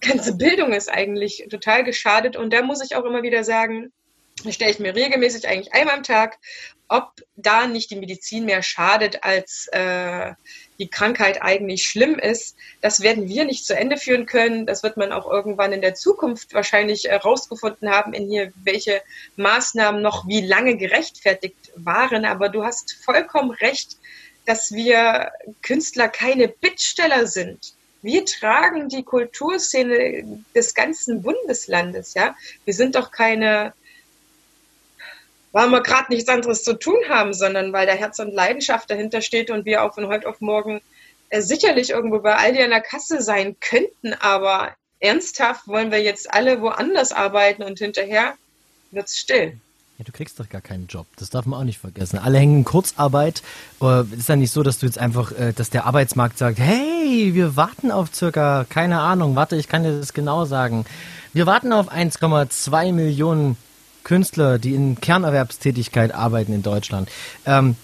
ganze 0.09 0.37
Bildung 0.37 0.73
ist 0.73 0.89
eigentlich 0.89 1.47
total 1.51 1.85
geschadet. 1.85 2.37
Und 2.37 2.53
da 2.53 2.63
muss 2.63 2.85
ich 2.85 2.97
auch 2.97 3.05
immer 3.05 3.23
wieder 3.23 3.45
sagen, 3.45 3.93
stelle 4.51 4.71
ich 4.71 4.79
mir 4.79 4.95
regelmäßig 4.95 5.49
eigentlich 5.49 5.75
einmal 5.75 5.97
am 5.97 6.03
Tag, 6.03 6.39
ob 6.89 7.23
da 7.35 7.67
nicht 7.67 7.91
die 7.91 7.97
Medizin 7.97 8.45
mehr 8.45 8.63
schadet, 8.63 9.25
als 9.25 9.67
äh, 9.73 10.35
die 10.79 10.89
Krankheit 10.89 11.43
eigentlich 11.43 11.83
schlimm 11.85 12.19
ist. 12.19 12.57
Das 12.81 13.01
werden 13.01 13.29
wir 13.29 13.45
nicht 13.45 13.67
zu 13.67 13.77
Ende 13.77 13.97
führen 13.97 14.27
können. 14.27 14.67
Das 14.67 14.83
wird 14.83 14.97
man 14.97 15.11
auch 15.11 15.29
irgendwann 15.31 15.73
in 15.73 15.81
der 15.81 15.95
Zukunft 15.95 16.55
wahrscheinlich 16.55 17.05
herausgefunden 17.05 17.91
haben, 17.91 18.13
in 18.13 18.29
hier, 18.29 18.53
welche 18.63 19.03
Maßnahmen 19.37 20.01
noch 20.01 20.29
wie 20.29 20.43
lange 20.43 20.77
gerechtfertigt 20.77 21.73
waren. 21.75 22.25
Aber 22.25 22.49
du 22.49 22.65
hast 22.65 22.93
vollkommen 23.05 23.51
recht, 23.51 23.97
dass 24.45 24.73
wir 24.73 25.33
Künstler 25.63 26.09
keine 26.09 26.47
Bittsteller 26.47 27.27
sind. 27.27 27.75
Wir 28.07 28.25
tragen 28.25 28.89
die 28.89 29.03
Kulturszene 29.03 30.45
des 30.55 30.75
ganzen 30.75 31.23
Bundeslandes, 31.23 32.15
ja. 32.15 32.37
Wir 32.65 32.73
sind 32.73 32.95
doch 32.95 33.11
keine 33.11 33.73
weil 35.51 35.71
wir 35.71 35.83
gerade 35.83 36.13
nichts 36.13 36.29
anderes 36.29 36.63
zu 36.63 36.75
tun 36.75 36.99
haben, 37.09 37.35
sondern 37.35 37.73
weil 37.73 37.87
da 37.87 37.95
Herz 37.95 38.21
und 38.21 38.33
Leidenschaft 38.33 38.89
dahinter 38.91 39.23
steht 39.23 39.51
und 39.51 39.65
wir 39.65 39.83
auch 39.83 39.95
von 39.95 40.07
heute 40.07 40.29
auf 40.29 40.41
morgen 40.41 40.81
äh, 41.31 41.41
sicherlich 41.41 41.91
irgendwo 41.91 42.21
bei 42.21 42.37
Aldi 42.37 42.63
an 42.63 42.71
der 42.71 42.81
Kasse 42.81 43.21
sein 43.23 43.57
könnten, 43.59 44.15
aber 44.15 44.77
ernsthaft 45.01 45.67
wollen 45.67 45.91
wir 45.91 46.01
jetzt 46.01 46.33
alle 46.33 46.61
woanders 46.61 47.11
arbeiten 47.11 47.65
und 47.65 47.81
hinterher 47.81 48.37
wird 48.93 49.09
es 49.09 49.19
still. 49.19 49.59
Ja, 49.99 50.05
du 50.05 50.13
kriegst 50.13 50.39
doch 50.39 50.49
gar 50.51 50.61
keinen 50.61 50.89
Job. 50.89 51.07
Das 51.17 51.31
darf 51.31 51.47
man 51.47 51.59
auch 51.59 51.65
nicht 51.65 51.79
vergessen. 51.79 52.19
Alle 52.19 52.39
hängen 52.39 52.59
in 52.59 52.65
Kurzarbeit. 52.65 53.43
Äh, 53.81 54.03
ist 54.15 54.29
ja 54.29 54.37
nicht 54.37 54.53
so, 54.53 54.63
dass 54.63 54.79
du 54.79 54.85
jetzt 54.85 54.99
einfach, 54.99 55.33
äh, 55.33 55.55
dass 55.55 55.71
der 55.71 55.87
Arbeitsmarkt 55.87 56.37
sagt, 56.37 56.59
hey, 56.59 57.31
wir 57.33 57.57
warten 57.57 57.91
auf 57.91 58.15
circa, 58.15 58.67
keine 58.69 59.01
Ahnung, 59.01 59.37
warte, 59.37 59.57
ich 59.57 59.69
kann 59.69 59.85
dir 59.85 59.99
das 59.99 60.13
genau 60.13 60.45
sagen. 60.45 60.85
Wir 61.33 61.47
warten 61.47 61.73
auf 61.73 61.91
1,2 61.91 62.93
Millionen 62.93 63.57
Künstler, 64.05 64.59
die 64.59 64.75
in 64.75 65.01
Kernerwerbstätigkeit 65.01 66.15
arbeiten 66.15 66.53
in 66.53 66.63
Deutschland. 66.63 67.09
Ähm, 67.47 67.77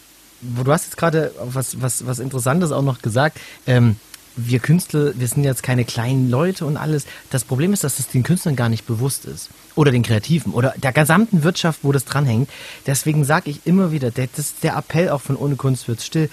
du 0.43 0.71
hast 0.71 0.85
jetzt 0.85 0.99
gerade 0.99 1.33
was, 1.43 1.81
was, 1.81 2.07
was 2.07 2.19
Interessantes 2.19 2.73
auch 2.73 2.83
noch 2.83 3.01
gesagt. 3.01 3.41
Ähm, 3.67 3.97
wir 4.37 4.59
Künstler, 4.59 5.13
wir 5.15 5.29
sind 5.29 5.45
jetzt 5.45 5.63
keine 5.63 5.85
kleinen 5.85 6.31
Leute 6.31 6.67
und 6.67 6.77
alles. 6.77 7.07
Das 7.31 7.45
Problem 7.45 7.73
ist, 7.73 7.85
dass 7.85 7.99
es 7.99 8.09
den 8.09 8.23
Künstlern 8.23 8.57
gar 8.57 8.69
nicht 8.69 8.87
bewusst 8.87 9.25
ist. 9.25 9.51
Oder 9.75 9.91
den 9.91 10.03
Kreativen 10.03 10.53
oder 10.53 10.75
der 10.77 10.93
gesamten 10.93 11.43
Wirtschaft, 11.43 11.81
wo 11.83 11.93
das 11.93 12.05
dranhängt. 12.05 12.49
Deswegen 12.87 13.25
sage 13.25 13.51
ich 13.51 13.67
immer 13.67 13.93
wieder, 13.93 14.11
der, 14.11 14.29
das 14.29 14.47
ist 14.47 14.63
der 14.65 14.77
Appell 14.77 15.11
auch 15.11 15.21
von 15.21 15.37
Ohne 15.37 15.57
Kunst 15.57 15.89
wird's 15.89 16.07
still. 16.07 16.29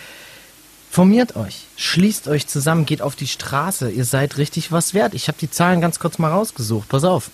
Formiert 0.91 1.35
euch, 1.35 1.65
schließt 1.77 2.27
euch 2.27 2.47
zusammen, 2.47 2.85
geht 2.85 3.03
auf 3.03 3.15
die 3.15 3.27
Straße, 3.27 3.91
ihr 3.91 4.05
seid 4.05 4.37
richtig 4.37 4.71
was 4.71 4.95
wert. 4.95 5.13
Ich 5.13 5.27
habe 5.27 5.37
die 5.39 5.51
Zahlen 5.51 5.81
ganz 5.81 5.99
kurz 5.99 6.17
mal 6.17 6.31
rausgesucht. 6.31 6.89
Pass 6.89 7.03
auf. 7.03 7.29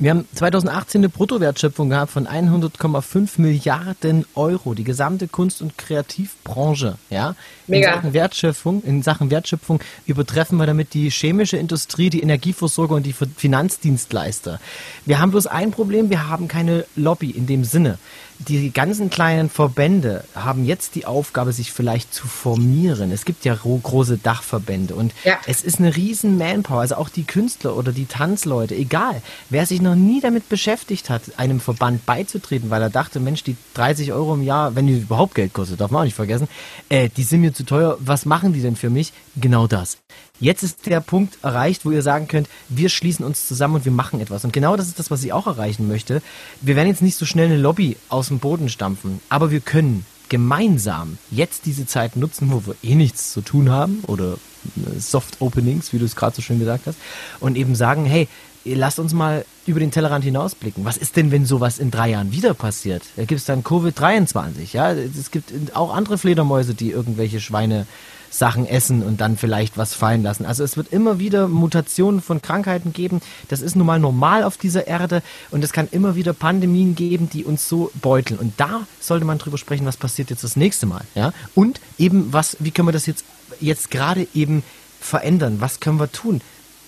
Wir 0.00 0.10
haben 0.10 0.28
2018 0.32 1.00
eine 1.00 1.08
Bruttowertschöpfung 1.08 1.90
gehabt 1.90 2.12
von 2.12 2.28
100,5 2.28 3.40
Milliarden 3.40 4.26
Euro. 4.36 4.74
Die 4.74 4.84
gesamte 4.84 5.26
Kunst- 5.26 5.60
und 5.60 5.76
Kreativbranche, 5.76 6.98
ja. 7.10 7.34
Mega. 7.66 7.88
In 7.88 7.94
Sachen 7.94 8.12
Wertschöpfung, 8.12 8.82
in 8.84 9.02
Sachen 9.02 9.30
Wertschöpfung 9.32 9.80
übertreffen 10.06 10.56
wir 10.58 10.66
damit 10.66 10.94
die 10.94 11.10
chemische 11.10 11.56
Industrie, 11.56 12.10
die 12.10 12.22
Energieversorger 12.22 12.94
und 12.94 13.06
die 13.06 13.12
Finanzdienstleister. 13.12 14.60
Wir 15.04 15.18
haben 15.18 15.32
bloß 15.32 15.48
ein 15.48 15.72
Problem, 15.72 16.10
wir 16.10 16.28
haben 16.28 16.46
keine 16.46 16.84
Lobby 16.94 17.30
in 17.30 17.48
dem 17.48 17.64
Sinne 17.64 17.98
die 18.38 18.70
ganzen 18.72 19.10
kleinen 19.10 19.50
Verbände 19.50 20.24
haben 20.34 20.64
jetzt 20.64 20.94
die 20.94 21.06
Aufgabe, 21.06 21.52
sich 21.52 21.72
vielleicht 21.72 22.14
zu 22.14 22.26
formieren. 22.26 23.10
Es 23.10 23.24
gibt 23.24 23.44
ja 23.44 23.56
große 23.60 24.18
Dachverbände 24.18 24.94
und 24.94 25.12
ja. 25.24 25.38
es 25.46 25.62
ist 25.62 25.78
eine 25.78 25.96
riesen 25.96 26.38
Manpower. 26.38 26.80
Also 26.80 26.96
auch 26.96 27.08
die 27.08 27.24
Künstler 27.24 27.76
oder 27.76 27.92
die 27.92 28.06
Tanzleute, 28.06 28.74
egal, 28.74 29.22
wer 29.50 29.66
sich 29.66 29.80
noch 29.80 29.96
nie 29.96 30.20
damit 30.20 30.48
beschäftigt 30.48 31.10
hat, 31.10 31.22
einem 31.36 31.60
Verband 31.60 32.06
beizutreten, 32.06 32.70
weil 32.70 32.82
er 32.82 32.90
dachte, 32.90 33.18
Mensch, 33.20 33.42
die 33.42 33.56
30 33.74 34.12
Euro 34.12 34.34
im 34.34 34.42
Jahr, 34.42 34.76
wenn 34.76 34.86
die 34.86 34.98
überhaupt 34.98 35.34
Geld 35.34 35.52
kostet, 35.52 35.80
darf 35.80 35.90
man 35.90 36.00
auch 36.00 36.04
nicht 36.04 36.14
vergessen, 36.14 36.48
äh, 36.88 37.08
die 37.08 37.24
sind 37.24 37.40
mir 37.40 37.52
zu 37.52 37.64
teuer. 37.64 37.98
Was 38.00 38.24
machen 38.24 38.52
die 38.52 38.62
denn 38.62 38.76
für 38.76 38.90
mich? 38.90 39.12
Genau 39.36 39.66
das. 39.66 39.98
Jetzt 40.40 40.62
ist 40.62 40.86
der 40.86 41.00
Punkt 41.00 41.38
erreicht, 41.42 41.84
wo 41.84 41.90
ihr 41.90 42.02
sagen 42.02 42.28
könnt, 42.28 42.48
wir 42.68 42.88
schließen 42.88 43.24
uns 43.24 43.46
zusammen 43.48 43.76
und 43.76 43.84
wir 43.84 43.92
machen 43.92 44.20
etwas. 44.20 44.44
Und 44.44 44.52
genau 44.52 44.76
das 44.76 44.86
ist 44.86 44.98
das, 44.98 45.10
was 45.10 45.24
ich 45.24 45.32
auch 45.32 45.46
erreichen 45.46 45.88
möchte. 45.88 46.22
Wir 46.60 46.76
werden 46.76 46.88
jetzt 46.88 47.02
nicht 47.02 47.16
so 47.16 47.26
schnell 47.26 47.46
eine 47.46 47.56
Lobby 47.56 47.96
aus 48.08 48.28
dem 48.28 48.38
Boden 48.38 48.68
stampfen, 48.68 49.20
aber 49.28 49.50
wir 49.50 49.60
können 49.60 50.06
gemeinsam 50.28 51.18
jetzt 51.30 51.66
diese 51.66 51.86
Zeit 51.86 52.16
nutzen, 52.16 52.52
wo 52.52 52.66
wir 52.66 52.74
eh 52.82 52.94
nichts 52.94 53.32
zu 53.32 53.40
tun 53.40 53.70
haben 53.70 54.02
oder 54.06 54.34
äh, 54.34 54.98
Soft 54.98 55.40
Openings, 55.40 55.92
wie 55.92 55.98
du 55.98 56.04
es 56.04 56.16
gerade 56.16 56.36
so 56.36 56.42
schön 56.42 56.58
gesagt 56.58 56.86
hast, 56.86 56.98
und 57.40 57.56
eben 57.56 57.74
sagen, 57.74 58.04
hey, 58.04 58.28
lasst 58.64 58.98
uns 58.98 59.14
mal 59.14 59.44
über 59.66 59.80
den 59.80 59.90
Tellerrand 59.90 60.24
hinausblicken. 60.24 60.84
Was 60.84 60.96
ist 60.96 61.16
denn, 61.16 61.30
wenn 61.30 61.46
sowas 61.46 61.78
in 61.78 61.90
drei 61.90 62.10
Jahren 62.10 62.32
wieder 62.32 62.54
passiert? 62.54 63.02
Da 63.16 63.24
gibt 63.24 63.40
es 63.40 63.46
dann 63.46 63.62
Covid-23, 63.62 64.72
ja. 64.72 64.92
Es 64.92 65.30
gibt 65.30 65.52
auch 65.74 65.94
andere 65.94 66.18
Fledermäuse, 66.18 66.74
die 66.74 66.90
irgendwelche 66.90 67.40
Schweine 67.40 67.86
Sachen 68.30 68.66
essen 68.66 69.02
und 69.02 69.20
dann 69.20 69.36
vielleicht 69.36 69.76
was 69.76 69.94
fallen 69.94 70.22
lassen. 70.22 70.46
Also 70.46 70.64
es 70.64 70.76
wird 70.76 70.92
immer 70.92 71.18
wieder 71.18 71.48
Mutationen 71.48 72.20
von 72.20 72.42
Krankheiten 72.42 72.92
geben. 72.92 73.20
Das 73.48 73.60
ist 73.60 73.76
nun 73.76 73.86
mal 73.86 73.98
normal 73.98 74.44
auf 74.44 74.56
dieser 74.56 74.86
Erde 74.86 75.22
und 75.50 75.64
es 75.64 75.72
kann 75.72 75.88
immer 75.90 76.14
wieder 76.14 76.32
Pandemien 76.32 76.94
geben, 76.94 77.28
die 77.30 77.44
uns 77.44 77.68
so 77.68 77.90
beuteln. 78.00 78.38
Und 78.38 78.54
da 78.58 78.86
sollte 79.00 79.24
man 79.24 79.38
drüber 79.38 79.58
sprechen, 79.58 79.86
was 79.86 79.96
passiert 79.96 80.30
jetzt 80.30 80.44
das 80.44 80.56
nächste 80.56 80.86
Mal. 80.86 81.02
Ja? 81.14 81.32
Und 81.54 81.80
eben, 81.98 82.32
was, 82.32 82.56
wie 82.60 82.70
können 82.70 82.88
wir 82.88 82.92
das 82.92 83.06
jetzt, 83.06 83.24
jetzt 83.60 83.90
gerade 83.90 84.26
eben 84.34 84.62
verändern? 85.00 85.60
Was 85.60 85.80
können 85.80 85.98
wir 85.98 86.10
tun? 86.10 86.40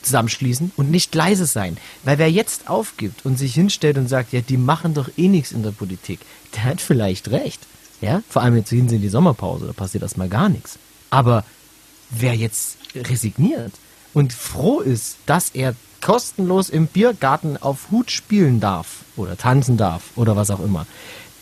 zusammenschließen 0.03 0.72
und 0.76 0.91
nicht 0.91 1.14
leise 1.14 1.45
sein. 1.45 1.76
Weil 2.05 2.18
wer 2.18 2.30
jetzt 2.30 2.70
aufgibt 2.70 3.24
und 3.26 3.38
sich 3.38 3.55
hinstellt 3.55 3.99
und 3.99 4.09
sagt, 4.09 4.32
ja, 4.32 4.41
die 4.41 4.57
machen 4.57 4.95
doch 4.95 5.11
eh 5.16 5.28
nichts 5.28 5.53
in 5.53 5.62
der 5.62 5.72
Politik, 5.72 6.20
der 6.55 6.64
hat 6.64 6.80
vielleicht 6.80 7.30
recht. 7.30 7.66
Ja, 8.01 8.22
vor 8.28 8.41
allem 8.43 8.57
jetzt 8.57 8.70
hin 8.70 8.88
in 8.88 9.03
die 9.03 9.11
Sommerpause, 9.11 9.66
da 9.66 9.72
passiert 9.74 10.03
erstmal 10.03 10.30
gar 10.30 10.49
nichts. 10.49 10.78
Aber 11.11 11.45
wer 12.11 12.35
jetzt 12.35 12.79
resigniert 12.95 13.73
und 14.15 14.33
froh 14.33 14.81
ist, 14.81 15.17
dass 15.27 15.51
er 15.51 15.75
kostenlos 16.01 16.71
im 16.71 16.87
Biergarten 16.87 17.57
auf 17.59 17.91
Hut 17.91 18.11
spielen 18.11 18.61
darf 18.61 19.05
oder 19.17 19.37
tanzen 19.37 19.77
darf 19.77 20.03
oder 20.17 20.35
was 20.37 20.51
auch 20.51 20.61
immer, 20.61 20.87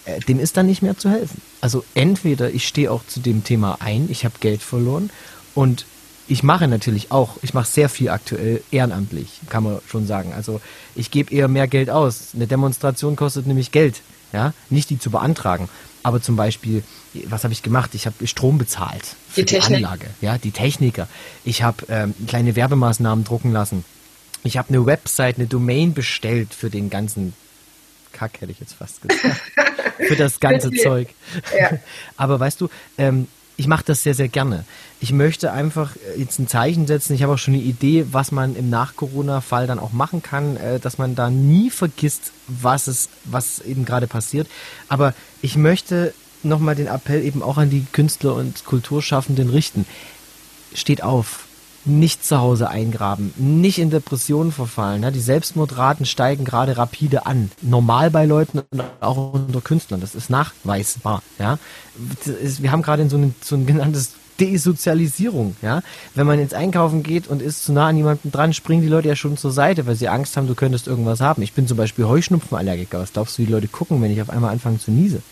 äh, 0.04 0.20
dem 0.20 0.40
ist 0.40 0.56
dann 0.56 0.66
nicht 0.66 0.82
mehr 0.82 0.98
zu 0.98 1.10
helfen. 1.10 1.40
Also 1.60 1.84
entweder 1.94 2.50
ich 2.50 2.66
stehe 2.66 2.90
auch 2.90 3.06
zu 3.06 3.20
dem 3.20 3.44
Thema 3.44 3.76
ein, 3.80 4.08
ich 4.10 4.24
habe 4.24 4.34
Geld 4.40 4.62
verloren 4.62 5.10
und 5.54 5.86
ich 6.28 6.42
mache 6.42 6.68
natürlich 6.68 7.10
auch, 7.10 7.38
ich 7.42 7.54
mache 7.54 7.68
sehr 7.68 7.88
viel 7.88 8.10
aktuell 8.10 8.62
ehrenamtlich, 8.70 9.40
kann 9.48 9.64
man 9.64 9.78
schon 9.88 10.06
sagen. 10.06 10.34
Also 10.34 10.60
ich 10.94 11.10
gebe 11.10 11.32
eher 11.32 11.48
mehr 11.48 11.66
Geld 11.66 11.88
aus. 11.88 12.30
Eine 12.34 12.46
Demonstration 12.46 13.16
kostet 13.16 13.46
nämlich 13.46 13.72
Geld, 13.72 14.02
ja, 14.32 14.52
nicht 14.68 14.90
die 14.90 14.98
zu 14.98 15.10
beantragen. 15.10 15.70
Aber 16.08 16.22
zum 16.22 16.36
Beispiel, 16.36 16.82
was 17.26 17.44
habe 17.44 17.52
ich 17.52 17.62
gemacht? 17.62 17.90
Ich 17.94 18.06
habe 18.06 18.26
Strom 18.26 18.56
bezahlt 18.56 19.14
für 19.28 19.42
die, 19.42 19.58
die 19.58 19.60
Anlage, 19.60 20.06
ja, 20.22 20.38
die 20.38 20.52
Techniker. 20.52 21.06
Ich 21.44 21.62
habe 21.62 21.84
ähm, 21.90 22.14
kleine 22.26 22.56
Werbemaßnahmen 22.56 23.26
drucken 23.26 23.52
lassen. 23.52 23.84
Ich 24.42 24.56
habe 24.56 24.70
eine 24.70 24.86
Website, 24.86 25.36
eine 25.36 25.48
Domain 25.48 25.92
bestellt 25.92 26.54
für 26.54 26.70
den 26.70 26.88
ganzen 26.88 27.34
Kack, 28.12 28.40
hätte 28.40 28.52
ich 28.52 28.58
jetzt 28.58 28.72
fast 28.72 29.02
gesagt. 29.02 29.38
für 30.08 30.16
das 30.16 30.40
ganze 30.40 30.70
Zeug. 30.70 31.08
Ja. 31.54 31.72
Aber 32.16 32.40
weißt 32.40 32.58
du, 32.62 32.70
ähm, 32.96 33.28
ich 33.58 33.66
mache 33.66 33.84
das 33.84 34.02
sehr, 34.02 34.14
sehr 34.14 34.28
gerne. 34.28 34.64
Ich 35.00 35.12
möchte 35.12 35.52
einfach 35.52 35.94
äh, 35.96 36.20
jetzt 36.20 36.38
ein 36.38 36.48
Zeichen 36.48 36.86
setzen. 36.86 37.12
Ich 37.12 37.22
habe 37.22 37.34
auch 37.34 37.38
schon 37.38 37.52
eine 37.52 37.62
Idee, 37.62 38.06
was 38.12 38.32
man 38.32 38.56
im 38.56 38.70
Nach-Corona-Fall 38.70 39.66
dann 39.66 39.78
auch 39.78 39.92
machen 39.92 40.22
kann, 40.22 40.56
äh, 40.56 40.80
dass 40.80 40.96
man 40.96 41.16
da 41.16 41.28
nie 41.28 41.68
vergisst, 41.68 42.32
was 42.46 42.86
es, 42.86 43.10
was 43.24 43.58
eben 43.58 43.84
gerade 43.84 44.06
passiert. 44.06 44.46
Aber 44.88 45.12
ich 45.42 45.56
möchte 45.56 46.14
nochmal 46.42 46.74
den 46.74 46.86
Appell 46.86 47.24
eben 47.24 47.42
auch 47.42 47.58
an 47.58 47.70
die 47.70 47.86
Künstler 47.92 48.34
und 48.34 48.64
Kulturschaffenden 48.64 49.50
richten. 49.50 49.86
Steht 50.74 51.02
auf, 51.02 51.46
nicht 51.84 52.24
zu 52.24 52.38
Hause 52.38 52.68
eingraben, 52.68 53.32
nicht 53.36 53.78
in 53.78 53.90
Depressionen 53.90 54.52
verfallen. 54.52 55.10
Die 55.12 55.20
Selbstmordraten 55.20 56.06
steigen 56.06 56.44
gerade 56.44 56.76
rapide 56.76 57.26
an. 57.26 57.50
Normal 57.62 58.10
bei 58.10 58.26
Leuten 58.26 58.58
und 58.58 58.82
auch 59.00 59.32
unter 59.32 59.60
Künstlern. 59.60 60.00
Das 60.00 60.14
ist 60.14 60.28
nachweisbar. 60.28 61.22
Wir 61.36 62.72
haben 62.72 62.82
gerade 62.82 63.02
in 63.02 63.08
so 63.08 63.16
ein, 63.16 63.34
so 63.40 63.56
ein 63.56 63.66
genanntes 63.66 64.12
Desozialisierung, 64.40 65.56
ja. 65.62 65.82
Wenn 66.14 66.26
man 66.26 66.38
ins 66.38 66.54
Einkaufen 66.54 67.02
geht 67.02 67.26
und 67.26 67.42
ist 67.42 67.64
zu 67.64 67.72
nah 67.72 67.88
an 67.88 67.96
jemanden 67.96 68.30
dran, 68.30 68.52
springen 68.52 68.82
die 68.82 68.88
Leute 68.88 69.08
ja 69.08 69.16
schon 69.16 69.36
zur 69.36 69.52
Seite, 69.52 69.86
weil 69.86 69.96
sie 69.96 70.08
Angst 70.08 70.36
haben, 70.36 70.46
du 70.46 70.54
könntest 70.54 70.86
irgendwas 70.86 71.20
haben. 71.20 71.42
Ich 71.42 71.52
bin 71.52 71.66
zum 71.66 71.76
Beispiel 71.76 72.06
Heuschnupfenallergiker. 72.06 73.00
Was 73.00 73.12
glaubst 73.12 73.38
du, 73.38 73.42
die 73.42 73.52
Leute 73.52 73.68
gucken, 73.68 74.00
wenn 74.02 74.10
ich 74.10 74.22
auf 74.22 74.30
einmal 74.30 74.52
anfange 74.52 74.78
zu 74.78 74.90
niesen? 74.90 75.22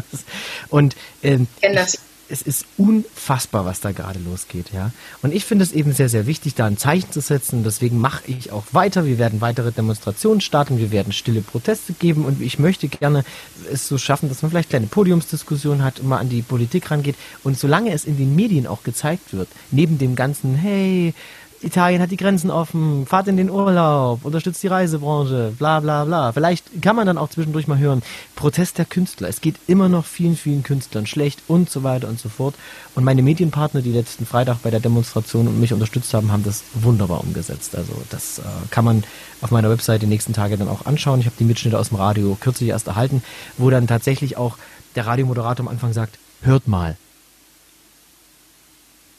und 0.68 0.96
ähm, 1.22 1.46
ich, 1.60 1.98
es 2.30 2.42
ist 2.42 2.66
unfassbar, 2.76 3.64
was 3.64 3.80
da 3.80 3.92
gerade 3.92 4.18
losgeht, 4.18 4.66
ja. 4.72 4.92
Und 5.22 5.34
ich 5.34 5.44
finde 5.44 5.64
es 5.64 5.72
eben 5.72 5.92
sehr, 5.92 6.08
sehr 6.08 6.26
wichtig, 6.26 6.54
da 6.54 6.66
ein 6.66 6.76
Zeichen 6.76 7.10
zu 7.10 7.20
setzen. 7.20 7.64
Deswegen 7.64 7.98
mache 7.98 8.22
ich 8.26 8.52
auch 8.52 8.64
weiter. 8.72 9.04
Wir 9.04 9.18
werden 9.18 9.40
weitere 9.40 9.72
Demonstrationen 9.72 10.40
starten. 10.40 10.78
Wir 10.78 10.90
werden 10.90 11.12
stille 11.12 11.40
Proteste 11.40 11.94
geben. 11.94 12.24
Und 12.24 12.42
ich 12.42 12.58
möchte 12.58 12.88
gerne 12.88 13.24
es 13.72 13.88
so 13.88 13.98
schaffen, 13.98 14.28
dass 14.28 14.42
man 14.42 14.50
vielleicht 14.50 14.70
kleine 14.70 14.86
Podiumsdiskussionen 14.86 15.82
hat 15.82 16.00
und 16.00 16.08
mal 16.08 16.18
an 16.18 16.28
die 16.28 16.42
Politik 16.42 16.90
rangeht. 16.90 17.16
Und 17.44 17.58
solange 17.58 17.92
es 17.92 18.04
in 18.04 18.18
den 18.18 18.36
Medien 18.36 18.66
auch 18.66 18.82
gezeigt 18.82 19.32
wird, 19.32 19.48
neben 19.70 19.98
dem 19.98 20.14
ganzen, 20.14 20.54
hey, 20.54 21.14
Italien 21.60 22.00
hat 22.00 22.10
die 22.10 22.16
Grenzen 22.16 22.50
offen, 22.50 23.06
fahrt 23.06 23.26
in 23.26 23.36
den 23.36 23.50
Urlaub, 23.50 24.24
unterstützt 24.24 24.62
die 24.62 24.68
Reisebranche, 24.68 25.52
bla 25.58 25.80
bla 25.80 26.04
bla. 26.04 26.32
Vielleicht 26.32 26.82
kann 26.82 26.94
man 26.94 27.06
dann 27.06 27.18
auch 27.18 27.30
zwischendurch 27.30 27.66
mal 27.66 27.78
hören, 27.78 28.02
Protest 28.36 28.78
der 28.78 28.84
Künstler. 28.84 29.28
Es 29.28 29.40
geht 29.40 29.56
immer 29.66 29.88
noch 29.88 30.04
vielen, 30.04 30.36
vielen 30.36 30.62
Künstlern 30.62 31.06
schlecht 31.06 31.42
und 31.48 31.68
so 31.68 31.82
weiter 31.82 32.08
und 32.08 32.20
so 32.20 32.28
fort. 32.28 32.54
Und 32.94 33.04
meine 33.04 33.22
Medienpartner, 33.22 33.82
die 33.82 33.92
letzten 33.92 34.24
Freitag 34.24 34.62
bei 34.62 34.70
der 34.70 34.80
Demonstration 34.80 35.48
und 35.48 35.60
mich 35.60 35.72
unterstützt 35.72 36.14
haben, 36.14 36.30
haben 36.30 36.44
das 36.44 36.62
wunderbar 36.74 37.20
umgesetzt. 37.20 37.74
Also 37.74 37.92
das 38.10 38.38
äh, 38.38 38.42
kann 38.70 38.84
man 38.84 39.02
auf 39.40 39.50
meiner 39.50 39.70
Website 39.70 40.02
die 40.02 40.06
nächsten 40.06 40.32
Tage 40.32 40.56
dann 40.56 40.68
auch 40.68 40.86
anschauen. 40.86 41.20
Ich 41.20 41.26
habe 41.26 41.36
die 41.38 41.44
Mitschnitte 41.44 41.78
aus 41.78 41.88
dem 41.88 41.98
Radio 41.98 42.36
kürzlich 42.40 42.70
erst 42.70 42.86
erhalten, 42.86 43.22
wo 43.56 43.70
dann 43.70 43.86
tatsächlich 43.86 44.36
auch 44.36 44.56
der 44.94 45.06
Radiomoderator 45.06 45.66
am 45.66 45.72
Anfang 45.72 45.92
sagt, 45.92 46.18
hört 46.42 46.68
mal, 46.68 46.96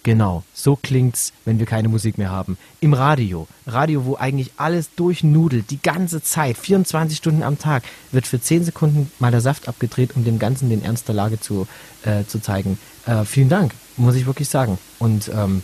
Genau, 0.04 0.43
so 0.54 0.78
klingt's, 0.78 1.34
wenn 1.43 1.60
wir 1.60 1.66
keine 1.66 1.89
Musik 1.89 2.18
mehr 2.18 2.30
haben. 2.30 2.58
Im 2.80 2.93
Radio. 2.93 3.47
Radio, 3.68 4.06
wo 4.06 4.16
eigentlich 4.16 4.52
alles 4.56 4.95
durchnudelt, 4.95 5.70
die 5.72 5.82
ganze 5.82 6.22
Zeit, 6.24 6.58
24 6.58 7.18
Stunden 7.18 7.43
am 7.43 7.60
Tag, 7.60 7.84
wird 8.12 8.26
für 8.26 8.39
10 8.39 8.64
Sekunden 8.64 9.12
mal 9.20 9.32
der 9.32 9.41
Saft 9.41 9.68
abgedreht, 9.68 10.16
um 10.16 10.24
dem 10.24 10.39
Ganzen 10.39 10.70
den 10.70 10.84
Ernst 10.86 11.10
der 11.10 11.16
Lage 11.16 11.39
zu, 11.41 11.68
äh, 12.06 12.24
zu 12.26 12.39
zeigen. 12.39 12.80
Äh, 13.06 13.26
vielen 13.26 13.50
Dank, 13.50 13.74
muss 13.97 14.16
ich 14.16 14.26
wirklich 14.26 14.47
sagen. 14.47 14.78
Und 15.00 15.28
ähm, 15.30 15.64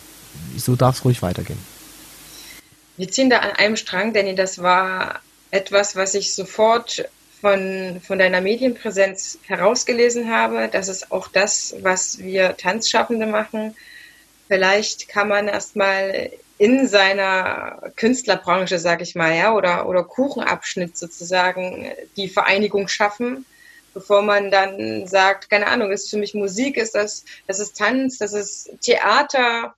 so 0.57 0.75
darf 0.75 0.97
es 0.97 1.05
ruhig 1.05 1.21
weitergehen. 1.21 1.59
Wir 2.97 3.09
ziehen 3.09 3.29
da 3.29 3.37
an 3.39 3.51
einem 3.51 3.77
Strang, 3.77 4.13
Danny, 4.13 4.35
das 4.35 4.61
war 4.61 5.21
etwas, 5.51 5.95
was 5.95 6.13
ich 6.13 6.33
sofort 6.33 7.07
von, 7.39 8.01
von 8.05 8.19
deiner 8.19 8.41
Medienpräsenz 8.41 9.37
herausgelesen 9.43 10.29
habe. 10.29 10.67
Das 10.69 10.89
ist 10.89 11.11
auch 11.11 11.29
das, 11.29 11.75
was 11.81 12.19
wir 12.19 12.57
Tanzschaffende 12.57 13.27
machen 13.27 13.75
Vielleicht 14.47 15.07
kann 15.07 15.27
man 15.27 15.47
erstmal 15.47 16.31
in 16.57 16.87
seiner 16.87 17.91
Künstlerbranche, 17.95 18.79
sag 18.79 19.01
ich 19.01 19.15
mal, 19.15 19.35
ja, 19.35 19.53
oder, 19.53 19.87
oder 19.89 20.03
Kuchenabschnitt 20.03 20.97
sozusagen 20.97 21.91
die 22.15 22.29
Vereinigung 22.29 22.87
schaffen, 22.87 23.45
bevor 23.93 24.21
man 24.21 24.51
dann 24.51 25.07
sagt, 25.07 25.49
keine 25.49 25.67
Ahnung, 25.67 25.91
ist 25.91 26.09
für 26.09 26.17
mich 26.17 26.33
Musik, 26.33 26.77
ist 26.77 26.95
das, 26.95 27.25
das 27.47 27.59
ist 27.59 27.77
Tanz, 27.77 28.19
das 28.19 28.33
ist 28.33 28.69
Theater. 28.81 29.75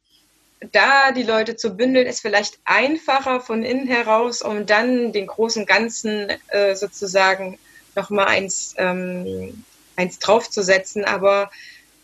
Da 0.72 1.12
die 1.12 1.24
Leute 1.24 1.56
zu 1.56 1.76
bündeln, 1.76 2.08
ist 2.08 2.22
vielleicht 2.22 2.60
einfacher 2.66 3.42
von 3.42 3.64
innen 3.64 3.88
heraus, 3.88 4.42
um 4.42 4.66
dann 4.66 5.12
den 5.14 5.28
großen 5.28 5.68
Ganzen 5.68 6.32
äh, 6.48 6.76
sozusagen 6.76 7.60
nochmal 7.96 8.28
eins, 8.28 8.74
ähm, 8.78 9.64
eins 9.96 10.18
draufzusetzen. 10.18 11.06
Aber 11.06 11.52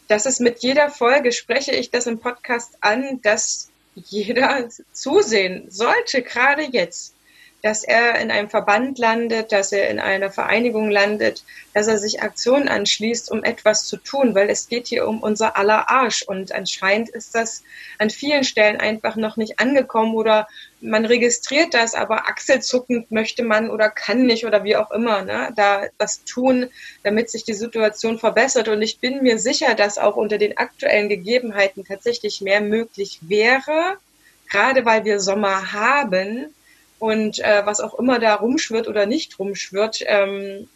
das 0.08 0.26
ist 0.26 0.40
mit 0.40 0.60
jeder 0.60 0.90
Folge, 0.90 1.32
spreche 1.32 1.72
ich 1.72 1.92
das 1.92 2.08
im 2.08 2.20
Podcast 2.20 2.78
an, 2.82 3.22
dass 3.22 3.70
jeder 3.96 4.70
zusehen 4.92 5.70
sollte, 5.70 6.22
gerade 6.22 6.64
jetzt 6.64 7.13
dass 7.64 7.86
er 7.86 8.20
in 8.20 8.30
einem 8.30 8.50
Verband 8.50 9.00
landet, 9.00 9.54
dass 9.54 9.72
er 9.72 9.90
in 9.90 9.98
einer 9.98 10.30
Vereinigung 10.30 10.92
landet, 10.92 11.46
dass 11.74 11.88
er 11.88 11.98
sich 11.98 12.22
Aktionen 12.22 12.68
anschließt, 12.68 13.32
um 13.32 13.42
etwas 13.46 13.86
zu 13.86 13.96
tun, 13.96 14.36
weil 14.36 14.50
es 14.50 14.68
geht 14.68 14.88
hier 14.88 15.08
um 15.08 15.24
unser 15.24 15.56
aller 15.56 15.90
Arsch. 15.90 16.24
Und 16.24 16.52
anscheinend 16.52 17.08
ist 17.08 17.34
das 17.36 17.64
an 18.00 18.10
vielen 18.10 18.44
Stellen 18.44 18.82
einfach 18.82 19.16
noch 19.16 19.38
nicht 19.38 19.62
angekommen 19.62 20.14
oder 20.14 20.50
man 20.82 21.06
registriert 21.06 21.74
das, 21.74 21.96
aber 21.96 22.28
achselzuckend 22.28 23.12
möchte 23.12 23.44
man 23.44 23.70
oder 23.70 23.90
kann 23.90 24.26
nicht 24.26 24.46
oder 24.46 24.66
wie 24.66 24.76
auch 24.76 24.92
immer, 24.92 25.22
ne, 25.22 25.54
da 25.56 25.88
was 25.98 26.26
tun, 26.26 26.70
damit 27.04 27.30
sich 27.30 27.46
die 27.46 27.54
Situation 27.54 28.20
verbessert. 28.20 28.68
Und 28.68 28.82
ich 28.82 29.00
bin 29.00 29.24
mir 29.24 29.40
sicher, 29.40 29.74
dass 29.74 29.98
auch 29.98 30.18
unter 30.18 30.38
den 30.38 30.58
aktuellen 30.58 31.08
Gegebenheiten 31.08 31.86
tatsächlich 31.86 32.42
mehr 32.42 32.60
möglich 32.60 33.20
wäre, 33.22 33.96
gerade 34.50 34.84
weil 34.84 35.06
wir 35.06 35.22
Sommer 35.22 35.72
haben, 35.72 36.54
und 37.04 37.40
äh, 37.40 37.66
was 37.66 37.82
auch 37.82 37.96
immer 37.96 38.18
da 38.18 38.36
rumschwirrt 38.36 38.88
oder 38.88 39.06
nicht 39.06 39.38
rumschwirrt, 39.38 40.06
ähm, 40.06 40.70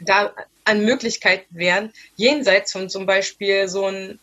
da 0.00 0.32
an 0.64 0.86
Möglichkeiten 0.86 1.54
wären, 1.54 1.92
jenseits 2.16 2.72
von 2.72 2.88
zum 2.88 3.04
Beispiel 3.04 3.68
so 3.68 3.84
ein 3.84 4.18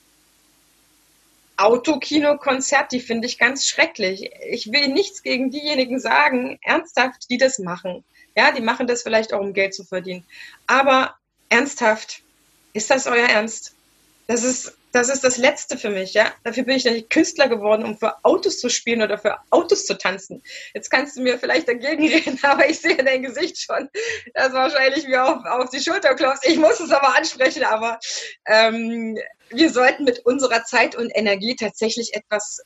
Autokino-Konzert, 1.57 2.91
die 2.91 2.99
finde 2.99 3.27
ich 3.27 3.37
ganz 3.37 3.67
schrecklich. 3.67 4.31
Ich 4.49 4.71
will 4.71 4.87
nichts 4.87 5.21
gegen 5.21 5.51
diejenigen 5.51 5.99
sagen, 5.99 6.57
ernsthaft, 6.63 7.29
die 7.29 7.37
das 7.37 7.59
machen. 7.59 8.03
Ja, 8.35 8.51
die 8.51 8.63
machen 8.63 8.87
das 8.87 9.03
vielleicht 9.03 9.31
auch, 9.31 9.39
um 9.39 9.53
Geld 9.53 9.75
zu 9.75 9.83
verdienen. 9.83 10.25
Aber 10.65 11.13
ernsthaft, 11.49 12.23
ist 12.73 12.89
das 12.89 13.05
euer 13.05 13.29
Ernst? 13.29 13.75
Das 14.25 14.43
ist 14.43 14.75
das 14.93 15.09
ist 15.09 15.23
das 15.23 15.37
Letzte 15.37 15.75
für 15.75 15.89
mich, 15.89 16.13
ja. 16.13 16.31
Dafür 16.43 16.63
bin 16.63 16.77
ich 16.77 16.85
nicht 16.85 17.09
Künstler 17.09 17.49
geworden, 17.49 17.83
um 17.83 17.97
für 17.97 18.23
Autos 18.23 18.59
zu 18.59 18.69
spielen 18.69 19.01
oder 19.01 19.17
für 19.17 19.37
Autos 19.49 19.87
zu 19.87 19.97
tanzen. 19.97 20.43
Jetzt 20.75 20.91
kannst 20.91 21.17
du 21.17 21.21
mir 21.21 21.39
vielleicht 21.39 21.67
dagegen 21.67 22.07
reden, 22.07 22.39
aber 22.43 22.69
ich 22.69 22.79
sehe 22.79 23.03
dein 23.03 23.23
Gesicht 23.23 23.59
schon, 23.59 23.89
das 24.35 24.53
wahrscheinlich 24.53 25.07
mir 25.07 25.25
auf, 25.25 25.43
auf 25.45 25.71
die 25.71 25.79
Schulter 25.79 26.13
klopft. 26.13 26.45
Ich 26.45 26.57
muss 26.57 26.79
es 26.79 26.91
aber 26.91 27.17
ansprechen, 27.17 27.63
aber 27.63 27.99
ähm, 28.45 29.17
wir 29.49 29.71
sollten 29.71 30.03
mit 30.03 30.19
unserer 30.19 30.63
Zeit 30.63 30.95
und 30.95 31.09
Energie 31.09 31.55
tatsächlich 31.55 32.13
etwas 32.13 32.61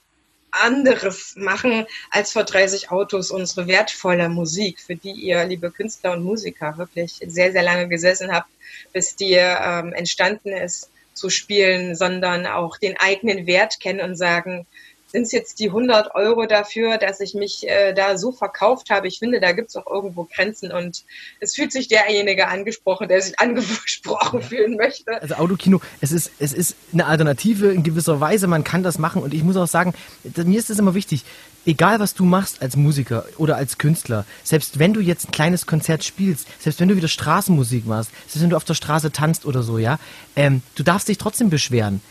anderes 0.51 1.33
machen 1.37 1.87
als 2.11 2.33
vor 2.33 2.43
30 2.43 2.91
Autos 2.91 3.31
unsere 3.31 3.67
wertvolle 3.67 4.27
Musik, 4.27 4.81
für 4.81 4.97
die 4.97 5.11
ihr, 5.11 5.45
liebe 5.45 5.71
Künstler 5.71 6.11
und 6.11 6.23
Musiker, 6.23 6.77
wirklich 6.77 7.21
sehr, 7.25 7.53
sehr 7.53 7.63
lange 7.63 7.87
gesessen 7.87 8.33
habt, 8.33 8.49
bis 8.91 9.15
die 9.15 9.35
ähm, 9.35 9.93
entstanden 9.93 10.49
ist 10.49 10.89
zu 11.17 11.29
spielen, 11.29 11.95
sondern 11.95 12.45
auch 12.45 12.77
den 12.77 12.97
eigenen 12.97 13.47
Wert 13.47 13.79
kennen 13.79 14.01
und 14.01 14.15
sagen, 14.15 14.65
sind 15.09 15.23
es 15.23 15.31
jetzt 15.31 15.59
die 15.59 15.67
100 15.67 16.15
Euro 16.15 16.45
dafür, 16.45 16.97
dass 16.97 17.21
ich 17.21 17.33
mich 17.33 17.67
äh, 17.67 17.93
da 17.93 18.17
so 18.17 18.31
verkauft 18.31 18.89
habe? 18.89 19.07
Ich 19.07 19.19
finde, 19.19 19.39
da 19.39 19.53
gibt 19.53 19.69
es 19.69 19.75
auch 19.77 19.87
irgendwo 19.87 20.25
Grenzen 20.25 20.71
und 20.71 21.03
es 21.39 21.55
fühlt 21.55 21.71
sich 21.71 21.87
derjenige 21.87 22.47
angesprochen, 22.49 23.07
der 23.07 23.21
sich 23.21 23.39
angesprochen 23.39 24.41
fühlen 24.41 24.75
möchte. 24.75 25.21
Also 25.21 25.35
Autokino, 25.35 25.79
es 26.01 26.11
ist, 26.11 26.31
es 26.39 26.53
ist 26.53 26.75
eine 26.93 27.05
Alternative 27.05 27.71
in 27.71 27.83
gewisser 27.83 28.19
Weise, 28.19 28.47
man 28.47 28.63
kann 28.63 28.83
das 28.83 28.99
machen 28.99 29.23
und 29.23 29.33
ich 29.33 29.43
muss 29.43 29.55
auch 29.55 29.67
sagen, 29.67 29.93
mir 30.23 30.59
ist 30.59 30.69
es 30.69 30.79
immer 30.79 30.93
wichtig, 30.93 31.23
egal 31.67 31.99
was 31.99 32.15
du 32.15 32.25
machst 32.25 32.61
als 32.61 32.75
Musiker 32.75 33.25
oder 33.37 33.57
als 33.57 33.77
Künstler, 33.77 34.25
selbst 34.43 34.79
wenn 34.79 34.93
du 34.93 35.01
jetzt 35.01 35.27
ein 35.27 35.31
kleines 35.31 35.67
Konzert 35.67 36.03
spielst, 36.03 36.47
selbst 36.59 36.79
wenn 36.79 36.87
du 36.87 36.95
wieder 36.95 37.07
Straßenmusik 37.07 37.85
machst, 37.85 38.11
selbst 38.27 38.41
wenn 38.41 38.49
du 38.49 38.55
auf 38.55 38.63
der 38.63 38.73
Straße 38.73 39.11
tanzt 39.11 39.45
oder 39.45 39.61
so, 39.61 39.77
ja, 39.77 39.99
ähm, 40.35 40.61
du 40.75 40.83
darfst 40.83 41.09
dich 41.09 41.19
trotzdem 41.19 41.49
beschweren 41.49 42.01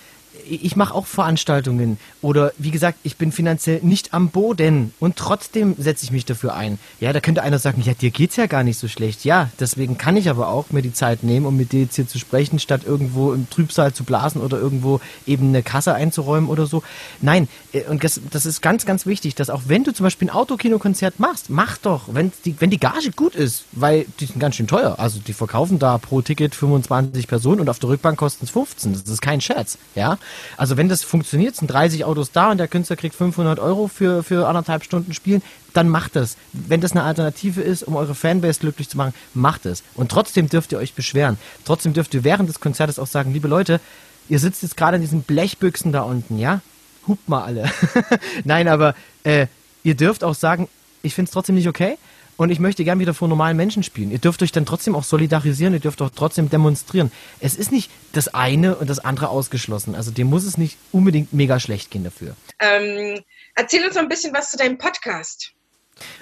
ich 0.48 0.76
mache 0.76 0.94
auch 0.94 1.06
Veranstaltungen 1.06 1.98
oder 2.22 2.52
wie 2.58 2.70
gesagt, 2.70 2.98
ich 3.02 3.16
bin 3.16 3.32
finanziell 3.32 3.80
nicht 3.82 4.14
am 4.14 4.28
Boden 4.30 4.92
und 5.00 5.16
trotzdem 5.16 5.74
setze 5.78 6.04
ich 6.04 6.12
mich 6.12 6.24
dafür 6.24 6.54
ein. 6.54 6.78
Ja, 7.00 7.12
da 7.12 7.20
könnte 7.20 7.42
einer 7.42 7.58
sagen, 7.58 7.82
ja, 7.82 7.94
dir 7.94 8.10
geht's 8.10 8.36
ja 8.36 8.46
gar 8.46 8.62
nicht 8.62 8.78
so 8.78 8.88
schlecht. 8.88 9.24
Ja, 9.24 9.50
deswegen 9.58 9.98
kann 9.98 10.16
ich 10.16 10.28
aber 10.28 10.48
auch 10.48 10.70
mir 10.70 10.82
die 10.82 10.92
Zeit 10.92 11.22
nehmen, 11.22 11.46
um 11.46 11.56
mit 11.56 11.72
dir 11.72 11.82
jetzt 11.82 11.96
hier 11.96 12.08
zu 12.08 12.18
sprechen, 12.18 12.58
statt 12.58 12.82
irgendwo 12.84 13.32
im 13.32 13.48
Trübsal 13.50 13.92
zu 13.92 14.04
blasen 14.04 14.40
oder 14.40 14.58
irgendwo 14.58 15.00
eben 15.26 15.48
eine 15.48 15.62
Kasse 15.62 15.94
einzuräumen 15.94 16.48
oder 16.48 16.66
so. 16.66 16.82
Nein, 17.20 17.48
äh, 17.72 17.84
und 17.84 18.04
das, 18.04 18.20
das 18.30 18.46
ist 18.46 18.62
ganz, 18.62 18.86
ganz 18.86 19.06
wichtig, 19.06 19.34
dass 19.34 19.50
auch 19.50 19.62
wenn 19.66 19.84
du 19.84 19.92
zum 19.92 20.04
Beispiel 20.04 20.28
ein 20.28 20.34
Autokinokonzert 20.34 21.18
machst, 21.18 21.50
mach 21.50 21.78
doch, 21.78 22.04
wenn 22.12 22.32
die, 22.44 22.60
wenn 22.60 22.70
die 22.70 22.80
Gage 22.80 23.10
gut 23.14 23.34
ist, 23.34 23.64
weil 23.72 24.06
die 24.20 24.26
sind 24.26 24.38
ganz 24.38 24.56
schön 24.56 24.66
teuer. 24.66 24.98
Also 24.98 25.20
die 25.20 25.32
verkaufen 25.32 25.78
da 25.78 25.98
pro 25.98 26.22
Ticket 26.22 26.54
25 26.54 27.26
Personen 27.28 27.60
und 27.60 27.68
auf 27.68 27.78
der 27.78 27.90
Rückbank 27.90 28.18
kosten 28.18 28.44
es 28.44 28.50
15. 28.50 28.92
Das 28.92 29.02
ist 29.02 29.22
kein 29.22 29.40
Scherz, 29.40 29.78
ja. 29.94 30.18
Also 30.56 30.76
wenn 30.76 30.88
das 30.88 31.02
funktioniert, 31.02 31.56
sind 31.56 31.68
30 31.70 32.04
Autos 32.04 32.32
da 32.32 32.50
und 32.50 32.58
der 32.58 32.68
Künstler 32.68 32.96
kriegt 32.96 33.14
500 33.14 33.58
Euro 33.58 33.88
für, 33.88 34.22
für 34.22 34.46
anderthalb 34.48 34.84
Stunden 34.84 35.12
Spielen, 35.12 35.42
dann 35.72 35.88
macht 35.88 36.16
das. 36.16 36.36
Wenn 36.52 36.80
das 36.80 36.92
eine 36.92 37.02
Alternative 37.02 37.60
ist, 37.60 37.82
um 37.82 37.96
eure 37.96 38.14
Fanbase 38.14 38.60
glücklich 38.60 38.88
zu 38.88 38.96
machen, 38.96 39.14
macht 39.34 39.66
es. 39.66 39.82
Und 39.94 40.10
trotzdem 40.10 40.48
dürft 40.48 40.72
ihr 40.72 40.78
euch 40.78 40.94
beschweren. 40.94 41.38
Trotzdem 41.64 41.92
dürft 41.92 42.14
ihr 42.14 42.24
während 42.24 42.48
des 42.48 42.60
Konzertes 42.60 42.98
auch 42.98 43.06
sagen, 43.06 43.32
liebe 43.32 43.48
Leute, 43.48 43.80
ihr 44.28 44.38
sitzt 44.38 44.62
jetzt 44.62 44.76
gerade 44.76 44.96
in 44.96 45.02
diesen 45.02 45.22
Blechbüchsen 45.22 45.92
da 45.92 46.02
unten, 46.02 46.38
ja? 46.38 46.60
Hupt 47.06 47.28
mal 47.28 47.44
alle. 47.44 47.70
Nein, 48.44 48.68
aber 48.68 48.94
äh, 49.22 49.46
ihr 49.82 49.94
dürft 49.94 50.24
auch 50.24 50.34
sagen, 50.34 50.68
ich 51.02 51.14
finde 51.14 51.28
es 51.28 51.32
trotzdem 51.32 51.54
nicht 51.54 51.68
okay 51.68 51.98
und 52.36 52.50
ich 52.50 52.58
möchte 52.58 52.84
gern 52.84 52.98
wieder 52.98 53.14
vor 53.14 53.28
normalen 53.28 53.56
Menschen 53.56 53.82
spielen. 53.82 54.10
Ihr 54.10 54.18
dürft 54.18 54.42
euch 54.42 54.52
dann 54.52 54.66
trotzdem 54.66 54.94
auch 54.94 55.04
solidarisieren, 55.04 55.74
ihr 55.74 55.80
dürft 55.80 56.02
auch 56.02 56.10
trotzdem 56.14 56.50
demonstrieren. 56.50 57.10
Es 57.40 57.56
ist 57.56 57.72
nicht 57.72 57.90
das 58.12 58.28
eine 58.28 58.76
und 58.76 58.90
das 58.90 58.98
andere 58.98 59.28
ausgeschlossen. 59.28 59.94
Also 59.94 60.10
dir 60.10 60.24
muss 60.24 60.44
es 60.44 60.58
nicht 60.58 60.76
unbedingt 60.92 61.32
mega 61.32 61.58
schlecht 61.60 61.90
gehen 61.90 62.04
dafür. 62.04 62.36
Ähm, 62.60 63.22
erzähl 63.54 63.84
uns 63.84 63.94
noch 63.94 64.02
ein 64.02 64.08
bisschen 64.08 64.34
was 64.34 64.50
zu 64.50 64.56
deinem 64.56 64.78
Podcast. 64.78 65.52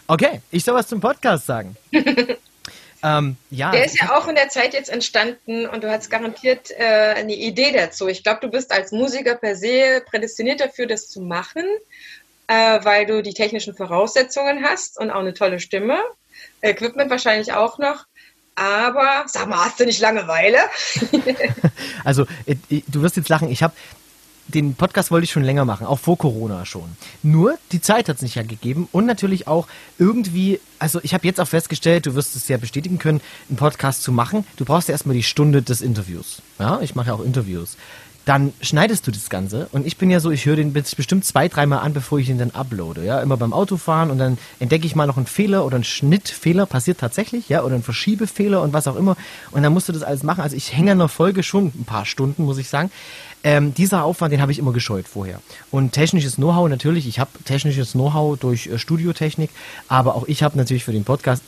Okay, 0.07 0.41
ich 0.51 0.65
soll 0.65 0.75
was 0.75 0.87
zum 0.87 1.01
Podcast 1.01 1.47
sagen. 1.47 1.77
ähm, 3.03 3.37
ja. 3.51 3.73
Der 3.73 3.85
ist 3.85 4.01
ja 4.01 4.17
auch 4.17 4.29
in 4.29 4.37
der 4.37 4.49
Zeit 4.49 4.73
jetzt 4.73 4.89
entstanden 4.89 5.67
und 5.67 5.83
du 5.83 5.91
hast 5.91 6.11
garantiert 6.11 6.71
äh, 6.71 7.15
eine 7.17 7.35
Idee 7.35 7.73
dazu. 7.73 8.07
Ich 8.07 8.23
glaube, 8.23 8.41
du 8.41 8.49
bist 8.49 8.71
als 8.71 8.93
Musiker 8.93 9.35
per 9.35 9.57
se 9.57 10.03
prädestiniert 10.07 10.61
dafür, 10.61 10.87
das 10.87 11.09
zu 11.09 11.21
machen 11.21 11.65
äh, 12.47 12.85
weil 12.85 13.07
du 13.07 13.23
die 13.23 13.35
technischen 13.35 13.75
Voraussetzungen 13.75 14.65
hast 14.65 14.99
und 14.99 15.11
auch 15.11 15.21
eine 15.21 15.35
tolle 15.35 15.61
Stimme. 15.61 15.99
Equipment 16.61 17.11
wahrscheinlich 17.11 17.53
auch 17.53 17.79
noch. 17.79 18.07
Aber 18.57 19.25
sag 19.27 19.49
mal, 19.49 19.65
hast 19.65 19.81
du 19.81 19.85
nicht 19.85 20.01
Langeweile? 20.01 20.59
also, 22.05 22.27
äh, 22.47 22.57
du 22.87 23.03
wirst 23.03 23.17
jetzt 23.17 23.29
lachen. 23.29 23.51
Ich 23.51 23.63
habe 23.63 23.75
den 24.49 24.75
Podcast 24.75 25.11
wollte 25.11 25.25
ich 25.25 25.31
schon 25.31 25.43
länger 25.43 25.65
machen, 25.65 25.87
auch 25.87 25.99
vor 25.99 26.19
Corona 26.19 26.67
schon. 26.67 26.97
Nur 27.23 27.57
die 27.73 27.81
Zeit 27.81 28.09
hat 28.09 28.17
es 28.17 28.23
nicht 28.23 28.35
gegeben 28.35 28.89
und 28.93 29.07
natürlich 29.07 29.47
auch 29.47 29.67
irgendwie, 29.99 30.61
also 30.79 31.01
ich 31.03 31.15
habe 31.15 31.27
jetzt 31.27 31.41
auch 31.41 31.49
festgestellt, 31.49 32.07
du 32.07 32.15
wirst 32.15 32.37
es 32.37 32.47
ja 32.49 32.57
bestätigen 32.57 32.99
können, 32.99 33.21
einen 33.49 33.57
Podcast 33.57 34.03
zu 34.03 34.13
machen. 34.13 34.47
Du 34.57 34.65
brauchst 34.65 34.89
ja 34.89 34.93
erstmal 34.93 35.17
die 35.17 35.23
Stunde 35.23 35.63
des 35.63 35.81
Interviews. 35.81 36.43
Ja, 36.59 36.81
ich 36.83 36.95
mache 36.95 37.09
ja 37.09 37.15
auch 37.15 37.25
Interviews 37.25 37.77
dann 38.25 38.53
schneidest 38.61 39.07
du 39.07 39.11
das 39.11 39.29
Ganze. 39.29 39.69
Und 39.73 39.87
ich 39.87 39.97
bin 39.97 40.11
ja 40.11 40.21
so, 40.21 40.31
ich 40.31 40.47
höre 40.47 40.57
den 40.57 40.73
bestimmt 40.73 41.25
zwei, 41.25 41.49
dreimal 41.49 41.81
an, 41.81 41.93
bevor 41.93 42.19
ich 42.19 42.29
ihn 42.29 42.39
dann 42.39 42.51
uploade. 42.53 43.05
Ja, 43.05 43.21
immer 43.21 43.37
beim 43.37 43.53
Autofahren 43.53 44.11
und 44.11 44.19
dann 44.19 44.39
entdecke 44.61 44.87
ich 44.87 44.97
mal 44.97 45.07
noch 45.07 45.17
einen 45.17 45.27
Fehler 45.27 45.65
oder 45.65 45.77
einen 45.77 45.85
Schnittfehler, 45.85 46.67
passiert 46.67 46.99
tatsächlich, 46.99 47.49
ja, 47.49 47.63
oder 47.63 47.75
einen 47.75 47.83
Verschiebefehler 47.83 48.63
und 48.63 48.73
was 48.73 48.89
auch 48.89 48.97
immer. 48.97 49.17
Und 49.51 49.63
dann 49.63 49.73
musst 49.73 49.89
du 49.89 49.93
das 49.93 50.03
alles 50.03 50.23
machen. 50.23 50.41
Also 50.41 50.57
ich 50.57 50.75
hänge 50.75 50.93
an 50.93 50.99
der 50.99 51.09
Folge 51.09 51.43
schon 51.43 51.67
ein 51.67 51.85
paar 51.85 52.07
Stunden, 52.07 52.45
muss 52.45 52.59
ich 52.59 52.69
sagen. 52.69 52.91
Ähm, 53.43 53.75
dieser 53.75 54.05
Aufwand, 54.05 54.33
den 54.33 54.41
habe 54.41 54.53
ich 54.53 54.59
immer 54.59 54.73
gescheut 54.73 55.07
vorher. 55.07 55.41
Und 55.71 55.93
technisches 55.93 56.37
Know-how 56.37 56.69
natürlich, 56.71 57.07
ich 57.07 57.19
habe 57.19 57.31
technisches 57.45 57.93
Know-how 57.93 58.39
durch 58.39 58.69
äh, 58.69 58.79
Studiotechnik, 58.79 59.51
aber 59.87 60.15
auch 60.15 60.27
ich 60.27 60.43
habe 60.43 60.57
natürlich 60.57 60.85
für 60.85 60.93
den 60.93 61.05
Podcast 61.05 61.43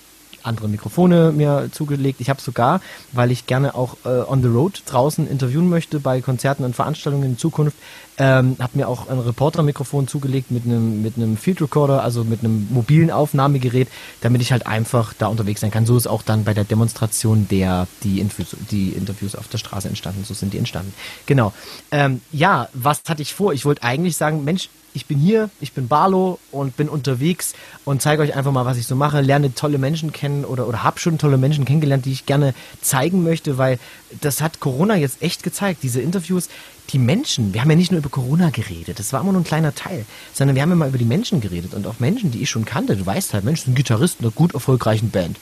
andere 0.47 0.69
Mikrofone 0.69 1.33
mir 1.33 1.69
zugelegt. 1.73 2.21
Ich 2.21 2.31
habe 2.31 2.41
sogar, 2.41 2.81
weil 3.13 3.31
ich 3.31 3.47
gerne 3.47 3.75
auch 3.75 3.97
äh, 4.05 4.09
on 4.09 4.43
the 4.43 4.49
road 4.49 4.83
draußen 4.87 5.29
interviewen 5.29 5.69
möchte 5.69 6.01
bei 6.01 6.21
Konzerten 6.21 6.65
und 6.65 6.75
Veranstaltungen 6.75 7.25
in 7.25 7.39
Zukunft, 7.39 7.77
ähm, 8.19 8.57
habe 8.59 8.79
mir 8.79 8.89
auch 8.89 9.09
ein 9.09 9.19
Reporter-Mikrofon 9.19 10.09
zugelegt 10.09 10.51
mit 10.51 10.65
einem 10.65 11.03
mit 11.03 11.17
einem 11.17 11.37
Field 11.37 11.61
Recorder, 11.61 12.03
also 12.03 12.25
mit 12.25 12.41
einem 12.41 12.67
mobilen 12.71 13.11
Aufnahmegerät, 13.11 13.89
damit 14.23 14.41
ich 14.41 14.53
halt 14.53 14.67
einfach 14.67 15.13
da 15.13 15.27
unterwegs 15.27 15.61
sein 15.61 15.71
kann. 15.71 15.85
So 15.85 15.97
ist 15.97 16.07
auch 16.07 16.23
dann 16.23 16.45
bei 16.45 16.55
der 16.55 16.65
Demonstration 16.65 17.47
der 17.49 17.87
die, 18.03 18.21
Infus, 18.21 18.57
die 18.71 18.91
Interviews 18.91 19.35
auf 19.37 19.49
der 19.49 19.59
Straße 19.59 19.89
entstanden. 19.89 20.25
So 20.25 20.33
sind 20.33 20.55
die 20.55 20.59
entstanden. 20.59 20.95
Genau. 21.27 21.53
Ähm, 21.91 22.23
ja, 22.33 22.69
was 22.73 23.03
hatte 23.07 23.23
ich 23.23 23.35
vor? 23.35 23.53
Ich 23.53 23.65
wollte 23.65 23.83
eigentlich 23.83 24.17
sagen, 24.17 24.45
Mensch, 24.45 24.71
ich 24.97 25.05
bin 25.05 25.19
hier, 25.19 25.51
ich 25.61 25.75
bin 25.75 25.89
Barlo 25.89 26.39
und 26.51 26.77
bin 26.79 26.89
unterwegs 26.89 27.53
und 27.85 28.01
zeige 28.01 28.23
euch 28.23 28.35
einfach 28.35 28.51
mal, 28.51 28.65
was 28.65 28.79
ich 28.79 28.87
so 28.87 28.97
mache, 28.97 29.21
lerne 29.21 29.55
tolle 29.55 29.77
Menschen 29.77 30.11
kennen 30.11 30.47
oder, 30.47 30.67
oder 30.67 30.83
habe 30.83 30.99
schon 30.99 31.19
tolle 31.19 31.37
Menschen 31.37 31.67
kennengelernt, 31.67 32.07
die 32.07 32.13
ich 32.13 32.25
gerne 32.25 32.55
zeigen 32.81 33.23
möchte, 33.23 33.59
weil 33.59 33.79
das 34.23 34.41
hat 34.41 34.59
Corona 34.59 34.97
jetzt 34.97 35.23
echt 35.23 35.43
gezeigt. 35.43 35.83
Diese 35.83 36.01
Interviews, 36.01 36.49
die 36.91 36.99
Menschen, 36.99 37.53
wir 37.53 37.61
haben 37.61 37.71
ja 37.71 37.77
nicht 37.77 37.93
nur 37.93 37.99
über 37.99 38.09
Corona 38.09 38.49
geredet, 38.49 38.99
das 38.99 39.13
war 39.13 39.21
immer 39.21 39.33
nur 39.33 39.43
ein 39.43 39.45
kleiner 39.45 39.75
Teil, 39.75 40.07
sondern 40.33 40.57
wir 40.57 40.63
haben 40.63 40.71
ja 40.71 40.77
mal 40.77 40.89
über 40.89 40.99
die 40.99 41.05
Menschen 41.05 41.43
geredet 41.43 41.75
und 41.75 41.87
auch 41.87 42.01
Menschen, 42.01 42.31
die 42.31 42.41
ich 42.41 42.49
schon 42.49 42.65
kannte. 42.65 42.97
Du 42.97 43.05
weißt 43.05 43.35
halt, 43.35 43.45
Mensch, 43.45 43.67
ein 43.67 43.75
Gitarrist 43.75 44.21
einer 44.21 44.31
gut 44.31 44.55
erfolgreichen 44.55 45.11
Band. 45.11 45.37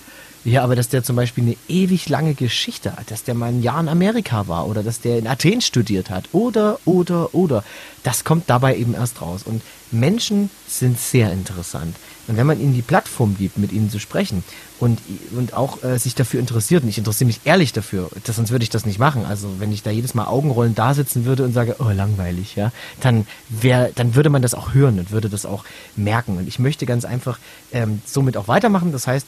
Ja, 0.45 0.62
aber 0.62 0.76
dass 0.76 0.90
der 0.90 1.03
zum 1.03 1.16
Beispiel 1.16 1.45
eine 1.45 1.57
ewig 1.68 2.11
lange 2.11 2.34
Geschichte 2.34 2.95
hat, 2.95 3.11
dass 3.11 3.24
der 3.24 3.34
mal 3.34 3.47
ein 3.47 3.62
Jahr 3.62 3.80
in 3.80 3.88
Amerika 3.88 4.47
war 4.47 4.66
oder 4.68 4.82
dass 4.82 5.01
der 5.01 5.18
in 5.18 5.26
Athen 5.26 5.62
studiert 5.62 6.11
hat 6.11 6.28
oder, 6.32 6.78
oder, 6.84 7.34
oder. 7.34 7.64
Das 8.03 8.24
kommt 8.24 8.51
dabei 8.51 8.76
eben 8.76 8.92
erst 8.92 9.22
raus. 9.22 9.42
Und 9.42 9.62
Menschen 9.90 10.51
sind 10.68 11.01
sehr 11.01 11.32
interessant. 11.32 11.97
Und 12.26 12.36
wenn 12.36 12.47
man 12.47 12.61
ihnen 12.61 12.74
die 12.74 12.82
Plattform 12.82 13.36
gibt, 13.38 13.57
mit 13.57 13.72
ihnen 13.72 13.88
zu 13.88 13.99
sprechen 13.99 14.45
und, 14.80 15.01
und 15.34 15.55
auch 15.55 15.82
äh, 15.82 15.99
sich 15.99 16.14
dafür 16.14 16.40
interessiert, 16.40 16.82
und 16.82 16.90
ich 16.90 16.99
interessiere 16.99 17.26
mich 17.26 17.40
ehrlich 17.45 17.72
dafür, 17.72 18.11
das, 18.24 18.36
sonst 18.36 18.51
würde 18.51 18.64
ich 18.64 18.70
das 18.70 18.84
nicht 18.84 18.99
machen. 18.99 19.24
Also 19.24 19.49
wenn 19.61 19.72
ich 19.72 19.82
da 19.82 19.90
jedes 19.90 20.12
Mal 20.12 20.26
Augenrollen 20.26 20.74
da 20.74 20.92
sitzen 20.92 21.24
würde 21.24 21.45
und 21.45 21.55
sage, 21.55 21.76
oh, 21.78 21.90
langweilig, 21.90 22.55
ja, 22.55 22.70
dann 23.01 23.26
wär, 23.49 23.92
dann 23.95 24.14
würde 24.14 24.28
man 24.28 24.42
das 24.42 24.55
auch 24.55 24.74
hören 24.74 24.99
und 24.99 25.11
würde 25.11 25.30
das 25.30 25.47
auch 25.47 25.64
merken. 25.97 26.36
Und 26.36 26.49
ich 26.49 26.59
möchte 26.59 26.84
ganz 26.84 27.07
einfach 27.07 27.38
ähm, 27.72 28.03
somit 28.05 28.36
auch 28.36 28.49
weitermachen. 28.49 28.92
Das 28.92 29.07
heißt, 29.07 29.26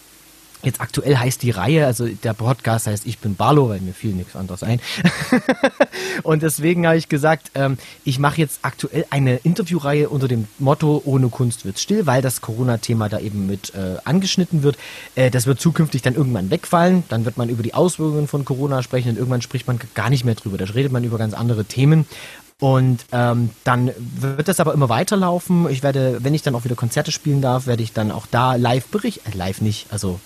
Jetzt 0.63 0.81
aktuell 0.81 1.17
heißt 1.17 1.43
die 1.43 1.51
Reihe, 1.51 1.87
also 1.87 2.07
der 2.07 2.33
Podcast 2.33 2.87
heißt 2.87 3.07
Ich 3.07 3.19
bin 3.19 3.37
Barlo, 3.37 3.69
weil 3.69 3.81
mir 3.81 3.93
fiel 3.93 4.15
nichts 4.15 4.35
anderes 4.35 4.63
ein. 4.63 4.81
und 6.23 6.43
deswegen 6.43 6.87
habe 6.87 6.97
ich 6.97 7.09
gesagt, 7.09 7.51
ähm, 7.55 7.79
ich 8.05 8.19
mache 8.19 8.41
jetzt 8.41 8.61
aktuell 8.63 9.07
eine 9.11 9.37
Interviewreihe 9.37 10.09
unter 10.09 10.29
dem 10.29 10.49
Motto 10.59 11.03
Ohne 11.05 11.29
Kunst 11.29 11.65
wird's 11.65 11.83
still, 11.83 12.07
weil 12.07 12.23
das 12.23 12.41
Corona-Thema 12.41 13.09
da 13.09 13.21
eben 13.21 13.47
mit 13.47 13.75
äh, 13.75 13.97
angeschnitten 14.05 14.63
wird. 14.63 14.77
Äh, 15.15 15.31
das 15.31 15.47
wird 15.47 15.61
zukünftig 15.61 16.03
dann 16.03 16.15
irgendwann 16.15 16.51
wegfallen. 16.51 17.05
Dann 17.09 17.25
wird 17.25 17.37
man 17.37 17.49
über 17.49 17.63
die 17.63 17.75
Auswirkungen 17.75 18.27
von 18.27 18.45
Corona 18.45 18.83
sprechen 18.83 19.11
und 19.11 19.17
irgendwann 19.19 19.43
spricht 19.43 19.67
man 19.67 19.79
gar 19.95 20.11
nicht 20.11 20.25
mehr 20.25 20.35
drüber. 20.35 20.59
Da 20.59 20.65
redet 20.65 20.91
man 20.91 21.05
über 21.05 21.19
ganz 21.19 21.35
andere 21.35 21.65
Themen. 21.65 22.07
Und 22.59 23.05
ähm, 23.13 23.51
dann 23.65 23.91
wird 23.99 24.49
das 24.49 24.61
aber 24.61 24.73
immer 24.73 24.89
weiterlaufen. 24.89 25.69
Ich 25.69 25.83
werde, 25.83 26.25
wenn 26.25 26.33
ich 26.33 26.43
dann 26.43 26.55
auch 26.55 26.65
wieder 26.65 26.75
Konzerte 26.75 27.13
spielen 27.13 27.43
darf, 27.43 27.67
werde 27.67 27.83
ich 27.83 27.93
dann 27.93 28.11
auch 28.11 28.27
da 28.31 28.55
live 28.55 28.87
berichten. 28.87 29.31
Äh, 29.31 29.37
live 29.37 29.61
nicht, 29.61 29.89
also 29.91 30.19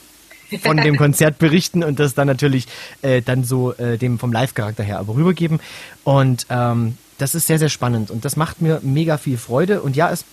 von 0.62 0.76
dem 0.76 0.96
Konzert 0.98 1.38
berichten 1.38 1.84
und 1.84 1.98
das 1.98 2.14
dann 2.14 2.26
natürlich 2.26 2.66
äh, 3.02 3.22
dann 3.22 3.44
so 3.44 3.72
äh, 3.74 3.98
dem 3.98 4.18
vom 4.18 4.32
Live-Charakter 4.32 4.82
her 4.82 4.98
aber 4.98 5.14
rübergeben. 5.14 5.60
Und 6.04 6.46
ähm, 6.50 6.96
das 7.18 7.34
ist 7.34 7.46
sehr, 7.46 7.58
sehr 7.58 7.68
spannend 7.68 8.10
und 8.10 8.24
das 8.24 8.36
macht 8.36 8.62
mir 8.62 8.80
mega 8.82 9.18
viel 9.18 9.36
Freude. 9.36 9.82
Und 9.82 9.96
ja, 9.96 10.10
es 10.10 10.24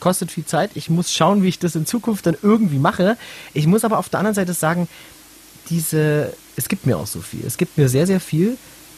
kostet 0.00 0.30
viel 0.30 0.44
Zeit. 0.44 0.70
Ich 0.74 0.90
muss 0.90 1.12
schauen, 1.12 1.42
wie 1.42 1.48
ich 1.48 1.58
das 1.58 1.74
in 1.74 1.86
Zukunft 1.86 2.26
dann 2.26 2.36
irgendwie 2.42 2.78
mache. 2.78 3.16
Ich 3.54 3.66
muss 3.66 3.84
aber 3.84 3.98
auf 3.98 4.08
der 4.08 4.20
anderen 4.20 4.34
Seite 4.34 4.52
sagen, 4.52 4.88
diese, 5.70 6.32
es 6.56 6.68
gibt 6.68 6.86
mir 6.86 6.96
auch 6.96 7.06
so 7.06 7.20
viel. 7.20 7.44
Es 7.44 7.56
gibt 7.56 7.76
mir 7.76 7.88
sehr, 7.88 8.06
sehr 8.06 8.20
viel 8.20 8.56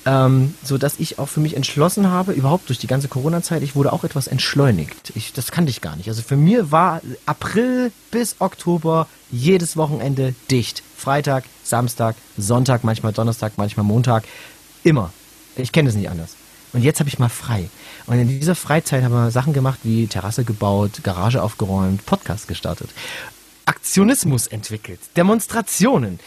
ähm, 0.08 0.54
so 0.64 0.78
dass 0.78 0.98
ich 0.98 1.18
auch 1.18 1.28
für 1.28 1.40
mich 1.40 1.54
entschlossen 1.54 2.06
habe, 2.06 2.32
überhaupt 2.32 2.70
durch 2.70 2.78
die 2.78 2.86
ganze 2.86 3.08
Corona-Zeit, 3.08 3.62
ich 3.62 3.76
wurde 3.76 3.92
auch 3.92 4.04
etwas 4.04 4.26
entschleunigt. 4.26 5.12
Ich, 5.14 5.34
das 5.34 5.50
kannte 5.50 5.68
ich 5.70 5.82
gar 5.82 5.96
nicht. 5.96 6.08
Also 6.08 6.22
für 6.22 6.36
mir 6.36 6.72
war 6.72 7.02
April 7.26 7.92
bis 8.10 8.36
Oktober 8.38 9.06
jedes 9.30 9.76
Wochenende 9.76 10.34
dicht. 10.50 10.82
Freitag, 10.96 11.44
Samstag, 11.62 12.16
Sonntag, 12.38 12.84
manchmal 12.84 13.12
Donnerstag, 13.12 13.52
manchmal 13.56 13.84
Montag. 13.84 14.24
Immer. 14.82 15.12
Ich 15.56 15.72
kenne 15.72 15.90
es 15.90 15.94
nicht 15.94 16.08
anders. 16.08 16.36
Und 16.72 16.82
jetzt 16.82 17.00
habe 17.00 17.10
ich 17.10 17.18
mal 17.18 17.28
frei. 17.28 17.68
Und 18.06 18.18
in 18.18 18.28
dieser 18.28 18.54
Freizeit 18.54 19.04
haben 19.04 19.12
wir 19.12 19.30
Sachen 19.30 19.52
gemacht 19.52 19.80
wie 19.82 20.06
Terrasse 20.06 20.44
gebaut, 20.44 21.02
Garage 21.02 21.42
aufgeräumt, 21.42 22.06
Podcast 22.06 22.48
gestartet, 22.48 22.88
Aktionismus 23.66 24.46
entwickelt, 24.46 25.00
Demonstrationen. 25.18 26.18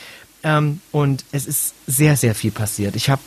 Ähm, 0.43 0.81
und 0.91 1.25
es 1.31 1.47
ist 1.47 1.73
sehr, 1.87 2.15
sehr 2.15 2.35
viel 2.35 2.51
passiert. 2.51 2.95
Ich 2.95 3.09
habe 3.09 3.21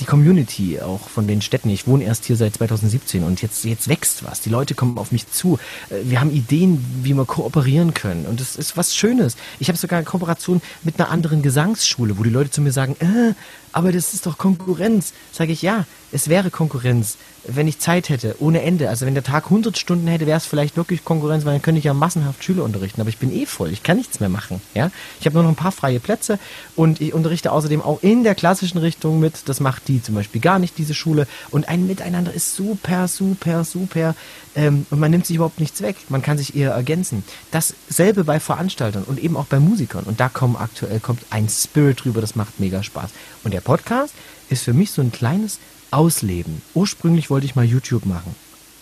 die 0.00 0.04
Community 0.04 0.80
auch 0.80 1.08
von 1.08 1.26
den 1.26 1.42
Städten. 1.42 1.70
Ich 1.70 1.86
wohne 1.86 2.04
erst 2.04 2.24
hier 2.24 2.36
seit 2.36 2.54
2017 2.54 3.24
und 3.24 3.42
jetzt, 3.42 3.64
jetzt 3.64 3.88
wächst 3.88 4.24
was. 4.24 4.40
Die 4.40 4.50
Leute 4.50 4.74
kommen 4.74 4.98
auf 4.98 5.12
mich 5.12 5.30
zu. 5.30 5.58
Äh, 5.90 5.96
wir 6.04 6.20
haben 6.20 6.30
Ideen, 6.30 6.84
wie 7.02 7.14
wir 7.14 7.24
kooperieren 7.24 7.94
können. 7.94 8.26
Und 8.26 8.40
das 8.40 8.56
ist 8.56 8.76
was 8.76 8.94
Schönes. 8.94 9.36
Ich 9.58 9.68
habe 9.68 9.78
sogar 9.78 9.98
eine 9.98 10.06
Kooperation 10.06 10.60
mit 10.82 11.00
einer 11.00 11.10
anderen 11.10 11.42
Gesangsschule, 11.42 12.18
wo 12.18 12.22
die 12.22 12.30
Leute 12.30 12.50
zu 12.50 12.60
mir 12.60 12.72
sagen, 12.72 12.96
äh, 13.00 13.34
aber 13.72 13.92
das 13.92 14.14
ist 14.14 14.26
doch 14.26 14.38
Konkurrenz. 14.38 15.12
Sage 15.32 15.52
ich, 15.52 15.62
ja, 15.62 15.84
es 16.12 16.28
wäre 16.28 16.50
Konkurrenz, 16.50 17.16
wenn 17.50 17.66
ich 17.66 17.78
Zeit 17.78 18.08
hätte, 18.08 18.36
ohne 18.38 18.62
Ende. 18.62 18.88
Also 18.88 19.06
wenn 19.06 19.14
der 19.14 19.22
Tag 19.22 19.44
100 19.44 19.76
Stunden 19.78 20.06
hätte, 20.06 20.26
wäre 20.26 20.36
es 20.36 20.46
vielleicht 20.46 20.76
wirklich 20.76 21.04
Konkurrenz, 21.04 21.44
weil 21.44 21.54
dann 21.54 21.62
könnte 21.62 21.78
ich 21.78 21.84
ja 21.84 21.94
massenhaft 21.94 22.44
Schüler 22.44 22.64
unterrichten. 22.64 23.00
Aber 23.00 23.10
ich 23.10 23.18
bin 23.18 23.32
eh 23.32 23.46
voll, 23.46 23.70
ich 23.72 23.82
kann 23.82 23.96
nichts 23.96 24.20
mehr 24.20 24.28
machen. 24.28 24.60
Ja, 24.74 24.90
Ich 25.20 25.26
habe 25.26 25.34
nur 25.34 25.42
noch 25.42 25.50
ein 25.50 25.56
paar 25.56 25.72
freie 25.72 26.00
Plätze 26.00 26.38
und 26.76 27.00
ich 27.00 27.14
unterrichte 27.14 27.52
außerdem 27.52 27.82
auch 27.82 28.02
in 28.02 28.22
der 28.22 28.34
klassischen 28.34 28.78
Richtung 28.78 29.20
mit. 29.20 29.48
Das 29.48 29.60
macht 29.60 29.88
die 29.88 30.02
zum 30.02 30.14
Beispiel 30.14 30.40
gar 30.40 30.58
nicht, 30.58 30.78
diese 30.78 30.94
Schule. 30.94 31.26
Und 31.50 31.68
ein 31.68 31.86
Miteinander 31.86 32.32
ist 32.32 32.54
super, 32.54 33.08
super, 33.08 33.64
super. 33.64 34.14
Ähm, 34.54 34.86
und 34.90 35.00
man 35.00 35.10
nimmt 35.10 35.26
sich 35.26 35.36
überhaupt 35.36 35.60
nichts 35.60 35.80
weg. 35.82 35.96
Man 36.08 36.22
kann 36.22 36.38
sich 36.38 36.54
eher 36.54 36.72
ergänzen. 36.72 37.24
Dasselbe 37.50 38.24
bei 38.24 38.40
Veranstaltern 38.40 39.04
und 39.04 39.18
eben 39.18 39.36
auch 39.36 39.46
bei 39.46 39.60
Musikern. 39.60 40.04
Und 40.04 40.20
da 40.20 40.28
kommt 40.28 40.60
aktuell 40.60 41.00
kommt 41.00 41.22
ein 41.30 41.48
Spirit 41.48 42.04
drüber, 42.04 42.20
das 42.20 42.36
macht 42.36 42.60
mega 42.60 42.82
Spaß. 42.82 43.10
Und 43.44 43.54
der 43.54 43.60
Podcast 43.60 44.14
ist 44.50 44.64
für 44.64 44.72
mich 44.72 44.90
so 44.90 45.02
ein 45.02 45.12
kleines 45.12 45.58
Ausleben. 45.90 46.62
Ursprünglich 46.74 47.30
wollte 47.30 47.46
ich 47.46 47.54
mal 47.54 47.64
YouTube 47.64 48.06
machen. 48.06 48.34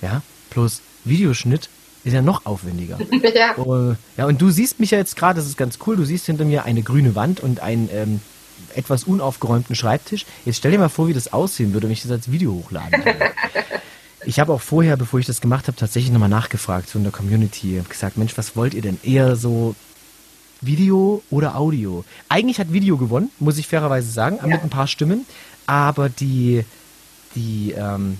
Ja, 0.02 0.22
plus 0.50 0.82
Videoschnitt 1.04 1.68
ist 2.04 2.12
ja 2.12 2.22
noch 2.22 2.46
aufwendiger. 2.46 2.98
ja. 3.34 3.56
Uh, 3.58 3.94
ja, 4.16 4.26
und 4.26 4.40
du 4.40 4.50
siehst 4.50 4.80
mich 4.80 4.92
ja 4.92 4.98
jetzt 4.98 5.16
gerade, 5.16 5.38
das 5.38 5.46
ist 5.46 5.56
ganz 5.56 5.78
cool, 5.86 5.96
du 5.96 6.04
siehst 6.04 6.26
hinter 6.26 6.44
mir 6.44 6.64
eine 6.64 6.82
grüne 6.82 7.14
Wand 7.14 7.40
und 7.40 7.60
einen 7.60 7.88
ähm, 7.92 8.20
etwas 8.74 9.04
unaufgeräumten 9.04 9.74
Schreibtisch. 9.74 10.24
Jetzt 10.44 10.58
stell 10.58 10.70
dir 10.70 10.78
mal 10.78 10.88
vor, 10.88 11.08
wie 11.08 11.12
das 11.12 11.32
aussehen 11.32 11.72
würde, 11.72 11.86
wenn 11.86 11.92
ich 11.92 12.02
das 12.02 12.10
als 12.10 12.30
Video 12.30 12.52
hochladen 12.52 13.04
würde. 13.04 13.30
Ich 14.26 14.40
habe 14.40 14.52
auch 14.52 14.60
vorher, 14.60 14.96
bevor 14.96 15.20
ich 15.20 15.26
das 15.26 15.40
gemacht 15.40 15.68
habe, 15.68 15.76
tatsächlich 15.76 16.12
nochmal 16.12 16.28
nachgefragt 16.28 16.90
von 16.90 17.04
der 17.04 17.12
Community. 17.12 17.74
Ich 17.74 17.78
habe 17.78 17.88
gesagt, 17.88 18.16
Mensch, 18.16 18.36
was 18.36 18.56
wollt 18.56 18.74
ihr 18.74 18.82
denn? 18.82 18.98
Eher 19.04 19.36
so 19.36 19.76
Video 20.60 21.22
oder 21.30 21.54
Audio? 21.54 22.04
Eigentlich 22.28 22.58
hat 22.58 22.72
Video 22.72 22.96
gewonnen, 22.96 23.30
muss 23.38 23.56
ich 23.56 23.68
fairerweise 23.68 24.10
sagen, 24.10 24.38
ja. 24.40 24.48
mit 24.48 24.62
ein 24.62 24.68
paar 24.68 24.88
Stimmen. 24.88 25.26
Aber 25.66 26.08
die, 26.08 26.64
die, 27.36 27.72
ähm, 27.72 28.18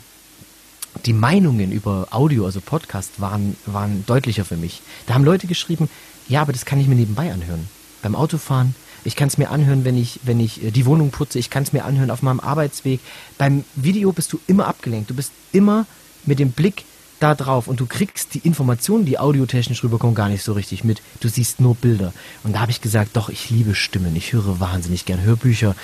die 1.04 1.12
Meinungen 1.12 1.72
über 1.72 2.08
Audio, 2.10 2.46
also 2.46 2.60
Podcast, 2.60 3.20
waren, 3.20 3.56
waren 3.66 4.04
deutlicher 4.06 4.44
für 4.44 4.56
mich. 4.56 4.82
Da 5.06 5.14
haben 5.14 5.24
Leute 5.24 5.46
geschrieben, 5.46 5.88
ja, 6.28 6.42
aber 6.42 6.52
das 6.52 6.64
kann 6.64 6.78
ich 6.78 6.86
mir 6.86 6.94
nebenbei 6.94 7.32
anhören. 7.32 7.68
Beim 8.02 8.14
Autofahren, 8.14 8.74
ich 9.04 9.16
kann 9.16 9.28
es 9.28 9.38
mir 9.38 9.50
anhören, 9.50 9.84
wenn 9.84 9.96
ich, 9.96 10.20
wenn 10.24 10.40
ich 10.40 10.64
äh, 10.64 10.70
die 10.70 10.86
Wohnung 10.86 11.10
putze, 11.10 11.38
ich 11.38 11.50
kann 11.50 11.62
es 11.62 11.72
mir 11.72 11.84
anhören 11.84 12.10
auf 12.10 12.22
meinem 12.22 12.40
Arbeitsweg. 12.40 13.00
Beim 13.38 13.64
Video 13.74 14.12
bist 14.12 14.32
du 14.32 14.40
immer 14.46 14.66
abgelenkt. 14.66 15.10
Du 15.10 15.14
bist 15.14 15.32
immer 15.52 15.86
mit 16.24 16.38
dem 16.38 16.52
Blick 16.52 16.84
da 17.20 17.34
drauf 17.34 17.68
und 17.68 17.80
du 17.80 17.86
kriegst 17.86 18.34
die 18.34 18.40
Informationen, 18.40 19.06
die 19.06 19.18
audiotechnisch 19.18 19.82
rüberkommen, 19.82 20.14
gar 20.14 20.28
nicht 20.28 20.42
so 20.42 20.52
richtig 20.52 20.84
mit. 20.84 21.02
Du 21.20 21.28
siehst 21.28 21.60
nur 21.60 21.74
Bilder. 21.74 22.12
Und 22.42 22.54
da 22.54 22.60
habe 22.60 22.70
ich 22.70 22.80
gesagt, 22.80 23.16
doch, 23.16 23.28
ich 23.28 23.48
liebe 23.48 23.74
Stimmen. 23.74 24.14
Ich 24.16 24.32
höre 24.32 24.60
wahnsinnig 24.60 25.04
gern 25.04 25.22
Hörbücher. 25.22 25.74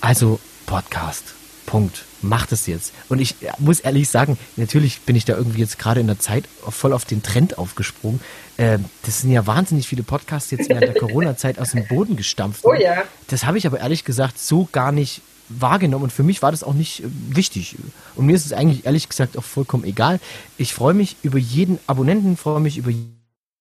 Also 0.00 0.38
Podcast. 0.66 1.34
Punkt. 1.66 2.04
Macht 2.22 2.52
es 2.52 2.66
jetzt. 2.66 2.92
Und 3.08 3.18
ich 3.20 3.36
muss 3.58 3.80
ehrlich 3.80 4.08
sagen, 4.08 4.38
natürlich 4.56 5.00
bin 5.00 5.16
ich 5.16 5.24
da 5.24 5.36
irgendwie 5.36 5.60
jetzt 5.60 5.78
gerade 5.78 6.00
in 6.00 6.06
der 6.06 6.18
Zeit 6.18 6.44
voll 6.68 6.92
auf 6.92 7.04
den 7.04 7.22
Trend 7.22 7.58
aufgesprungen. 7.58 8.20
Äh, 8.56 8.78
das 9.02 9.22
sind 9.22 9.30
ja 9.30 9.46
wahnsinnig 9.46 9.88
viele 9.88 10.02
Podcasts 10.02 10.50
jetzt 10.50 10.68
während 10.68 10.82
der 10.82 10.94
Corona-Zeit 10.98 11.58
aus 11.58 11.72
dem 11.72 11.86
Boden 11.86 12.16
gestampft. 12.16 12.64
Oh 12.64 12.74
ja. 12.74 13.04
Das 13.28 13.44
habe 13.44 13.58
ich 13.58 13.66
aber 13.66 13.80
ehrlich 13.80 14.04
gesagt 14.04 14.38
so 14.38 14.68
gar 14.70 14.92
nicht 14.92 15.22
wahrgenommen 15.48 16.04
und 16.04 16.12
für 16.12 16.22
mich 16.22 16.42
war 16.42 16.50
das 16.50 16.62
auch 16.62 16.74
nicht 16.74 17.02
äh, 17.02 17.08
wichtig. 17.30 17.76
Und 18.16 18.26
mir 18.26 18.36
ist 18.36 18.46
es 18.46 18.52
eigentlich 18.52 18.86
ehrlich 18.86 19.08
gesagt 19.08 19.36
auch 19.36 19.44
vollkommen 19.44 19.84
egal. 19.84 20.20
Ich 20.58 20.74
freue 20.74 20.94
mich 20.94 21.16
über 21.22 21.38
jeden 21.38 21.78
Abonnenten, 21.86 22.36
freue 22.36 22.60
mich 22.60 22.78
über 22.78 22.90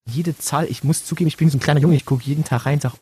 jede 0.05 0.37
Zahl. 0.37 0.67
Ich 0.69 0.83
muss 0.83 1.05
zugeben, 1.05 1.27
ich 1.27 1.37
bin 1.37 1.49
so 1.49 1.57
ein 1.57 1.61
kleiner 1.61 1.79
Junge, 1.79 1.95
ich 1.95 2.05
gucke 2.05 2.23
jeden 2.25 2.43
Tag 2.43 2.65
rein 2.65 2.75
und 2.75 2.81
sage, 2.81 2.95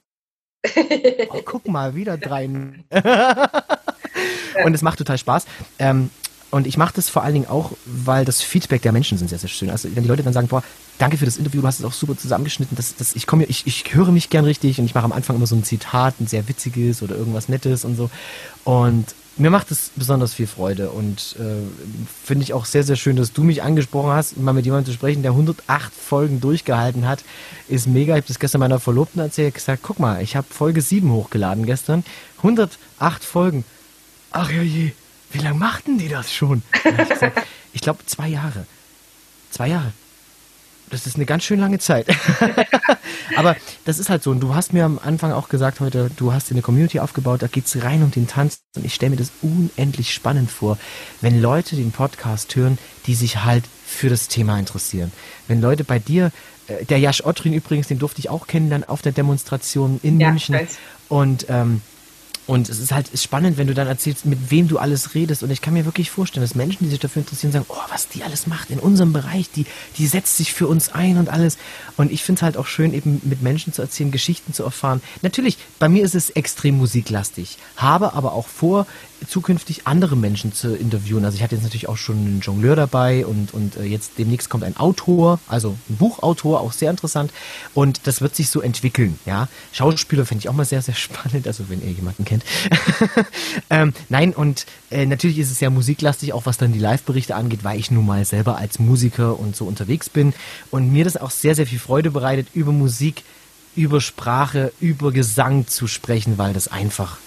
oh, 1.29 1.41
guck 1.43 1.67
mal, 1.67 1.95
wieder 1.95 2.17
drei. 2.17 2.49
und 4.65 4.73
es 4.73 4.81
macht 4.81 4.99
total 4.99 5.17
Spaß. 5.17 5.45
Ähm, 5.79 6.09
und 6.49 6.65
ich 6.65 6.77
mache 6.77 6.93
das 6.95 7.09
vor 7.09 7.23
allen 7.23 7.33
Dingen 7.33 7.47
auch, 7.47 7.71
weil 7.85 8.23
das 8.23 8.41
Feedback 8.41 8.81
der 8.81 8.93
Menschen 8.93 9.17
sind 9.17 9.29
sehr, 9.29 9.39
sehr 9.39 9.49
schön. 9.49 9.69
Also 9.69 9.89
wenn 9.93 10.03
die 10.03 10.09
Leute 10.09 10.23
dann 10.23 10.31
sagen, 10.31 10.47
boah, 10.47 10.63
danke 10.97 11.17
für 11.17 11.25
das 11.25 11.37
Interview, 11.37 11.61
du 11.61 11.67
hast 11.67 11.79
es 11.79 11.85
auch 11.85 11.91
super 11.93 12.17
zusammengeschnitten. 12.17 12.75
Das, 12.77 12.95
das, 12.95 13.15
ich 13.15 13.27
komme, 13.27 13.43
ich, 13.45 13.67
ich 13.67 13.93
höre 13.93 14.11
mich 14.11 14.29
gern 14.29 14.45
richtig 14.45 14.79
und 14.79 14.85
ich 14.85 14.95
mache 14.95 15.05
am 15.05 15.11
Anfang 15.11 15.35
immer 15.35 15.47
so 15.47 15.55
ein 15.55 15.65
Zitat, 15.65 16.21
ein 16.21 16.27
sehr 16.27 16.47
witziges 16.47 17.03
oder 17.03 17.15
irgendwas 17.15 17.49
Nettes 17.49 17.83
und 17.83 17.97
so. 17.97 18.09
Und 18.63 19.13
mir 19.35 19.51
macht 19.51 19.71
es 19.71 19.91
besonders 19.95 20.33
viel 20.33 20.47
Freude 20.47 20.89
und 20.89 21.35
äh, 21.37 21.61
finde 22.23 22.43
ich 22.43 22.53
auch 22.53 22.65
sehr, 22.65 22.83
sehr 22.83 22.95
schön, 22.95 23.17
dass 23.17 23.33
du 23.33 23.43
mich 23.43 23.61
angesprochen 23.61 24.11
hast, 24.11 24.37
mal 24.37 24.53
mit 24.53 24.65
jemandem 24.65 24.87
zu 24.91 24.93
sprechen, 24.93 25.21
der 25.21 25.31
108 25.31 25.93
Folgen 25.93 26.39
durchgehalten 26.39 27.07
hat. 27.07 27.23
Ist 27.67 27.87
mega. 27.87 28.15
Ich 28.15 28.21
habe 28.21 28.27
das 28.27 28.39
gestern 28.39 28.59
meiner 28.59 28.79
Verlobten 28.79 29.21
erzählt, 29.21 29.53
gesagt, 29.53 29.83
guck 29.83 29.99
mal, 29.99 30.23
ich 30.23 30.35
habe 30.35 30.47
Folge 30.49 30.81
7 30.81 31.11
hochgeladen 31.11 31.65
gestern. 31.65 32.03
108 32.37 33.23
Folgen. 33.23 33.63
Ach 34.37 34.51
ja 34.51 34.61
je, 34.61 34.91
wie 35.31 35.39
lange 35.39 35.57
machten 35.57 35.97
die 35.97 36.09
das 36.09 36.33
schon? 36.33 36.61
Ich, 37.73 37.81
ich 37.81 37.81
glaube 37.81 38.05
zwei 38.05 38.27
Jahre. 38.27 38.65
Zwei 39.51 39.67
Jahre 39.67 39.93
das 40.89 41.05
ist 41.05 41.15
eine 41.15 41.25
ganz 41.25 41.43
schön 41.43 41.59
lange 41.59 41.79
Zeit. 41.79 42.07
Aber 43.35 43.55
das 43.85 43.99
ist 43.99 44.09
halt 44.09 44.23
so. 44.23 44.31
Und 44.31 44.39
du 44.39 44.55
hast 44.55 44.73
mir 44.73 44.85
am 44.85 44.99
Anfang 45.03 45.31
auch 45.31 45.49
gesagt 45.49 45.79
heute, 45.79 46.09
du 46.15 46.33
hast 46.33 46.51
eine 46.51 46.61
Community 46.61 46.99
aufgebaut, 46.99 47.41
da 47.41 47.47
geht 47.47 47.65
es 47.65 47.83
rein 47.83 48.03
um 48.03 48.11
den 48.11 48.27
Tanz. 48.27 48.61
Und 48.75 48.85
ich 48.85 48.93
stelle 48.93 49.11
mir 49.11 49.17
das 49.17 49.31
unendlich 49.41 50.13
spannend 50.13 50.49
vor, 50.49 50.77
wenn 51.21 51.41
Leute 51.41 51.75
den 51.75 51.91
Podcast 51.91 52.55
hören, 52.55 52.77
die 53.05 53.15
sich 53.15 53.43
halt 53.43 53.65
für 53.85 54.09
das 54.09 54.27
Thema 54.27 54.57
interessieren. 54.59 55.11
Wenn 55.47 55.61
Leute 55.61 55.83
bei 55.83 55.99
dir, 55.99 56.31
äh, 56.67 56.85
der 56.85 56.99
Jasch 56.99 57.21
Ottrin 57.21 57.53
übrigens, 57.53 57.87
den 57.87 57.99
durfte 57.99 58.19
ich 58.19 58.29
auch 58.29 58.47
kennenlernen 58.47 58.87
auf 58.87 59.01
der 59.01 59.11
Demonstration 59.11 59.99
in 60.03 60.19
ja, 60.19 60.29
München. 60.29 60.67
Und 61.09 61.47
ähm, 61.49 61.81
und 62.47 62.69
es 62.69 62.79
ist 62.79 62.93
halt 62.93 63.09
spannend, 63.19 63.57
wenn 63.57 63.67
du 63.67 63.73
dann 63.73 63.87
erzählst, 63.87 64.25
mit 64.25 64.49
wem 64.49 64.69
du 64.69 64.77
alles 64.77 65.13
redest. 65.13 65.43
Und 65.43 65.51
ich 65.51 65.61
kann 65.61 65.73
mir 65.73 65.83
wirklich 65.83 66.09
vorstellen, 66.09 66.45
dass 66.45 66.55
Menschen, 66.55 66.85
die 66.85 66.89
sich 66.89 66.99
dafür 66.99 67.21
interessieren, 67.21 67.51
sagen, 67.51 67.65
oh, 67.67 67.75
was 67.89 68.07
die 68.07 68.23
alles 68.23 68.47
macht 68.47 68.69
in 68.69 68.79
unserem 68.79 69.11
Bereich, 69.11 69.51
die, 69.51 69.65
die 69.97 70.07
setzt 70.07 70.37
sich 70.37 70.53
für 70.53 70.65
uns 70.65 70.87
ein 70.89 71.17
und 71.17 71.27
alles. 71.27 71.57
Und 71.97 72.09
ich 72.09 72.23
finde 72.23 72.39
es 72.39 72.43
halt 72.43 72.55
auch 72.55 72.65
schön, 72.65 72.93
eben 72.93 73.21
mit 73.25 73.41
Menschen 73.41 73.73
zu 73.73 73.81
erzählen, 73.81 74.11
Geschichten 74.11 74.53
zu 74.53 74.63
erfahren. 74.63 75.01
Natürlich, 75.21 75.57
bei 75.77 75.89
mir 75.89 76.05
ist 76.05 76.15
es 76.15 76.29
extrem 76.29 76.77
musiklastig, 76.77 77.57
habe 77.75 78.13
aber 78.13 78.31
auch 78.31 78.47
vor, 78.47 78.87
zukünftig 79.27 79.87
andere 79.87 80.15
Menschen 80.15 80.53
zu 80.53 80.75
interviewen. 80.75 81.25
Also 81.25 81.35
ich 81.37 81.43
hatte 81.43 81.55
jetzt 81.55 81.63
natürlich 81.63 81.89
auch 81.89 81.97
schon 81.97 82.17
einen 82.17 82.39
Jongleur 82.41 82.75
dabei 82.75 83.25
und, 83.25 83.53
und 83.53 83.75
äh, 83.77 83.83
jetzt 83.83 84.13
demnächst 84.17 84.49
kommt 84.49 84.63
ein 84.63 84.77
Autor, 84.77 85.39
also 85.47 85.75
ein 85.89 85.97
Buchautor, 85.97 86.61
auch 86.61 86.71
sehr 86.71 86.91
interessant. 86.91 87.31
Und 87.73 88.05
das 88.05 88.21
wird 88.21 88.35
sich 88.35 88.49
so 88.49 88.61
entwickeln, 88.61 89.19
ja. 89.25 89.47
Schauspieler 89.71 90.25
finde 90.25 90.43
ich 90.43 90.49
auch 90.49 90.53
mal 90.53 90.65
sehr, 90.65 90.81
sehr 90.81 90.95
spannend, 90.95 91.47
also 91.47 91.69
wenn 91.69 91.81
ihr 91.81 91.91
jemanden 91.91 92.25
kennt. 92.25 92.43
ähm, 93.69 93.93
nein, 94.09 94.33
und 94.33 94.65
äh, 94.91 95.05
natürlich 95.05 95.39
ist 95.39 95.51
es 95.51 95.59
ja 95.59 95.69
musiklastig, 95.69 96.33
auch 96.33 96.45
was 96.45 96.57
dann 96.57 96.73
die 96.73 96.79
Live-Berichte 96.79 97.35
angeht, 97.35 97.63
weil 97.63 97.79
ich 97.79 97.91
nun 97.91 98.05
mal 98.05 98.23
selber 98.25 98.57
als 98.57 98.79
Musiker 98.79 99.39
und 99.39 99.55
so 99.55 99.65
unterwegs 99.65 100.09
bin 100.09 100.33
und 100.71 100.91
mir 100.91 101.03
das 101.03 101.17
auch 101.17 101.31
sehr, 101.31 101.55
sehr 101.55 101.67
viel 101.67 101.79
Freude 101.79 102.11
bereitet, 102.11 102.47
über 102.53 102.71
Musik, 102.71 103.23
über 103.75 104.01
Sprache, 104.01 104.71
über 104.79 105.11
Gesang 105.11 105.67
zu 105.67 105.87
sprechen, 105.87 106.37
weil 106.37 106.53
das 106.53 106.67
einfach 106.67 107.17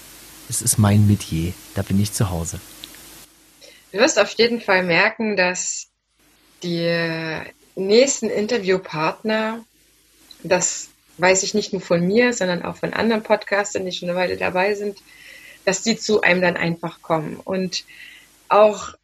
es 0.50 0.62
ist 0.62 0.78
mein 0.78 1.06
Metier, 1.06 1.54
da 1.74 1.82
bin 1.82 2.00
ich 2.02 2.12
zu 2.12 2.28
Hause. 2.28 2.60
Du 3.92 3.98
wirst 3.98 4.18
auf 4.18 4.32
jeden 4.32 4.60
Fall 4.60 4.82
merken, 4.82 5.36
dass 5.36 5.86
die 6.62 6.92
nächsten 7.76 8.28
Interviewpartner, 8.28 9.64
das 10.42 10.88
weiß 11.18 11.44
ich 11.44 11.54
nicht 11.54 11.72
nur 11.72 11.80
von 11.80 12.06
mir, 12.06 12.32
sondern 12.32 12.62
auch 12.62 12.76
von 12.76 12.92
anderen 12.92 13.22
Podcastern, 13.22 13.86
die 13.86 13.92
schon 13.92 14.10
eine 14.10 14.18
Weile 14.18 14.36
dabei 14.36 14.74
sind, 14.74 14.98
dass 15.64 15.82
die 15.82 15.96
zu 15.96 16.20
einem 16.22 16.42
dann 16.42 16.56
einfach 16.56 17.00
kommen. 17.00 17.36
Und 17.36 17.84
auch 18.48 18.94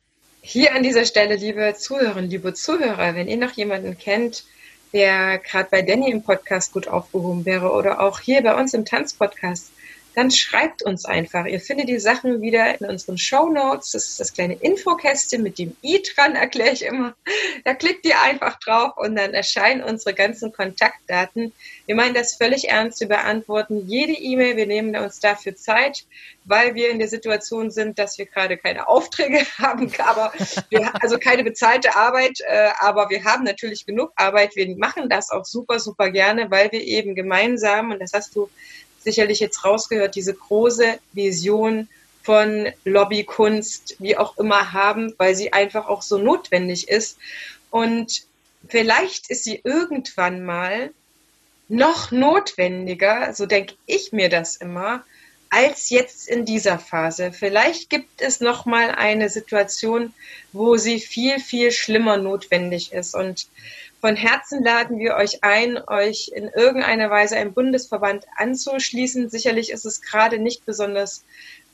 hier 0.40 0.74
an 0.74 0.82
dieser 0.82 1.04
Stelle, 1.04 1.36
liebe 1.36 1.74
Zuhörerinnen, 1.78 2.30
liebe 2.30 2.54
Zuhörer, 2.54 3.14
wenn 3.14 3.28
ihr 3.28 3.36
noch 3.36 3.52
jemanden 3.52 3.98
kennt, 3.98 4.44
der 4.92 5.38
gerade 5.38 5.68
bei 5.70 5.82
Danny 5.82 6.10
im 6.10 6.22
Podcast 6.22 6.72
gut 6.72 6.88
aufgehoben 6.88 7.44
wäre 7.44 7.70
oder 7.70 8.00
auch 8.00 8.20
hier 8.20 8.42
bei 8.42 8.54
uns 8.54 8.74
im 8.74 8.84
Tanzpodcast, 8.84 9.70
dann 10.16 10.30
schreibt 10.30 10.82
uns 10.82 11.04
einfach. 11.04 11.44
Ihr 11.44 11.60
findet 11.60 11.90
die 11.90 11.98
Sachen 11.98 12.40
wieder 12.40 12.80
in 12.80 12.86
unseren 12.86 13.18
Show 13.18 13.50
Notes. 13.50 13.92
Das 13.92 14.08
ist 14.08 14.18
das 14.18 14.32
kleine 14.32 14.54
Infokästchen 14.54 15.42
mit 15.42 15.58
dem 15.58 15.76
i 15.82 16.02
dran, 16.02 16.34
erkläre 16.34 16.72
ich 16.72 16.86
immer. 16.86 17.14
Da 17.64 17.74
klickt 17.74 18.06
ihr 18.06 18.18
einfach 18.22 18.58
drauf 18.60 18.96
und 18.96 19.14
dann 19.14 19.34
erscheinen 19.34 19.82
unsere 19.82 20.14
ganzen 20.14 20.54
Kontaktdaten. 20.54 21.52
Wir 21.84 21.94
meinen 21.94 22.14
das 22.14 22.34
völlig 22.34 22.70
ernst. 22.70 23.00
Wir 23.00 23.08
beantworten 23.08 23.86
jede 23.88 24.14
E-Mail. 24.14 24.56
Wir 24.56 24.66
nehmen 24.66 24.96
uns 24.96 25.20
dafür 25.20 25.54
Zeit, 25.54 26.06
weil 26.46 26.74
wir 26.74 26.88
in 26.88 26.98
der 26.98 27.08
Situation 27.08 27.70
sind, 27.70 27.98
dass 27.98 28.16
wir 28.16 28.24
gerade 28.24 28.56
keine 28.56 28.88
Aufträge 28.88 29.44
haben, 29.58 29.92
aber 29.98 30.32
wir, 30.70 30.92
also 31.02 31.18
keine 31.18 31.44
bezahlte 31.44 31.94
Arbeit, 31.94 32.40
äh, 32.40 32.70
aber 32.78 33.10
wir 33.10 33.22
haben 33.24 33.44
natürlich 33.44 33.84
genug 33.84 34.12
Arbeit. 34.16 34.56
Wir 34.56 34.74
machen 34.78 35.10
das 35.10 35.28
auch 35.28 35.44
super, 35.44 35.78
super 35.78 36.10
gerne, 36.10 36.50
weil 36.50 36.72
wir 36.72 36.80
eben 36.80 37.14
gemeinsam, 37.14 37.90
und 37.90 38.00
das 38.00 38.14
hast 38.14 38.34
du 38.34 38.48
sicherlich 39.06 39.38
jetzt 39.38 39.64
rausgehört, 39.64 40.16
diese 40.16 40.34
große 40.34 40.98
Vision 41.12 41.88
von 42.24 42.68
Lobbykunst, 42.84 43.96
wie 44.00 44.16
auch 44.16 44.36
immer 44.36 44.72
haben, 44.72 45.14
weil 45.16 45.36
sie 45.36 45.52
einfach 45.52 45.86
auch 45.86 46.02
so 46.02 46.18
notwendig 46.18 46.88
ist. 46.88 47.18
Und 47.70 48.24
vielleicht 48.68 49.30
ist 49.30 49.44
sie 49.44 49.60
irgendwann 49.62 50.44
mal 50.44 50.90
noch 51.68 52.10
notwendiger, 52.10 53.32
so 53.32 53.46
denke 53.46 53.74
ich 53.86 54.12
mir 54.12 54.28
das 54.28 54.56
immer, 54.56 55.04
als 55.50 55.88
jetzt 55.90 56.28
in 56.28 56.44
dieser 56.44 56.80
Phase. 56.80 57.30
Vielleicht 57.32 57.90
gibt 57.90 58.20
es 58.20 58.40
noch 58.40 58.66
mal 58.66 58.90
eine 58.90 59.28
Situation, 59.28 60.12
wo 60.52 60.76
sie 60.76 60.98
viel 60.98 61.38
viel 61.38 61.70
schlimmer 61.70 62.16
notwendig 62.16 62.92
ist 62.92 63.14
und 63.14 63.46
von 64.06 64.14
Herzen 64.14 64.62
laden 64.62 65.00
wir 65.00 65.16
euch 65.16 65.42
ein, 65.42 65.82
euch 65.88 66.30
in 66.32 66.44
irgendeiner 66.46 67.10
Weise 67.10 67.36
einem 67.36 67.52
Bundesverband 67.52 68.24
anzuschließen. 68.36 69.30
Sicherlich 69.30 69.72
ist 69.72 69.84
es 69.84 70.00
gerade 70.00 70.38
nicht 70.38 70.64
besonders 70.64 71.24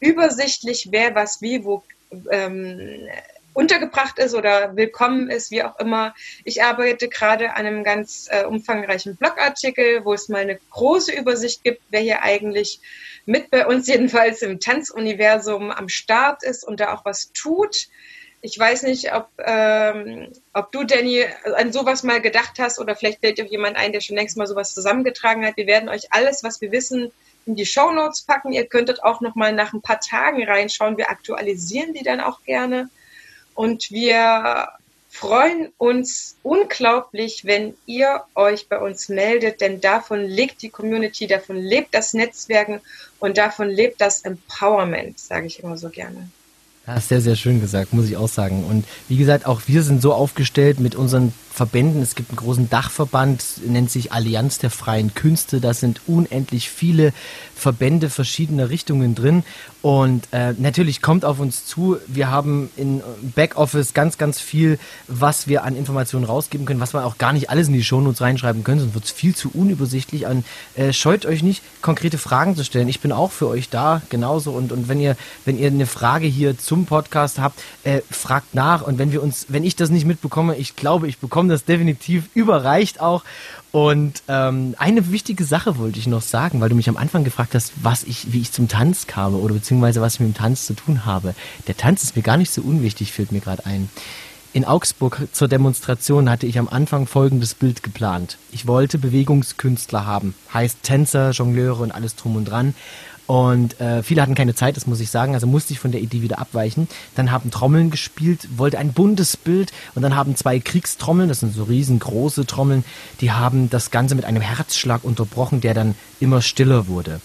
übersichtlich, 0.01 0.89
wer 0.91 1.15
was 1.15 1.43
wie 1.43 1.63
wo 1.63 1.83
ähm, 2.31 3.07
untergebracht 3.53 4.19
ist 4.19 4.35
oder 4.35 4.75
willkommen 4.77 5.29
ist, 5.29 5.51
wie 5.51 5.63
auch 5.63 5.79
immer. 5.79 6.15
Ich 6.45 6.63
arbeite 6.63 7.11
gerade 7.11 7.51
an 7.51 7.67
einem 7.67 7.85
ganz 7.85 8.29
äh, 8.31 8.47
umfangreichen 8.47 9.17
Blogartikel, 9.17 10.07
wo 10.07 10.15
es 10.15 10.31
mal 10.31 10.41
eine 10.41 10.59
große 10.71 11.13
Übersicht 11.13 11.63
gibt, 11.63 11.83
wer 11.91 12.01
hier 12.01 12.23
eigentlich 12.23 12.81
mit 13.27 13.51
bei 13.51 13.67
uns 13.67 13.87
jedenfalls 13.89 14.41
im 14.41 14.59
Tanzuniversum 14.59 15.71
am 15.71 15.91
Start 15.91 16.45
ist 16.45 16.67
und 16.67 16.81
da 16.81 16.95
auch 16.95 17.05
was 17.05 17.31
tut. 17.35 17.89
Ich 18.45 18.59
weiß 18.59 18.83
nicht, 18.83 19.15
ob, 19.15 19.29
ähm, 19.39 20.33
ob 20.53 20.73
du, 20.73 20.83
Danny, 20.83 21.25
an 21.57 21.73
sowas 21.73 22.03
mal 22.03 22.21
gedacht 22.21 22.59
hast 22.59 22.81
oder 22.81 22.97
vielleicht 22.97 23.21
fällt 23.21 23.39
dir 23.39 23.47
jemand 23.47 23.77
ein, 23.77 23.93
der 23.93 24.01
schon 24.01 24.17
längst 24.17 24.37
mal 24.37 24.49
sowas 24.49 24.75
zusammengetragen 24.75 25.47
hat. 25.47 25.57
Wir 25.57 25.69
werden 25.69 25.89
euch 25.89 26.13
alles, 26.13 26.43
was 26.43 26.61
wir 26.61 26.73
wissen, 26.73 27.13
in 27.47 27.55
die 27.55 27.67
Show 27.67 27.93
Notes 27.93 28.23
packen. 28.23 28.53
Ihr 28.53 28.67
könntet 28.67 29.05
auch 29.05 29.21
noch 29.21 29.37
mal 29.37 29.53
nach 29.53 29.73
ein 29.73 29.81
paar 29.81 30.01
Tagen 30.01 30.43
reinschauen. 30.45 30.97
Wir 30.97 31.09
aktualisieren 31.09 31.95
die 31.95 32.03
dann 32.03 32.21
auch 32.21 32.43
gerne. 32.43 32.91
Und 33.55 33.93
wir 33.93 34.69
freuen 35.09 35.73
uns 35.79 36.37
unglaublich, 36.43 37.45
wenn 37.45 37.77
ihr 37.87 38.25
euch 38.35 38.69
bei 38.69 38.79
uns 38.79 39.09
meldet, 39.09 39.61
denn 39.61 39.81
davon 39.81 40.25
lebt 40.25 40.63
die 40.63 40.71
Community, 40.71 41.29
davon 41.29 41.57
lebt 41.57 41.95
das 41.95 42.13
Netzwerken 42.13 42.81
und 43.21 43.39
davon 43.39 43.69
lebt 43.69 44.01
das 44.01 44.23
Empowerment, 44.23 45.21
sage 45.21 45.47
ich 45.47 45.63
immer 45.63 45.77
so 45.77 45.91
gerne. 45.91 46.29
Ja, 46.87 47.01
sehr, 47.01 47.21
sehr 47.21 47.37
schön 47.37 47.61
gesagt, 47.61 47.93
muss 47.93 48.07
ich 48.07 48.17
auch 48.17 48.29
sagen. 48.29 48.65
Und 48.65 48.85
wie 49.09 49.17
gesagt, 49.17 49.47
auch 49.47 49.63
wir 49.67 49.85
sind 49.85 50.03
so 50.03 50.13
aufgestellt 50.13 50.81
mit 50.81 50.97
unseren 50.97 51.33
Verbänden. 51.53 52.03
Es 52.03 52.17
gibt 52.17 52.31
einen 52.31 52.39
großen 52.39 52.71
Dachverband, 52.71 53.45
nennt 53.65 53.89
sich 53.89 54.11
Allianz 54.11 54.59
der 54.59 54.71
freien 54.71 55.15
Künste. 55.15 55.61
Da 55.61 55.75
sind 55.75 56.01
unendlich 56.09 56.71
viele 56.71 57.13
Verbände 57.55 58.11
verschiedener 58.11 58.69
Richtungen 58.69 59.15
drin. 59.15 59.45
Und 59.83 60.29
äh, 60.31 60.55
natürlich 60.57 61.03
kommt 61.03 61.25
auf 61.25 61.41
uns 61.41 61.67
zu, 61.67 61.99
wir 62.07 62.31
haben 62.31 62.71
in 62.77 63.03
Backoffice 63.35 63.95
ganz, 63.95 64.17
ganz 64.17 64.41
viel, 64.41 64.79
was 65.09 65.49
wir 65.49 65.65
an 65.65 65.75
Informationen 65.77 66.25
rausgeben 66.25 66.67
können, 66.67 66.79
was 66.79 66.95
wir 66.95 67.05
auch 67.05 67.19
gar 67.19 67.33
nicht 67.33 67.51
alles 67.51 67.67
in 67.67 67.75
die 67.75 67.83
Shownotes 67.83 68.21
reinschreiben 68.21 68.63
können, 68.63 68.79
sonst 68.79 68.95
wird 68.95 69.05
es 69.05 69.11
viel 69.11 69.35
zu 69.35 69.51
unübersichtlich 69.53 70.29
an. 70.29 70.45
Äh, 70.77 70.93
scheut 70.93 71.27
euch 71.27 71.43
nicht, 71.43 71.63
konkrete 71.83 72.17
Fragen 72.17 72.55
zu 72.55 72.65
stellen. 72.65 72.89
Ich 72.89 73.01
bin 73.01 73.11
auch 73.11 73.33
für 73.33 73.49
euch 73.49 73.71
da, 73.71 74.03
genauso. 74.09 74.53
Und, 74.53 74.71
und 74.71 74.89
wenn 74.89 75.01
ihr, 75.01 75.17
wenn 75.45 75.59
ihr 75.59 75.67
eine 75.67 75.87
Frage 75.87 76.29
hier 76.29 76.57
zum 76.57 76.87
Podcast 76.87 77.41
habt, 77.41 77.61
äh, 77.83 78.03
fragt 78.09 78.55
nach. 78.55 78.83
Und 78.83 78.99
wenn 78.99 79.11
wir 79.11 79.21
uns, 79.21 79.47
wenn 79.49 79.65
ich 79.65 79.75
das 79.75 79.91
nicht 79.91 80.07
mitbekomme, 80.07 80.57
ich 80.57 80.77
glaube, 80.77 81.09
ich 81.09 81.19
bekomme 81.19 81.49
das 81.49 81.65
definitiv 81.65 82.29
überreicht 82.35 83.01
auch. 83.01 83.25
Und 83.73 84.23
ähm, 84.29 84.75
eine 84.79 85.11
wichtige 85.11 85.45
Sache 85.45 85.79
wollte 85.79 85.99
ich 85.99 86.07
noch 86.07 86.21
sagen, 86.21 86.61
weil 86.61 86.69
du 86.69 86.75
mich 86.75 86.91
am 86.91 86.99
Anfang 86.99 87.25
gefragt 87.25 87.55
hast, 87.55 87.73
was 87.83 88.05
ich, 88.05 88.33
wie 88.33 88.41
ich 88.43 88.53
zum 88.53 88.69
Tanz 88.69 89.07
kam 89.07 89.35
oder 89.35 89.55
beziehungsweise 89.55 90.03
was 90.03 90.15
ich 90.15 90.21
mit 90.21 90.29
dem 90.29 90.37
Tanz 90.37 90.67
zu 90.67 90.75
tun 90.75 91.07
habe. 91.07 91.35
Der 91.67 91.77
Tanz 91.77 92.03
ist 92.03 92.15
mir 92.15 92.23
gar 92.23 92.37
nicht 92.37 92.51
so 92.51 92.61
unwichtig, 92.61 93.13
fällt 93.13 93.33
mir 93.33 93.41
gerade 93.41 93.65
ein. 93.65 93.89
In 94.53 94.67
Augsburg 94.67 95.29
zur 95.33 95.49
Demonstration 95.49 96.29
hatte 96.29 96.47
ich 96.47 96.59
am 96.59 96.69
Anfang 96.69 97.07
folgendes 97.07 97.55
Bild 97.55 97.83
geplant. 97.83 98.37
Ich 98.51 98.67
wollte 98.67 98.99
Bewegungskünstler 98.99 100.05
haben, 100.05 100.35
heißt 100.53 100.83
Tänzer, 100.83 101.31
Jongleure 101.31 101.83
und 101.83 101.93
alles 101.93 102.17
drum 102.17 102.37
und 102.37 102.45
dran. 102.45 102.75
Und 103.33 103.81
äh, 103.81 104.03
viele 104.03 104.21
hatten 104.21 104.35
keine 104.35 104.55
Zeit, 104.55 104.77
das 104.77 104.87
muss 104.87 105.01
ich 105.01 105.11
sagen, 105.11 105.33
also 105.33 105.47
musste 105.47 105.73
ich 105.73 105.79
von 105.79 105.91
der 105.91 106.03
Idee 106.03 106.21
wieder 106.21 106.39
abweichen. 106.39 106.87
Dann 107.15 107.33
haben 107.33 107.51
Trommeln 107.51 107.91
gespielt, 107.91 108.47
wollte 108.59 108.79
ein 108.79 108.93
buntes 108.93 109.39
Bild 109.39 109.73
und 109.95 110.03
dann 110.03 110.15
haben 110.15 110.37
zwei 110.37 110.59
Kriegstrommeln, 110.61 111.31
das 111.31 111.41
sind 111.41 111.55
so 111.55 111.63
riesengroße 111.63 112.45
Trommeln, 112.45 112.85
die 113.23 113.33
haben 113.33 113.71
das 113.71 113.91
Ganze 113.91 114.17
mit 114.17 114.27
einem 114.27 114.43
Herzschlag 114.43 115.03
unterbrochen, 115.03 115.63
der 115.63 115.73
dann 115.73 115.95
immer 116.21 116.43
stiller 116.43 116.89
wurde. 116.89 117.23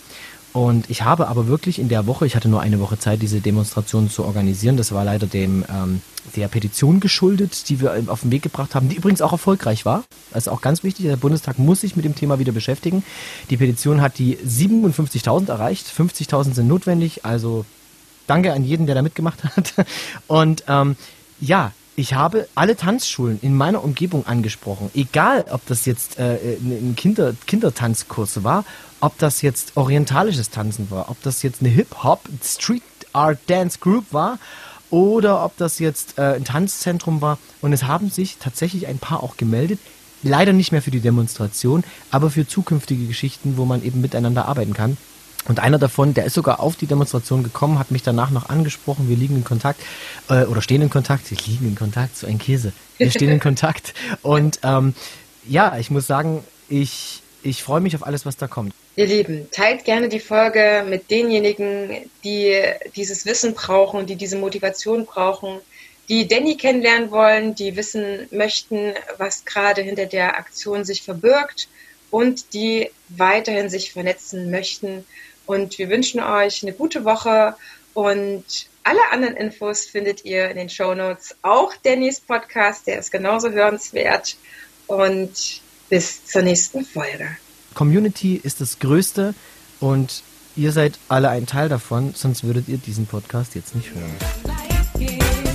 Und 0.57 0.89
ich 0.89 1.03
habe 1.03 1.27
aber 1.27 1.45
wirklich 1.45 1.77
in 1.77 1.87
der 1.87 2.07
Woche, 2.07 2.25
ich 2.25 2.35
hatte 2.35 2.49
nur 2.49 2.61
eine 2.61 2.79
Woche 2.79 2.97
Zeit, 2.97 3.21
diese 3.21 3.41
Demonstration 3.41 4.09
zu 4.09 4.25
organisieren. 4.25 4.75
Das 4.75 4.91
war 4.91 5.05
leider 5.05 5.27
dem 5.27 5.63
ähm, 5.71 6.01
der 6.35 6.47
Petition 6.47 6.99
geschuldet, 6.99 7.69
die 7.69 7.79
wir 7.79 8.05
auf 8.07 8.21
den 8.21 8.31
Weg 8.31 8.41
gebracht 8.41 8.73
haben, 8.73 8.89
die 8.89 8.95
übrigens 8.95 9.21
auch 9.21 9.33
erfolgreich 9.33 9.85
war. 9.85 10.03
Ist 10.33 10.49
auch 10.49 10.61
ganz 10.61 10.83
wichtig. 10.83 11.05
Der 11.05 11.15
Bundestag 11.15 11.59
muss 11.59 11.81
sich 11.81 11.95
mit 11.95 12.05
dem 12.05 12.15
Thema 12.15 12.39
wieder 12.39 12.53
beschäftigen. 12.53 13.03
Die 13.51 13.57
Petition 13.57 14.01
hat 14.01 14.17
die 14.17 14.35
57.000 14.37 15.49
erreicht. 15.49 15.85
50.000 15.95 16.55
sind 16.55 16.67
notwendig. 16.67 17.23
Also 17.23 17.63
danke 18.25 18.51
an 18.51 18.63
jeden, 18.63 18.87
der 18.87 18.95
da 18.95 19.03
mitgemacht 19.03 19.43
hat. 19.43 19.75
Und 20.25 20.63
ähm, 20.67 20.95
ja, 21.39 21.71
ich 21.95 22.15
habe 22.15 22.47
alle 22.55 22.75
Tanzschulen 22.75 23.37
in 23.43 23.55
meiner 23.55 23.83
Umgebung 23.83 24.25
angesprochen. 24.25 24.89
Egal, 24.95 25.45
ob 25.51 25.65
das 25.67 25.85
jetzt 25.85 26.17
äh, 26.17 26.57
ein 26.59 26.95
Kinder, 26.95 27.35
Kindertanzkurs 27.45 28.43
war 28.43 28.65
ob 28.99 29.17
das 29.17 29.41
jetzt 29.41 29.75
orientalisches 29.75 30.49
Tanzen 30.49 30.89
war, 30.89 31.09
ob 31.09 31.21
das 31.23 31.43
jetzt 31.43 31.61
eine 31.61 31.69
Hip-Hop, 31.69 32.21
Street 32.43 32.83
Art 33.13 33.39
Dance 33.47 33.79
Group 33.79 34.05
war 34.11 34.39
oder 34.89 35.43
ob 35.43 35.57
das 35.57 35.79
jetzt 35.79 36.17
äh, 36.17 36.35
ein 36.35 36.45
Tanzzentrum 36.45 37.21
war. 37.21 37.37
Und 37.61 37.73
es 37.73 37.83
haben 37.83 38.09
sich 38.09 38.37
tatsächlich 38.37 38.87
ein 38.87 38.99
paar 38.99 39.23
auch 39.23 39.37
gemeldet. 39.37 39.79
Leider 40.23 40.53
nicht 40.53 40.71
mehr 40.71 40.81
für 40.81 40.91
die 40.91 40.99
Demonstration, 40.99 41.83
aber 42.09 42.29
für 42.29 42.47
zukünftige 42.47 43.05
Geschichten, 43.05 43.57
wo 43.57 43.65
man 43.65 43.83
eben 43.83 44.01
miteinander 44.01 44.47
arbeiten 44.47 44.73
kann. 44.73 44.97
Und 45.47 45.59
einer 45.59 45.77
davon, 45.77 46.13
der 46.13 46.25
ist 46.25 46.33
sogar 46.33 46.59
auf 46.59 46.75
die 46.75 46.87
Demonstration 46.87 47.43
gekommen, 47.43 47.79
hat 47.79 47.91
mich 47.91 48.03
danach 48.03 48.31
noch 48.31 48.49
angesprochen. 48.49 49.07
Wir 49.07 49.15
liegen 49.15 49.35
in 49.35 49.43
Kontakt 49.43 49.79
äh, 50.29 50.43
oder 50.43 50.61
stehen 50.61 50.81
in 50.81 50.89
Kontakt. 50.89 51.29
Wir 51.31 51.37
liegen 51.45 51.67
in 51.67 51.75
Kontakt, 51.75 52.17
so 52.17 52.27
ein 52.27 52.37
Käse. 52.37 52.73
Wir 52.97 53.11
stehen 53.11 53.29
in 53.29 53.39
Kontakt. 53.49 53.93
Und 54.21 54.59
ähm, 54.63 54.93
ja, 55.47 55.77
ich 55.77 55.89
muss 55.89 56.07
sagen, 56.07 56.43
ich, 56.67 57.21
ich 57.49 57.63
freue 57.63 57.81
mich 57.81 57.95
auf 57.95 58.05
alles, 58.05 58.25
was 58.25 58.37
da 58.37 58.47
kommt. 58.47 58.73
Ihr 58.95 59.05
Lieben, 59.05 59.49
teilt 59.51 59.85
gerne 59.85 60.09
die 60.09 60.19
Folge 60.19 60.85
mit 60.87 61.09
denjenigen, 61.11 62.09
die 62.23 62.61
dieses 62.95 63.25
Wissen 63.25 63.53
brauchen, 63.53 64.05
die 64.05 64.15
diese 64.15 64.37
Motivation 64.37 65.05
brauchen, 65.05 65.59
die 66.09 66.27
Danny 66.27 66.57
kennenlernen 66.57 67.11
wollen, 67.11 67.53
die 67.53 67.75
wissen 67.75 68.27
möchten, 68.31 68.93
was 69.17 69.45
gerade 69.45 69.81
hinter 69.81 70.05
der 70.05 70.37
Aktion 70.37 70.85
sich 70.85 71.03
verbirgt 71.03 71.67
und 72.11 72.53
die 72.53 72.89
weiterhin 73.09 73.69
sich 73.69 73.91
vernetzen 73.91 74.49
möchten. 74.49 75.05
Und 75.45 75.77
wir 75.77 75.89
wünschen 75.89 76.21
euch 76.21 76.63
eine 76.63 76.73
gute 76.73 77.05
Woche 77.05 77.55
und 77.93 78.45
alle 78.83 79.11
anderen 79.11 79.35
Infos 79.35 79.85
findet 79.85 80.23
ihr 80.23 80.49
in 80.49 80.57
den 80.57 80.69
Show 80.69 80.93
Notes. 80.93 81.35
Auch 81.41 81.73
Dannys 81.83 82.21
Podcast, 82.21 82.87
der 82.87 82.99
ist 82.99 83.11
genauso 83.11 83.51
hörenswert. 83.51 84.37
Und 84.87 85.61
bis 85.89 86.25
zur 86.25 86.41
nächsten 86.41 86.85
Folge. 86.85 87.29
Community 87.73 88.35
ist 88.35 88.61
das 88.61 88.79
Größte 88.79 89.33
und 89.79 90.23
ihr 90.55 90.71
seid 90.71 90.97
alle 91.07 91.29
ein 91.29 91.45
Teil 91.45 91.69
davon, 91.69 92.13
sonst 92.15 92.43
würdet 92.43 92.67
ihr 92.67 92.77
diesen 92.77 93.05
Podcast 93.05 93.55
jetzt 93.55 93.75
nicht 93.75 93.91
hören. 93.93 95.46